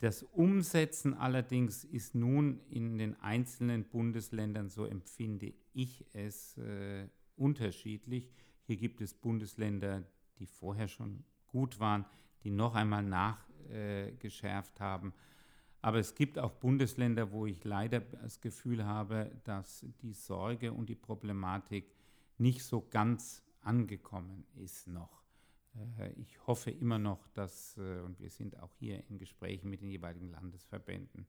Das 0.00 0.22
Umsetzen 0.22 1.14
allerdings 1.14 1.84
ist 1.84 2.14
nun 2.14 2.60
in 2.68 2.98
den 2.98 3.18
einzelnen 3.20 3.84
Bundesländern, 3.84 4.68
so 4.68 4.84
empfinde 4.84 5.54
ich 5.72 6.04
es, 6.12 6.58
äh, 6.58 7.08
unterschiedlich. 7.36 8.30
Hier 8.64 8.76
gibt 8.76 9.00
es 9.00 9.14
Bundesländer, 9.14 10.02
die 10.38 10.46
vorher 10.46 10.88
schon 10.88 11.24
gut 11.46 11.80
waren, 11.80 12.04
die 12.44 12.50
noch 12.50 12.74
einmal 12.74 13.02
nachgeschärft 13.02 14.80
äh, 14.80 14.82
haben. 14.82 15.14
Aber 15.80 15.98
es 15.98 16.14
gibt 16.14 16.38
auch 16.38 16.52
Bundesländer, 16.52 17.32
wo 17.32 17.46
ich 17.46 17.64
leider 17.64 18.00
das 18.00 18.40
Gefühl 18.40 18.84
habe, 18.84 19.30
dass 19.44 19.86
die 20.02 20.12
Sorge 20.12 20.72
und 20.72 20.88
die 20.88 20.94
Problematik 20.94 21.94
nicht 22.38 22.64
so 22.64 22.86
ganz 22.90 23.45
angekommen 23.66 24.46
ist 24.54 24.86
noch. 24.86 25.22
Äh, 25.98 26.12
ich 26.12 26.46
hoffe 26.46 26.70
immer 26.70 26.98
noch, 26.98 27.26
dass, 27.28 27.76
äh, 27.76 28.00
und 28.00 28.18
wir 28.20 28.30
sind 28.30 28.58
auch 28.60 28.74
hier 28.74 29.02
in 29.08 29.18
Gesprächen 29.18 29.70
mit 29.70 29.80
den 29.80 29.90
jeweiligen 29.90 30.30
Landesverbänden, 30.30 31.26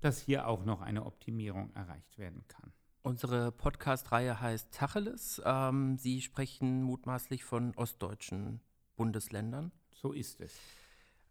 dass 0.00 0.20
hier 0.20 0.48
auch 0.48 0.64
noch 0.64 0.80
eine 0.80 1.04
Optimierung 1.04 1.72
erreicht 1.74 2.18
werden 2.18 2.44
kann. 2.48 2.72
Unsere 3.02 3.50
Podcast-Reihe 3.50 4.40
heißt 4.40 4.72
Tacheles. 4.72 5.42
Ähm, 5.44 5.98
Sie 5.98 6.20
sprechen 6.20 6.82
mutmaßlich 6.82 7.42
von 7.42 7.74
ostdeutschen 7.74 8.60
Bundesländern. 8.96 9.72
So 9.92 10.12
ist 10.12 10.40
es. 10.40 10.56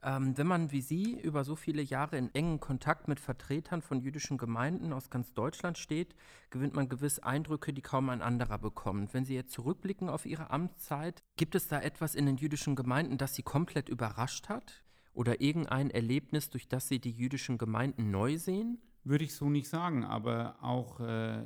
Ähm, 0.04 0.36
wenn 0.36 0.48
man 0.48 0.72
wie 0.72 0.82
Sie 0.82 1.20
über 1.22 1.44
so 1.44 1.56
viele 1.56 1.82
Jahre 1.82 2.18
in 2.18 2.34
engen 2.34 2.60
Kontakt 2.60 3.08
mit 3.08 3.20
Vertretern 3.20 3.84
von 3.84 4.02
jüdischen 4.02 4.38
Gemeinden 4.38 4.94
aus 4.94 5.12
ganz 5.12 5.34
Deutschland 5.34 5.78
steht, 5.78 6.16
gewinnt 6.50 6.74
man 6.74 6.90
gewiss 6.90 7.20
Eindrücke, 7.20 7.72
die 7.72 7.84
kaum 7.84 8.10
ein 8.10 8.24
anderer 8.24 8.58
bekommt. 8.58 9.14
Wenn 9.14 9.26
Sie 9.26 9.36
jetzt 9.36 9.52
zurückblicken 9.52 10.10
auf 10.10 10.26
Ihre 10.26 10.50
Amtszeit, 10.50 11.22
gibt 11.38 11.54
es 11.54 11.68
da 11.68 11.80
etwas 11.80 12.16
in 12.16 12.26
den 12.26 12.38
jüdischen 12.38 12.76
Gemeinden, 12.76 13.20
das 13.20 13.36
Sie 13.36 13.44
komplett 13.44 13.90
überrascht 13.90 14.50
hat? 14.50 14.84
Oder 15.14 15.42
irgendein 15.42 15.92
Erlebnis, 15.92 16.50
durch 16.50 16.68
das 16.68 16.88
Sie 16.88 17.00
die 17.00 17.12
jüdischen 17.12 17.60
Gemeinden 17.60 18.10
neu 18.10 18.38
sehen? 18.38 18.82
Würde 19.04 19.26
ich 19.26 19.36
so 19.36 19.50
nicht 19.50 19.68
sagen, 19.68 20.04
aber 20.04 20.56
auch 20.64 21.00
äh, 21.00 21.46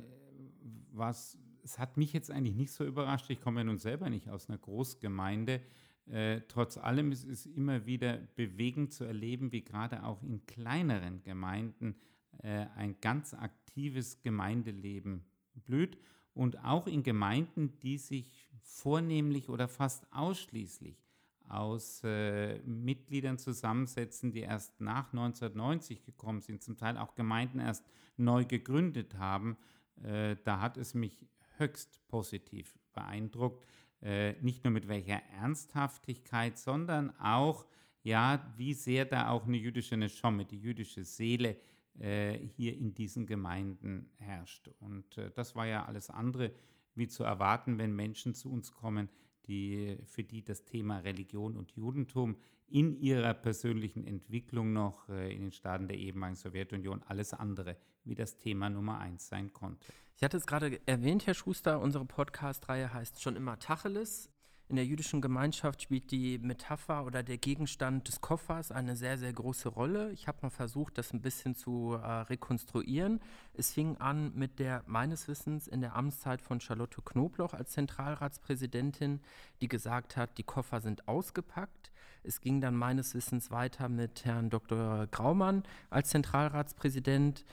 was, 0.91 1.37
es 1.63 1.77
hat 1.77 1.97
mich 1.97 2.13
jetzt 2.13 2.31
eigentlich 2.31 2.55
nicht 2.55 2.71
so 2.71 2.85
überrascht. 2.85 3.29
Ich 3.29 3.41
komme 3.41 3.61
ja 3.61 3.63
nun 3.65 3.79
selber 3.79 4.09
nicht 4.09 4.29
aus 4.29 4.47
einer 4.47 4.59
Großgemeinde. 4.59 5.61
Äh, 6.07 6.41
trotz 6.47 6.77
allem 6.77 7.11
ist 7.11 7.25
es 7.25 7.45
immer 7.45 7.85
wieder 7.85 8.17
bewegend 8.35 8.93
zu 8.93 9.05
erleben, 9.05 9.51
wie 9.51 9.63
gerade 9.63 10.03
auch 10.03 10.21
in 10.21 10.45
kleineren 10.45 11.23
Gemeinden 11.23 11.95
äh, 12.43 12.67
ein 12.75 12.99
ganz 13.01 13.33
aktives 13.33 14.21
Gemeindeleben 14.21 15.25
blüht 15.53 15.97
und 16.33 16.63
auch 16.63 16.85
in 16.85 17.01
Gemeinden, 17.01 17.79
die 17.79 17.97
sich 17.97 18.49
vornehmlich 18.61 19.49
oder 19.49 19.67
fast 19.67 20.05
ausschließlich 20.11 21.05
aus 21.47 22.01
äh, 22.03 22.59
Mitgliedern 22.59 23.37
zusammensetzen, 23.37 24.31
die 24.31 24.41
erst 24.41 24.79
nach 24.81 25.13
1990 25.13 26.03
gekommen 26.03 26.41
sind, 26.41 26.63
zum 26.63 26.77
Teil 26.77 26.97
auch 26.97 27.15
Gemeinden 27.15 27.59
erst 27.59 27.85
neu 28.17 28.45
gegründet 28.45 29.17
haben. 29.17 29.57
Äh, 30.03 30.35
da 30.43 30.59
hat 30.59 30.77
es 30.77 30.93
mich 30.93 31.27
höchst 31.57 32.05
positiv 32.07 32.77
beeindruckt, 32.93 33.65
äh, 34.01 34.33
nicht 34.41 34.63
nur 34.63 34.71
mit 34.71 34.87
welcher 34.87 35.21
Ernsthaftigkeit, 35.39 36.57
sondern 36.57 37.17
auch, 37.19 37.65
ja, 38.03 38.53
wie 38.57 38.73
sehr 38.73 39.05
da 39.05 39.29
auch 39.29 39.47
eine 39.47 39.57
jüdische 39.57 39.97
Neschomme, 39.97 40.45
die 40.45 40.59
jüdische 40.59 41.03
Seele 41.03 41.57
äh, 41.99 42.37
hier 42.37 42.77
in 42.77 42.93
diesen 42.93 43.25
Gemeinden 43.25 44.09
herrscht. 44.17 44.69
Und 44.79 45.17
äh, 45.17 45.31
das 45.31 45.55
war 45.55 45.65
ja 45.65 45.85
alles 45.85 46.09
andere 46.09 46.51
wie 46.93 47.07
zu 47.07 47.23
erwarten, 47.23 47.77
wenn 47.77 47.95
Menschen 47.95 48.33
zu 48.33 48.51
uns 48.51 48.71
kommen, 48.71 49.09
die, 49.47 49.97
für 50.05 50.23
die 50.23 50.43
das 50.43 50.65
Thema 50.65 50.99
Religion 50.99 51.55
und 51.55 51.71
Judentum 51.71 52.37
in 52.67 52.99
ihrer 52.99 53.33
persönlichen 53.33 54.03
Entwicklung 54.05 54.73
noch 54.73 55.07
äh, 55.09 55.33
in 55.33 55.41
den 55.41 55.51
Staaten 55.51 55.87
der 55.87 55.97
ehemaligen 55.97 56.35
Sowjetunion 56.35 57.03
alles 57.03 57.33
andere 57.33 57.77
wie 58.03 58.15
das 58.15 58.37
Thema 58.37 58.69
Nummer 58.69 58.99
eins 58.99 59.27
sein 59.27 59.53
konnte. 59.53 59.85
Ich 60.17 60.23
hatte 60.23 60.37
es 60.37 60.47
gerade 60.47 60.79
erwähnt, 60.85 61.27
Herr 61.27 61.33
Schuster, 61.33 61.81
unsere 61.81 62.05
Podcast-Reihe 62.05 62.93
heißt 62.93 63.21
schon 63.21 63.35
immer 63.35 63.59
Tacheles. 63.59 64.29
In 64.69 64.77
der 64.77 64.85
jüdischen 64.85 65.19
Gemeinschaft 65.19 65.81
spielt 65.81 66.09
die 66.09 66.37
Metapher 66.37 67.05
oder 67.05 67.21
der 67.21 67.37
Gegenstand 67.37 68.07
des 68.07 68.21
Koffers 68.21 68.71
eine 68.71 68.95
sehr, 68.95 69.17
sehr 69.17 69.33
große 69.33 69.67
Rolle. 69.67 70.13
Ich 70.13 70.29
habe 70.29 70.37
mal 70.41 70.51
versucht, 70.51 70.97
das 70.97 71.11
ein 71.11 71.21
bisschen 71.21 71.53
zu 71.53 71.99
äh, 72.01 72.07
rekonstruieren. 72.07 73.19
Es 73.55 73.73
fing 73.73 73.97
an 73.97 74.31
mit 74.35 74.57
der, 74.59 74.83
meines 74.87 75.27
Wissens, 75.27 75.67
in 75.67 75.81
der 75.81 75.97
Amtszeit 75.97 76.41
von 76.41 76.61
Charlotte 76.61 77.01
Knobloch 77.03 77.53
als 77.53 77.71
Zentralratspräsidentin, 77.73 79.19
die 79.59 79.67
gesagt 79.67 80.15
hat, 80.15 80.37
die 80.37 80.43
Koffer 80.43 80.79
sind 80.79 81.09
ausgepackt. 81.09 81.91
Es 82.23 82.39
ging 82.39 82.61
dann 82.61 82.75
meines 82.75 83.13
Wissens 83.15 83.51
weiter 83.51 83.89
mit 83.89 84.23
Herrn 84.23 84.49
Dr. 84.49 85.07
Graumann 85.07 85.63
als 85.89 86.09
Zentralratspräsident 86.09 87.43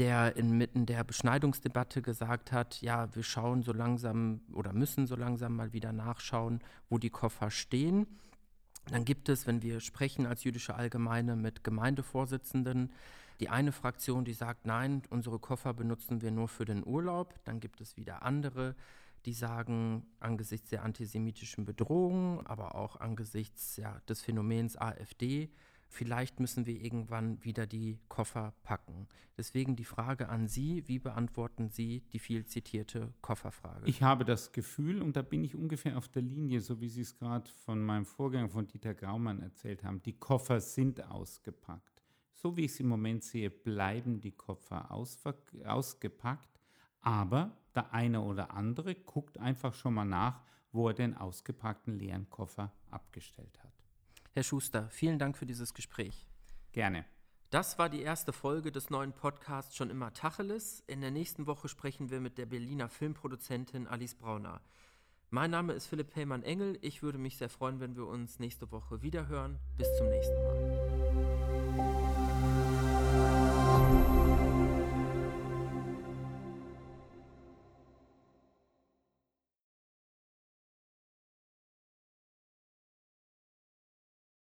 der 0.00 0.34
inmitten 0.34 0.86
der 0.86 1.04
Beschneidungsdebatte 1.04 2.00
gesagt 2.00 2.52
hat, 2.52 2.80
ja, 2.80 3.14
wir 3.14 3.22
schauen 3.22 3.62
so 3.62 3.74
langsam 3.74 4.40
oder 4.54 4.72
müssen 4.72 5.06
so 5.06 5.14
langsam 5.14 5.54
mal 5.54 5.74
wieder 5.74 5.92
nachschauen, 5.92 6.60
wo 6.88 6.96
die 6.96 7.10
Koffer 7.10 7.50
stehen. 7.50 8.06
Dann 8.86 9.04
gibt 9.04 9.28
es, 9.28 9.46
wenn 9.46 9.60
wir 9.60 9.80
sprechen 9.80 10.24
als 10.24 10.42
jüdische 10.42 10.74
Allgemeine 10.74 11.36
mit 11.36 11.64
Gemeindevorsitzenden, 11.64 12.90
die 13.40 13.50
eine 13.50 13.72
Fraktion, 13.72 14.24
die 14.24 14.32
sagt, 14.32 14.64
nein, 14.64 15.02
unsere 15.10 15.38
Koffer 15.38 15.74
benutzen 15.74 16.22
wir 16.22 16.30
nur 16.30 16.48
für 16.48 16.64
den 16.64 16.82
Urlaub. 16.86 17.34
Dann 17.44 17.60
gibt 17.60 17.82
es 17.82 17.98
wieder 17.98 18.22
andere, 18.22 18.76
die 19.26 19.34
sagen, 19.34 20.06
angesichts 20.18 20.70
der 20.70 20.82
antisemitischen 20.82 21.66
Bedrohung, 21.66 22.46
aber 22.46 22.74
auch 22.74 22.96
angesichts 22.96 23.76
ja, 23.76 24.00
des 24.08 24.22
Phänomens 24.22 24.78
AfD, 24.78 25.50
vielleicht 25.90 26.40
müssen 26.40 26.66
wir 26.66 26.80
irgendwann 26.80 27.42
wieder 27.44 27.66
die 27.66 27.98
Koffer 28.08 28.54
packen. 28.62 29.08
Deswegen 29.36 29.76
die 29.76 29.84
Frage 29.84 30.28
an 30.28 30.46
Sie, 30.46 30.86
wie 30.86 30.98
beantworten 30.98 31.68
Sie 31.68 32.02
die 32.12 32.18
viel 32.18 32.46
zitierte 32.46 33.12
Kofferfrage? 33.20 33.86
Ich 33.86 34.02
habe 34.02 34.24
das 34.24 34.52
Gefühl, 34.52 35.02
und 35.02 35.16
da 35.16 35.22
bin 35.22 35.44
ich 35.44 35.54
ungefähr 35.54 35.98
auf 35.98 36.08
der 36.08 36.22
Linie, 36.22 36.60
so 36.60 36.80
wie 36.80 36.88
Sie 36.88 37.00
es 37.00 37.16
gerade 37.16 37.50
von 37.64 37.82
meinem 37.82 38.06
Vorgänger, 38.06 38.48
von 38.48 38.66
Dieter 38.66 38.94
Graumann 38.94 39.40
erzählt 39.40 39.82
haben, 39.82 40.00
die 40.02 40.12
Koffer 40.12 40.60
sind 40.60 41.04
ausgepackt. 41.10 42.02
So 42.34 42.56
wie 42.56 42.64
ich 42.64 42.72
es 42.72 42.80
im 42.80 42.88
Moment 42.88 43.24
sehe, 43.24 43.50
bleiben 43.50 44.20
die 44.20 44.32
Koffer 44.32 44.90
ausgepackt, 44.90 46.60
aber 47.00 47.56
der 47.74 47.92
eine 47.92 48.20
oder 48.22 48.52
andere 48.54 48.94
guckt 48.94 49.38
einfach 49.38 49.74
schon 49.74 49.94
mal 49.94 50.04
nach, 50.04 50.42
wo 50.72 50.88
er 50.88 50.94
den 50.94 51.16
ausgepackten 51.16 51.98
leeren 51.98 52.30
Koffer 52.30 52.72
abgestellt 52.90 53.58
hat. 53.62 53.69
Herr 54.32 54.42
Schuster, 54.42 54.88
vielen 54.90 55.18
Dank 55.18 55.36
für 55.36 55.46
dieses 55.46 55.74
Gespräch. 55.74 56.26
Gerne. 56.72 57.04
Das 57.50 57.78
war 57.80 57.88
die 57.88 58.02
erste 58.02 58.32
Folge 58.32 58.70
des 58.70 58.90
neuen 58.90 59.12
Podcasts 59.12 59.74
Schon 59.74 59.90
immer 59.90 60.12
Tacheles. 60.12 60.84
In 60.86 61.00
der 61.00 61.10
nächsten 61.10 61.48
Woche 61.48 61.68
sprechen 61.68 62.10
wir 62.10 62.20
mit 62.20 62.38
der 62.38 62.46
Berliner 62.46 62.88
Filmproduzentin 62.88 63.88
Alice 63.88 64.14
Brauner. 64.14 64.60
Mein 65.30 65.50
Name 65.50 65.72
ist 65.72 65.86
Philipp 65.86 66.14
Hellmann-Engel. 66.14 66.78
Ich 66.80 67.02
würde 67.02 67.18
mich 67.18 67.38
sehr 67.38 67.48
freuen, 67.48 67.80
wenn 67.80 67.96
wir 67.96 68.06
uns 68.06 68.38
nächste 68.38 68.70
Woche 68.70 69.02
wiederhören. 69.02 69.58
Bis 69.76 69.88
zum 69.96 70.08
nächsten 70.08 70.34
Mal. 70.34 71.49